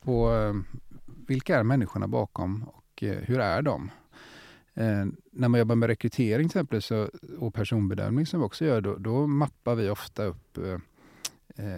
på 0.00 0.34
eh, 0.34 0.54
vilka 1.26 1.58
är 1.58 1.62
människorna 1.62 2.08
bakom 2.08 2.64
och 2.68 3.02
eh, 3.02 3.18
hur 3.22 3.40
är 3.40 3.62
de? 3.62 3.90
Eh, 4.74 5.06
när 5.32 5.48
man 5.48 5.58
jobbar 5.58 5.74
med 5.74 5.86
rekrytering 5.86 6.48
till 6.48 6.58
exempel 6.58 6.82
så, 6.82 7.08
och 7.38 7.54
personbedömning 7.54 8.26
som 8.26 8.40
vi 8.40 8.46
också 8.46 8.64
gör, 8.64 8.80
då, 8.80 8.96
då 8.96 9.26
mappar 9.26 9.74
vi 9.74 9.90
ofta 9.90 10.24
upp 10.24 10.58
eh, 10.58 10.78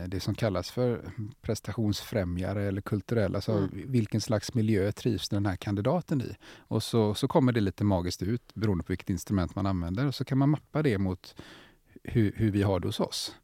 det 0.08 0.20
som 0.20 0.34
kallas 0.34 0.70
för 0.70 1.10
prestationsfrämjare 1.42 2.62
eller 2.62 2.80
kulturella. 2.80 3.38
Alltså 3.38 3.52
mm. 3.52 3.70
Vilken 3.72 4.20
slags 4.20 4.54
miljö 4.54 4.92
trivs 4.92 5.28
den 5.28 5.46
här 5.46 5.56
kandidaten 5.56 6.20
i? 6.22 6.36
Och 6.58 6.82
så, 6.82 7.14
så 7.14 7.28
kommer 7.28 7.52
det 7.52 7.60
lite 7.60 7.84
magiskt 7.84 8.22
ut 8.22 8.54
beroende 8.54 8.84
på 8.84 8.92
vilket 8.92 9.10
instrument 9.10 9.54
man 9.54 9.66
använder. 9.66 10.06
Och 10.06 10.14
så 10.14 10.24
kan 10.24 10.38
man 10.38 10.48
mappa 10.48 10.82
det 10.82 10.98
mot 10.98 11.34
hur, 12.04 12.32
hur 12.36 12.50
vi 12.50 12.62
har 12.62 12.80
det 12.80 12.88
hos 12.88 13.00
oss. 13.00 13.34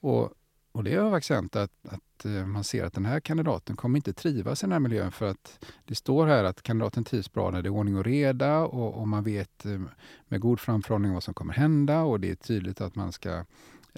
Och 0.00 0.34
och 0.72 0.84
det 0.84 0.94
har 0.94 1.10
faktiskt 1.10 1.30
hänt 1.30 1.56
att, 1.56 1.72
att 1.88 2.24
eh, 2.24 2.46
man 2.46 2.64
ser 2.64 2.84
att 2.84 2.92
den 2.92 3.04
här 3.04 3.20
kandidaten 3.20 3.76
kommer 3.76 3.98
inte 3.98 4.12
trivas 4.12 4.62
i 4.62 4.66
den 4.66 4.72
här 4.72 4.80
miljön 4.80 5.12
för 5.12 5.26
att 5.30 5.64
det 5.84 5.94
står 5.94 6.26
här 6.26 6.44
att 6.44 6.62
kandidaten 6.62 7.04
trivs 7.04 7.32
bra 7.32 7.50
när 7.50 7.62
det 7.62 7.68
är 7.68 7.70
ordning 7.70 7.96
och 7.96 8.04
reda 8.04 8.58
och, 8.58 8.94
och 8.94 9.08
man 9.08 9.24
vet 9.24 9.66
eh, 9.66 9.80
med 10.28 10.40
god 10.40 10.60
framförhållning 10.60 11.12
vad 11.12 11.22
som 11.22 11.34
kommer 11.34 11.54
hända 11.54 12.02
och 12.02 12.20
det 12.20 12.30
är 12.30 12.34
tydligt 12.34 12.80
att 12.80 12.94
man 12.94 13.12
ska 13.12 13.44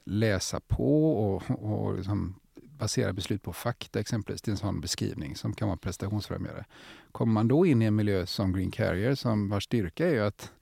läsa 0.04 0.60
på 0.60 1.16
och, 1.16 1.42
och 1.50 1.96
liksom 1.96 2.34
basera 2.78 3.12
beslut 3.12 3.42
på 3.42 3.52
fakta 3.52 4.00
exempelvis. 4.00 4.42
Det 4.42 4.48
är 4.48 4.52
en 4.52 4.56
sån 4.56 4.80
beskrivning 4.80 5.36
som 5.36 5.54
kan 5.54 5.68
vara 5.68 5.76
prestationsfrämjare. 5.76 6.64
Kommer 7.12 7.32
man 7.32 7.48
då 7.48 7.66
in 7.66 7.82
i 7.82 7.84
en 7.84 7.94
miljö 7.94 8.26
som 8.26 8.52
Green 8.52 8.70
Carrier 8.70 9.14
som 9.14 9.48
vars 9.48 9.64
styrka 9.64 10.08
är 10.08 10.20
att, 10.20 10.52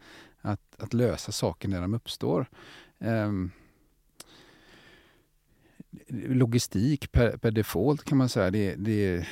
att, 0.40 0.60
att 0.78 0.94
lösa 0.94 1.32
saker 1.32 1.68
när 1.68 1.80
de 1.80 1.94
uppstår. 1.94 2.46
Um, 2.98 3.50
logistik 6.08 7.12
per, 7.12 7.36
per, 7.36 7.50
default 7.50 8.04
kan 8.04 8.18
man 8.18 8.28
säga. 8.28 8.50
Det, 8.50 8.74
det, 8.74 9.26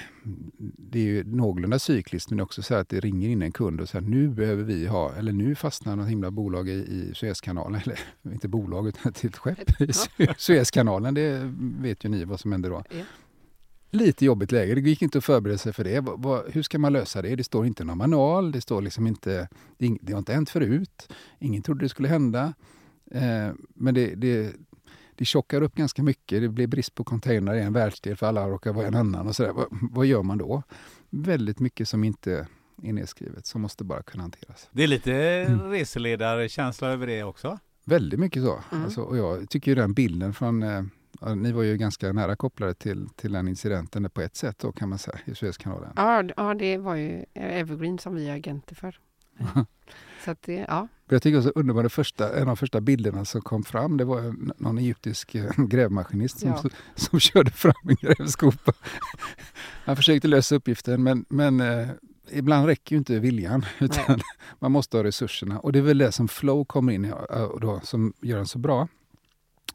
det 0.79 0.99
är 0.99 1.05
ju 1.05 1.25
någorlunda 1.25 1.79
cykliskt 1.79 2.31
men 2.31 2.37
det 2.37 2.41
är 2.41 2.45
också 2.45 2.63
så 2.63 2.75
att 2.75 2.89
det 2.89 3.01
ringer 3.01 3.29
in 3.29 3.43
en 3.43 3.53
kund 3.53 3.81
och 3.81 3.89
säger 3.89 4.07
nu 4.07 4.29
behöver 4.29 4.63
vi 4.63 4.87
ha, 4.87 5.15
eller 5.15 5.33
nu 5.33 5.55
fastnar 5.55 5.97
något 5.97 6.09
himla 6.09 6.31
bolag 6.31 6.69
i, 6.69 6.73
i 6.73 7.13
Suezkanalen, 7.15 7.81
eller 7.85 7.99
inte 8.33 8.49
bolag 8.49 8.89
utan 8.89 9.13
ett 9.23 9.37
skepp 9.37 9.81
i 9.81 9.93
Suezkanalen. 10.37 11.15
Det 11.15 11.53
vet 11.81 12.05
ju 12.05 12.09
ni 12.09 12.25
vad 12.25 12.41
som 12.41 12.53
händer 12.53 12.71
då. 12.71 12.85
Ja. 12.91 13.05
Lite 13.93 14.25
jobbigt 14.25 14.53
läge, 14.53 14.75
det 14.75 14.81
gick 14.81 15.03
inte 15.03 15.19
att 15.19 15.25
förbereda 15.25 15.59
sig 15.59 15.73
för 15.73 15.85
det. 15.85 16.01
Vad, 16.01 16.53
hur 16.53 16.63
ska 16.63 16.79
man 16.79 16.93
lösa 16.93 17.23
det? 17.23 17.37
Det 17.37 17.45
står 17.45 17.67
inte 17.67 17.85
någon 17.85 17.99
manual, 17.99 18.53
det 18.53 18.61
står 18.61 18.83
liksom 18.83 19.07
inte, 19.07 19.49
det, 19.79 19.99
det 20.03 20.13
har 20.13 20.19
inte 20.19 20.33
hänt 20.33 20.51
förut. 20.51 21.13
Ingen 21.39 21.63
trodde 21.63 21.85
det 21.85 21.89
skulle 21.89 22.09
hända. 22.09 22.55
Eh, 23.11 23.55
men 23.75 23.95
det, 23.95 24.15
det 24.15 24.55
det 25.21 25.27
tjockar 25.27 25.63
upp 25.63 25.75
ganska 25.75 26.03
mycket. 26.03 26.43
Det 26.43 26.49
blir 26.49 26.67
brist 26.67 26.95
på 26.95 27.05
containrar 27.05 27.55
i 27.55 27.61
en 27.61 27.73
världsdel 27.73 28.17
för 28.17 28.27
alla 28.27 28.49
råkar 28.49 28.73
vara 28.73 28.87
en 28.87 28.95
annan. 28.95 29.29
och 29.29 29.37
så 29.37 29.53
vad, 29.53 29.67
vad 29.71 30.07
gör 30.07 30.23
man 30.23 30.39
då? 30.39 30.63
Väldigt 31.11 31.61
mycket 31.61 31.89
som 31.89 32.05
inte 32.05 32.47
är 32.83 32.93
nedskrivet, 32.93 33.47
som 33.47 33.61
måste 33.61 33.85
bara 33.85 34.03
kunna 34.03 34.23
hanteras. 34.23 34.69
Det 34.73 34.83
är 34.83 34.87
lite 34.87 35.15
mm. 35.15 35.71
reseledarkänsla 35.71 36.89
över 36.89 37.07
det 37.07 37.23
också? 37.23 37.59
Väldigt 37.85 38.21
mycket 38.21 38.43
så. 38.43 38.63
Mm. 38.73 38.85
Alltså, 38.85 39.03
och 39.03 39.17
jag 39.17 39.51
tycker 39.51 39.77
den 39.77 39.95
bilden 39.95 40.35
från 40.35 40.63
eh, 40.63 40.83
ni 41.37 41.53
var 41.53 41.63
ju 41.63 41.77
ganska 41.77 42.13
nära 42.13 42.37
kopplade 42.37 42.75
till, 42.75 43.09
till 43.09 43.33
den 43.33 43.49
incidenten 43.49 44.11
på 44.11 44.21
ett 44.21 44.37
sätt 44.37 44.59
då 44.59 44.73
kan 44.73 44.89
man 44.89 44.99
säga 44.99 45.19
i 45.25 45.35
Suezkanalen. 45.35 45.93
Ja, 45.97 46.25
ja, 46.37 46.55
det 46.55 46.79
var 46.79 46.95
ju 46.95 47.25
Evergreen 47.35 47.99
som 47.99 48.15
vi 48.15 48.29
är 48.29 48.35
agenter 48.35 48.75
för. 48.75 48.99
Så 50.25 50.31
att 50.31 50.43
det, 50.43 50.65
ja. 50.69 50.89
Jag 51.11 51.23
tycker 51.23 51.39
också 51.39 51.53
underbar, 51.55 51.89
första, 51.89 52.37
en 52.37 52.41
av 52.41 52.47
de 52.47 52.57
första 52.57 52.81
bilderna 52.81 53.25
som 53.25 53.41
kom 53.41 53.63
fram, 53.63 53.97
det 53.97 54.05
var 54.05 54.35
någon 54.63 54.79
egyptisk 54.79 55.35
eh, 55.35 55.51
grävmaskinist 55.57 56.39
som, 56.39 56.49
ja. 56.49 56.65
som, 56.95 57.21
körde 57.21 57.51
fram 57.51 57.89
en 57.89 57.97
grävskopa. 58.01 58.73
Han 59.85 59.97
försökte 59.97 60.29
lösa 60.29 60.55
uppgiften 60.55 61.03
men, 61.03 61.25
men 61.29 61.61
eh, 61.61 61.89
ibland 62.31 62.67
räcker 62.67 62.95
ju 62.95 62.99
inte 62.99 63.19
viljan, 63.19 63.65
utan 63.79 64.21
man 64.59 64.73
måste 64.73 64.97
ha 64.97 65.05
resurserna. 65.05 65.59
Och 65.59 65.73
det 65.73 65.79
är 65.79 65.83
väl 65.83 65.99
det 65.99 66.13
som 66.13 66.29
flow 66.29 66.65
kommer 66.65 66.93
in 66.93 67.05
i, 67.05 67.13
och 67.53 67.61
då, 67.61 67.81
som 67.85 68.13
gör 68.21 68.37
den 68.37 68.47
så 68.47 68.59
bra. 68.59 68.89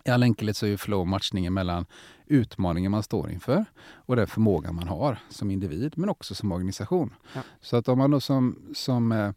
I 0.06 0.10
all 0.10 0.24
enkelhet 0.24 0.58
så 0.58 0.66
är 0.66 0.70
ju 0.70 0.78
flow 0.78 1.08
matchningen 1.08 1.54
mellan 1.54 1.86
utmaningen 2.28 2.92
man 2.92 3.04
står 3.04 3.32
inför 3.32 3.66
och 3.86 4.16
den 4.16 4.28
förmåga 4.28 4.72
man 4.72 4.88
har 4.88 5.18
som 5.30 5.52
individ, 5.52 5.94
men 5.96 6.10
också 6.10 6.36
som 6.36 6.52
organisation. 6.52 7.14
Ja. 7.34 7.42
Så 7.62 7.78
att 7.78 7.88
om 7.88 7.98
man 7.98 8.12
då 8.12 8.20
som, 8.20 8.60
som 8.74 9.12
eh, 9.12 9.32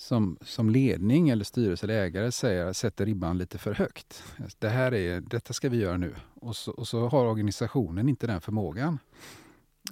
som, 0.00 0.36
som 0.40 0.70
ledning 0.70 1.28
eller 1.28 1.44
styrelse 1.44 1.86
eller 1.86 2.02
ägare 2.02 2.32
säger, 2.32 2.72
sätter 2.72 3.06
ribban 3.06 3.38
lite 3.38 3.58
för 3.58 3.74
högt. 3.74 4.22
Det 4.58 4.68
här 4.68 4.94
är, 4.94 5.20
detta 5.20 5.52
ska 5.52 5.68
vi 5.68 5.76
göra 5.76 5.96
nu. 5.96 6.14
Och 6.34 6.56
så, 6.56 6.72
och 6.72 6.88
så 6.88 7.08
har 7.08 7.24
organisationen 7.24 8.08
inte 8.08 8.26
den 8.26 8.40
förmågan. 8.40 8.98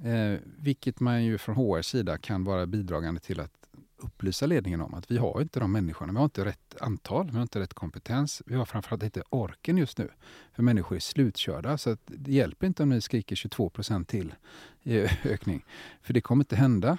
Eh, 0.03 0.39
vilket 0.57 0.99
man 0.99 1.23
ju 1.23 1.37
från 1.37 1.55
HR 1.55 1.81
sida 1.81 2.17
kan 2.17 2.43
vara 2.43 2.65
bidragande 2.65 3.19
till 3.19 3.39
att 3.39 3.51
upplysa 3.97 4.45
ledningen 4.45 4.81
om 4.81 4.93
att 4.93 5.11
vi 5.11 5.17
har 5.17 5.41
inte 5.41 5.59
de 5.59 5.71
människorna. 5.71 6.13
Vi 6.13 6.17
har 6.17 6.25
inte 6.25 6.45
rätt 6.45 6.75
antal, 6.81 7.29
vi 7.31 7.35
har 7.35 7.41
inte 7.41 7.59
rätt 7.59 7.73
kompetens. 7.73 8.41
Vi 8.45 8.55
har 8.55 8.65
framförallt 8.65 9.03
inte 9.03 9.23
orken 9.29 9.77
just 9.77 9.97
nu. 9.97 10.09
För 10.53 10.63
människor 10.63 10.95
är 10.95 10.99
slutkörda. 10.99 11.77
Så 11.77 11.97
det 12.05 12.31
hjälper 12.31 12.67
inte 12.67 12.83
om 12.83 12.89
ni 12.89 13.01
skriker 13.01 13.35
22 13.35 13.69
procent 13.69 14.07
till 14.07 14.35
i 14.83 14.99
ökning. 15.23 15.65
För 16.01 16.13
det 16.13 16.21
kommer 16.21 16.43
inte 16.43 16.55
hända. 16.55 16.97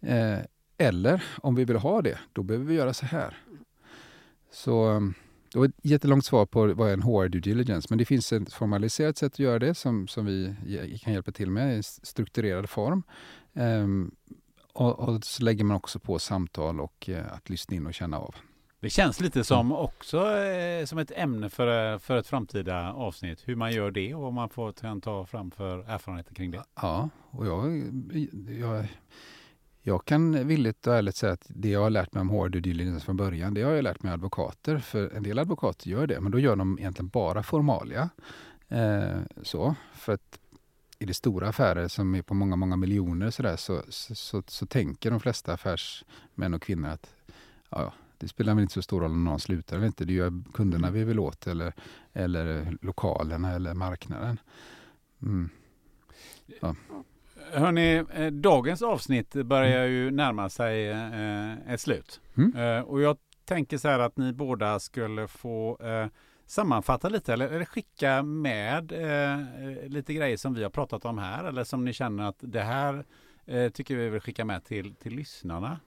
Eh, 0.00 0.38
eller 0.78 1.24
om 1.42 1.54
vi 1.54 1.64
vill 1.64 1.76
ha 1.76 2.02
det, 2.02 2.18
då 2.32 2.42
behöver 2.42 2.66
vi 2.66 2.74
göra 2.74 2.94
så 2.94 3.06
här. 3.06 3.36
Så 4.50 4.88
um, 4.88 5.14
det 5.52 5.58
var 5.58 5.66
ett 5.66 5.74
jättelångt 5.82 6.24
svar 6.24 6.46
på 6.46 6.74
vad 6.74 6.88
är 6.88 6.92
en 6.92 7.02
HR 7.02 7.28
due 7.28 7.40
diligence. 7.40 7.86
Men 7.90 7.98
det 7.98 8.04
finns 8.04 8.32
ett 8.32 8.52
formaliserat 8.52 9.16
sätt 9.16 9.32
att 9.32 9.38
göra 9.38 9.58
det 9.58 9.74
som, 9.74 10.08
som 10.08 10.26
vi 10.26 10.54
kan 11.02 11.12
hjälpa 11.12 11.32
till 11.32 11.50
med 11.50 11.78
i 11.78 11.82
strukturerad 11.82 12.70
form. 12.70 13.02
Um, 13.52 14.14
och, 14.72 14.98
och, 14.98 15.24
så 15.24 15.42
lägger 15.42 15.64
man 15.64 15.76
också 15.76 15.98
på 15.98 16.18
samtal 16.18 16.80
och 16.80 17.08
uh, 17.08 17.32
att 17.32 17.50
lyssna 17.50 17.76
in 17.76 17.86
och 17.86 17.94
känna 17.94 18.18
av. 18.18 18.34
Det 18.80 18.90
känns 18.90 19.20
lite 19.20 19.44
som 19.44 19.66
mm. 19.66 19.78
också 19.78 20.36
eh, 20.36 20.84
som 20.84 20.98
ett 20.98 21.12
ämne 21.16 21.50
för, 21.50 21.98
för 21.98 22.16
ett 22.16 22.26
framtida 22.26 22.92
avsnitt. 22.92 23.42
Hur 23.44 23.56
man 23.56 23.72
gör 23.72 23.90
det 23.90 24.14
och 24.14 24.22
vad 24.22 24.32
man 24.32 24.48
får 24.48 25.00
ta 25.00 25.26
fram 25.26 25.50
för 25.50 25.78
erfarenheter 25.78 26.34
kring 26.34 26.50
det. 26.50 26.64
Ja, 26.74 27.08
och 27.30 27.46
jag, 27.46 27.82
jag 28.48 28.86
jag 29.86 30.04
kan 30.04 30.46
villigt 30.46 30.86
och 30.86 30.94
ärligt 30.94 31.16
säga 31.16 31.32
att 31.32 31.46
det 31.48 31.68
jag 31.68 31.80
har 31.80 31.90
lärt 31.90 32.14
mig 32.14 32.20
om 32.20 32.30
HR 32.30 32.48
due 32.48 32.60
diligence 32.60 33.04
från 33.04 33.16
början, 33.16 33.54
det 33.54 33.62
har 33.62 33.72
jag 33.72 33.82
lärt 33.82 34.02
mig 34.02 34.10
av 34.10 34.14
advokater. 34.14 34.78
För 34.78 35.16
en 35.16 35.22
del 35.22 35.38
advokater 35.38 35.90
gör 35.90 36.06
det, 36.06 36.20
men 36.20 36.32
då 36.32 36.38
gör 36.38 36.56
de 36.56 36.78
egentligen 36.78 37.08
bara 37.08 37.42
formalia. 37.42 38.10
Eh, 38.68 39.20
så, 39.42 39.74
för 39.94 40.12
att 40.12 40.38
i 40.98 41.04
det 41.06 41.14
stora 41.14 41.48
affärer 41.48 41.88
som 41.88 42.14
är 42.14 42.22
på 42.22 42.34
många, 42.34 42.56
många 42.56 42.76
miljoner 42.76 43.30
så, 43.30 43.42
där, 43.42 43.56
så, 43.56 43.82
så, 43.88 44.14
så, 44.14 44.42
så 44.46 44.66
tänker 44.66 45.10
de 45.10 45.20
flesta 45.20 45.52
affärsmän 45.52 46.54
och 46.54 46.62
kvinnor 46.62 46.88
att 46.88 47.14
ja, 47.70 47.92
det 48.18 48.28
spelar 48.28 48.54
väl 48.54 48.62
inte 48.62 48.74
så 48.74 48.82
stor 48.82 49.00
roll 49.00 49.10
om 49.10 49.24
någon 49.24 49.40
slutar 49.40 49.76
eller 49.76 49.86
inte. 49.86 50.04
Det 50.04 50.12
gör 50.12 50.42
kunderna 50.52 50.90
vi 50.90 51.04
vill 51.04 51.18
åt 51.18 51.46
eller, 51.46 51.72
eller 52.12 52.76
lokalerna 52.82 53.52
eller 53.52 53.74
marknaden. 53.74 54.40
Mm. 55.22 55.50
Ja. 56.60 56.74
Hörni, 57.52 58.04
eh, 58.14 58.26
dagens 58.26 58.82
avsnitt 58.82 59.34
börjar 59.34 59.86
ju 59.86 60.10
närma 60.10 60.48
sig 60.48 60.88
eh, 60.88 61.72
ett 61.72 61.80
slut. 61.80 62.20
Mm. 62.36 62.56
Eh, 62.56 62.82
och 62.82 63.00
jag 63.00 63.16
tänker 63.44 63.78
så 63.78 63.88
här 63.88 63.98
att 63.98 64.16
ni 64.16 64.32
båda 64.32 64.78
skulle 64.78 65.28
få 65.28 65.78
sammanfatta 66.46 67.08
lite 67.08 67.32
eller, 67.32 67.64
skicka 67.64 68.22
med 68.22 68.92
lite 69.86 70.14
grejer 70.14 70.36
som 70.36 70.54
vi 70.54 70.62
har 70.62 70.70
pratat 70.70 71.04
om 71.04 71.18
här 71.18 71.44
eller 71.44 71.64
som 71.64 71.84
ni 71.84 71.92
känner 71.92 72.28
att 72.28 72.36
det 72.38 72.62
här 72.62 73.04
tycker 73.70 73.96
vi 73.96 74.08
vill 74.08 74.20
skicka 74.20 74.44
med 74.44 74.64
till, 74.64 74.94
till 74.94 75.14
lyssnarna. 75.14 75.80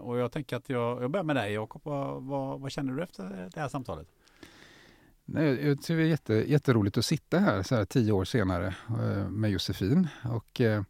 och 0.00 0.18
jag 0.18 0.32
tänker 0.32 0.56
att 0.56 0.68
jag, 0.68 1.02
jag 1.02 1.10
börjar 1.10 1.24
med 1.24 1.36
dig 1.36 1.52
Jakob. 1.52 1.82
Vad, 1.84 2.22
vad, 2.22 2.60
vad 2.60 2.72
känner 2.72 2.92
du 2.92 3.02
efter 3.02 3.50
det 3.54 3.60
här 3.60 3.68
samtalet? 3.68 4.08
Nej, 5.30 5.66
jag 5.68 5.82
tycker 5.82 5.96
det 5.96 6.02
är 6.02 6.06
jätte, 6.06 6.34
jätteroligt 6.34 6.98
att 6.98 7.04
sitta 7.04 7.38
här 7.38 7.62
så 7.62 7.74
här 7.74 7.84
tio 7.84 8.12
år 8.12 8.24
senare 8.24 8.74
eh, 8.88 9.28
med 9.28 9.50
Josefin. 9.50 10.08
Och, 10.24 10.60
eh, 10.60 10.82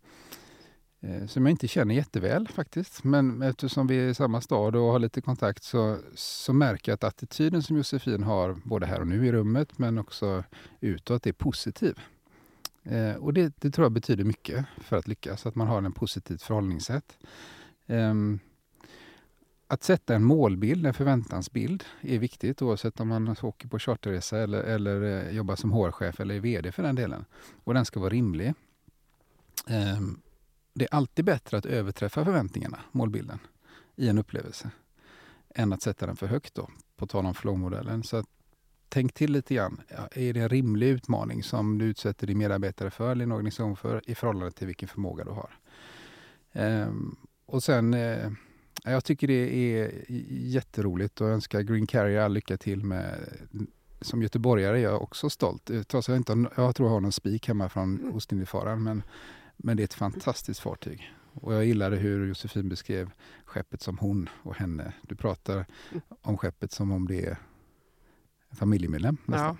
eh, 1.00 1.26
som 1.26 1.46
jag 1.46 1.50
inte 1.50 1.68
känner 1.68 1.94
jätteväl 1.94 2.48
faktiskt. 2.48 3.04
Men 3.04 3.42
eftersom 3.42 3.86
vi 3.86 3.96
är 3.96 4.08
i 4.08 4.14
samma 4.14 4.40
stad 4.40 4.76
och 4.76 4.82
har 4.82 4.98
lite 4.98 5.20
kontakt 5.20 5.62
så, 5.62 5.98
så 6.14 6.52
märker 6.52 6.92
jag 6.92 6.94
att 6.94 7.04
attityden 7.04 7.62
som 7.62 7.76
Josefin 7.76 8.22
har, 8.22 8.56
både 8.64 8.86
här 8.86 9.00
och 9.00 9.06
nu 9.06 9.26
i 9.26 9.32
rummet 9.32 9.78
men 9.78 9.98
också 9.98 10.44
utåt, 10.80 11.26
är 11.26 11.32
positiv. 11.32 11.98
Eh, 12.82 13.14
och 13.14 13.32
det, 13.32 13.54
det, 13.56 13.70
tror 13.70 13.84
jag 13.84 13.92
betyder 13.92 14.24
mycket 14.24 14.66
för 14.78 14.96
att 14.96 15.08
lyckas, 15.08 15.46
att 15.46 15.54
man 15.54 15.66
har 15.66 15.82
en 15.82 15.92
positivt 15.92 16.42
förhållningssätt. 16.42 17.18
Eh, 17.86 18.14
att 19.70 19.82
sätta 19.82 20.14
en 20.14 20.24
målbild, 20.24 20.86
en 20.86 20.94
förväntansbild, 20.94 21.84
är 22.00 22.18
viktigt 22.18 22.62
oavsett 22.62 23.00
om 23.00 23.08
man 23.08 23.36
åker 23.42 23.68
på 23.68 23.78
charterresa 23.78 24.38
eller, 24.38 24.62
eller 24.62 25.02
eh, 25.02 25.36
jobbar 25.36 25.56
som 25.56 25.72
HR-chef 25.72 26.20
eller 26.20 26.34
är 26.34 26.40
VD 26.40 26.72
för 26.72 26.82
den 26.82 26.94
delen. 26.94 27.24
Och 27.64 27.74
den 27.74 27.84
ska 27.84 28.00
vara 28.00 28.10
rimlig. 28.10 28.54
Ehm, 29.66 30.20
det 30.74 30.84
är 30.84 30.94
alltid 30.94 31.24
bättre 31.24 31.58
att 31.58 31.66
överträffa 31.66 32.24
förväntningarna, 32.24 32.78
målbilden, 32.92 33.38
i 33.96 34.08
en 34.08 34.18
upplevelse, 34.18 34.70
än 35.54 35.72
att 35.72 35.82
sätta 35.82 36.06
den 36.06 36.16
för 36.16 36.26
högt 36.26 36.54
då, 36.54 36.70
på 36.96 37.06
tal 37.06 37.26
om 37.26 37.34
flow-modellen. 37.34 38.02
Så 38.02 38.16
att, 38.16 38.26
tänk 38.88 39.14
till 39.14 39.32
lite 39.32 39.54
grann. 39.54 39.80
Är 40.12 40.32
det 40.32 40.40
en 40.40 40.48
rimlig 40.48 40.88
utmaning 40.88 41.42
som 41.42 41.78
du 41.78 41.84
utsätter 41.84 42.26
din 42.26 42.38
medarbetare 42.38 42.90
för 42.90 43.12
eller 43.12 43.24
din 43.24 43.32
organisation 43.32 43.76
för 43.76 44.10
i 44.10 44.14
förhållande 44.14 44.52
till 44.52 44.66
vilken 44.66 44.88
förmåga 44.88 45.24
du 45.24 45.30
har? 45.30 45.50
Ehm, 46.52 47.16
och 47.46 47.62
sen 47.62 47.94
eh, 47.94 48.30
jag 48.90 49.04
tycker 49.04 49.26
det 49.26 49.54
är 49.54 50.04
jätteroligt 50.28 51.20
och 51.20 51.28
önskar 51.28 51.60
Green 51.60 51.86
Carrier 51.86 52.20
all 52.20 52.32
lycka 52.32 52.56
till 52.56 52.84
med 52.84 53.14
som 54.00 54.22
göteborgare 54.22 54.78
är 54.78 54.82
jag 54.82 55.02
också 55.02 55.30
stolt. 55.30 55.70
Trots 55.88 56.08
jag, 56.08 56.16
inte, 56.16 56.46
jag 56.56 56.76
tror 56.76 56.88
jag 56.88 56.94
har 56.94 57.00
någon 57.00 57.12
spik 57.12 57.48
hemma 57.48 57.68
från 57.68 57.98
mm. 58.00 58.14
Ostindiefararen 58.14 58.82
men, 58.82 59.02
men 59.56 59.76
det 59.76 59.82
är 59.82 59.84
ett 59.84 59.94
fantastiskt 59.94 60.60
fartyg. 60.60 61.12
Och 61.32 61.54
jag 61.54 61.64
gillade 61.64 61.96
hur 61.96 62.28
Josefin 62.28 62.68
beskrev 62.68 63.10
skeppet 63.44 63.82
som 63.82 63.98
hon 63.98 64.28
och 64.42 64.54
henne. 64.54 64.92
Du 65.02 65.16
pratar 65.16 65.66
om 66.22 66.38
skeppet 66.38 66.72
som 66.72 66.92
om 66.92 67.08
det 67.08 67.26
är 67.26 67.36
en 68.50 68.56
familjemedlem 68.56 69.16
nästan. 69.24 69.58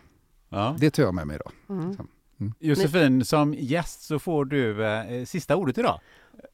Ja. 0.49 0.59
Ja. 0.59 0.77
Det 0.79 0.91
tar 0.91 1.03
jag 1.03 1.15
med 1.15 1.27
mig 1.27 1.37
idag. 1.37 1.53
Mm. 1.69 1.97
Mm. 2.41 2.55
Josefin, 2.59 3.25
som 3.25 3.55
gäst 3.55 4.03
så 4.03 4.19
får 4.19 4.45
du 4.45 4.87
eh, 4.87 5.25
sista 5.25 5.57
ordet 5.57 5.79
idag. 5.79 6.01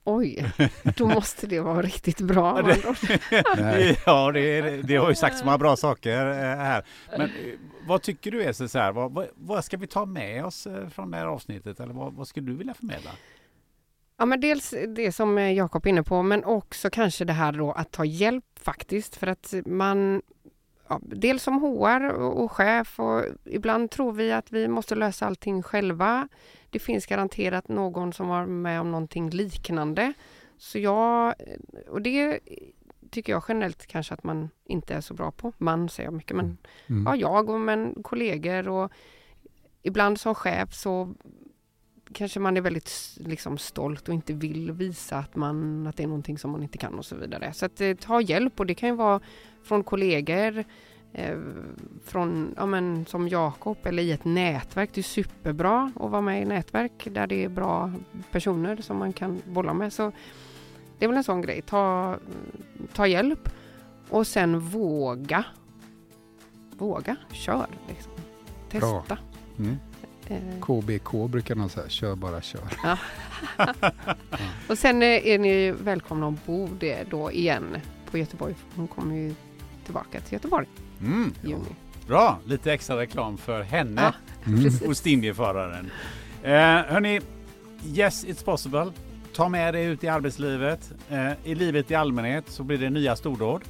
Oj, 0.05 0.53
då 0.97 1.07
måste 1.07 1.47
det 1.47 1.61
vara 1.61 1.83
riktigt 1.83 2.21
bra. 2.21 2.75
ja, 4.07 4.33
det, 4.33 4.61
det, 4.83 4.97
har 4.97 5.09
ju 5.09 5.15
sagt 5.15 5.39
så 5.39 5.45
många 5.45 5.59
bra 5.59 5.77
saker 5.77 6.27
eh, 6.27 6.37
här. 6.37 6.85
Men 7.11 7.21
eh, 7.21 7.29
vad 7.87 8.03
tycker 8.03 8.31
du 8.31 8.43
är 8.43 8.53
så 8.53 8.79
här, 8.79 8.93
vad, 8.93 9.13
vad, 9.13 9.27
vad, 9.35 9.65
ska 9.65 9.77
vi 9.77 9.87
ta 9.87 10.07
med 10.07 10.45
oss 10.45 10.67
eh, 10.67 10.89
från 10.89 11.11
det 11.11 11.17
här 11.17 11.27
avsnittet? 11.27 11.81
Eller 11.81 11.95
vad, 11.95 12.15
vad 12.15 12.29
skulle 12.29 12.47
du 12.47 12.57
vilja 12.57 12.75
förmedla? 12.75 13.11
Ja, 14.19 14.27
men 14.27 14.41
dels 14.41 14.75
det 14.89 15.13
som 15.13 15.39
Jakob 15.39 15.87
är 15.87 15.91
inne 15.91 16.03
på, 16.03 16.23
men 16.23 16.45
också 16.45 16.91
kanske 16.91 17.25
det 17.25 17.33
här 17.33 17.53
då 17.53 17.73
att 17.73 17.91
ta 17.91 18.05
hjälp 18.05 18.45
faktiskt. 18.61 19.17
För 19.17 19.27
att 19.27 19.55
man 19.67 20.23
ja, 20.89 21.01
dels 21.03 21.43
som 21.43 21.55
HR 21.55 22.09
och, 22.09 22.43
och 22.45 22.53
chef 22.53 23.01
och 23.01 23.25
ibland 23.45 23.91
tror 23.91 24.13
vi 24.13 24.33
att 24.33 24.53
vi 24.53 24.69
måste 24.69 24.95
lösa 24.95 25.27
allting 25.27 25.63
själva. 25.63 26.29
Det 26.71 26.79
finns 26.79 27.07
garanterat 27.07 27.69
någon 27.69 28.13
som 28.13 28.29
var 28.29 28.47
med 28.47 28.81
om 28.81 28.91
någonting 28.91 29.31
liknande. 29.31 30.13
Så 30.57 30.79
jag, 30.79 31.35
och 31.89 32.03
det 32.03 32.41
tycker 33.11 33.33
jag 33.33 33.45
generellt 33.49 33.87
kanske 33.87 34.15
att 34.15 34.25
man 34.25 34.51
inte 34.65 34.95
är 34.95 35.01
så 35.01 35.15
bra 35.15 35.31
på. 35.31 35.53
Man 35.59 35.89
säger 35.89 36.07
jag 36.07 36.15
mycket, 36.15 36.37
men 36.37 36.45
mm. 36.45 36.59
mm. 36.89 37.07
ja, 37.07 37.17
jag 37.17 37.51
och 37.51 37.61
men 37.61 38.03
kollegor 38.03 38.69
och 38.69 38.93
ibland 39.83 40.21
som 40.21 40.35
chef 40.35 40.75
så 40.75 41.15
kanske 42.13 42.41
man 42.41 42.57
är 42.57 42.61
väldigt 42.61 43.17
liksom, 43.17 43.59
stolt 43.59 44.09
och 44.09 44.15
inte 44.15 44.33
vill 44.33 44.73
visa 44.73 45.19
att, 45.19 45.37
man, 45.37 45.87
att 45.87 45.97
det 45.97 46.03
är 46.03 46.07
någonting 46.07 46.39
som 46.39 46.51
man 46.51 46.63
inte 46.63 46.79
kan 46.79 46.95
och 46.95 47.05
så 47.05 47.17
vidare. 47.17 47.53
Så 47.53 47.67
att 47.67 47.81
eh, 47.81 47.95
ta 47.95 48.21
hjälp 48.21 48.61
och 48.61 48.67
det 48.67 48.75
kan 48.75 48.89
ju 48.89 48.95
vara 48.95 49.21
från 49.65 49.85
kollegor, 49.85 50.65
eh, 51.13 51.39
från, 52.05 52.55
ja, 52.57 52.67
men, 52.67 53.07
som 53.07 53.29
Jakob 53.29 53.79
eller 53.83 54.03
i 54.03 54.13
ett 54.13 54.25
nätverk. 54.25 54.91
Det 54.93 55.01
är 55.01 55.03
superbra 55.03 55.93
att 55.97 56.11
vara 56.11 56.23
med 56.23 56.43
i 56.43 56.45
nätverk 56.45 57.09
där 57.11 57.27
det 57.27 57.45
är 57.45 57.49
bra 57.49 57.93
personer 58.31 58.77
som 58.77 58.97
man 58.97 59.13
kan 59.13 59.43
bolla 59.45 59.75
med. 59.75 59.93
Så 59.93 60.13
det 60.99 61.05
är 61.05 61.09
väl 61.09 61.17
en 61.17 61.25
sån 61.25 61.43
grej. 61.43 61.63
Ta, 61.63 62.17
ta 62.93 63.07
hjälp 63.07 63.49
och 64.09 64.27
sen 64.27 64.61
våga. 64.61 65.45
Våga, 66.79 67.17
kör. 67.33 67.67
Liksom. 67.89 68.13
Testa. 68.71 69.19
Mm. 69.59 69.77
KBK 70.61 71.15
eh. 71.15 71.29
brukar 71.29 71.55
man 71.55 71.69
säga, 71.69 71.89
kör 71.89 72.15
bara 72.15 72.41
kör. 72.41 72.63
Ja. 72.83 72.99
och 74.69 74.79
sen 74.79 75.03
är 75.03 75.39
ni 75.39 75.71
välkomna 75.71 76.27
ombord 76.27 76.85
då 77.11 77.33
igen 77.33 77.77
på 78.11 78.19
Göteborg. 78.19 78.55
Hon 78.75 78.89
kommer 78.89 79.15
ju 79.15 79.35
tillbaka 79.85 80.21
till 80.21 80.33
Göteborg. 80.33 80.67
Mm. 81.01 81.35
Juni. 81.43 81.77
Bra, 82.07 82.39
lite 82.45 82.73
extra 82.73 82.97
reklam 82.97 83.37
för 83.37 83.63
henne 83.63 84.03
ja, 84.03 84.51
mm. 84.51 84.73
och 84.87 84.97
Stindieföraren. 84.97 85.91
Eh, 86.43 86.53
hörni, 86.53 87.21
yes 87.87 88.27
it's 88.27 88.45
possible. 88.45 88.93
Ta 89.35 89.49
med 89.49 89.75
det 89.75 89.83
ut 89.83 90.05
i 90.05 90.09
arbetslivet. 90.09 90.93
Eh, 91.11 91.33
I 91.45 91.55
livet 91.55 91.91
i 91.91 91.95
allmänhet 91.95 92.45
så 92.49 92.63
blir 92.63 92.79
det 92.79 92.91
nya 92.91 93.17
stordåd. 93.17 93.63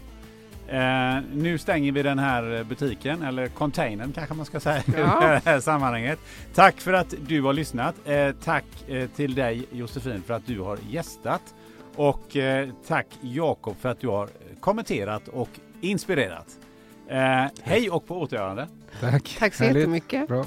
Eh, 0.69 1.17
nu 1.33 1.59
stänger 1.59 1.93
vi 1.93 2.03
den 2.03 2.19
här 2.19 2.65
butiken, 2.65 3.23
eller 3.23 3.49
containern 3.49 4.13
kanske 4.13 4.35
man 4.35 4.47
ska 4.47 4.61
säga 4.61 4.83
ja. 4.87 5.25
i 5.25 5.27
det 5.27 5.43
här 5.45 5.61
sammanhanget. 5.61 6.19
Tack 6.55 6.81
för 6.81 6.93
att 6.93 7.15
du 7.27 7.43
har 7.43 7.53
lyssnat. 7.53 7.95
Eh, 8.05 8.31
tack 8.45 8.65
eh, 8.89 9.09
till 9.09 9.35
dig 9.35 9.67
Josefin 9.73 10.23
för 10.27 10.35
att 10.35 10.47
du 10.47 10.61
har 10.61 10.79
gästat. 10.91 11.55
Och 11.97 12.37
eh, 12.37 12.69
tack 12.87 13.07
Jakob 13.21 13.77
för 13.81 13.89
att 13.89 14.01
du 14.01 14.09
har 14.09 14.29
kommenterat 14.61 15.29
och 15.29 15.49
inspirerat. 15.91 16.47
Eh, 17.09 17.45
hej 17.63 17.91
och 17.91 18.07
på 18.07 18.21
återgörande. 18.21 18.69
Tack. 19.01 19.37
Tack 19.39 19.55
så 19.55 19.65
Härligt. 19.65 19.79
jättemycket. 19.79 20.29
Bra. 20.29 20.45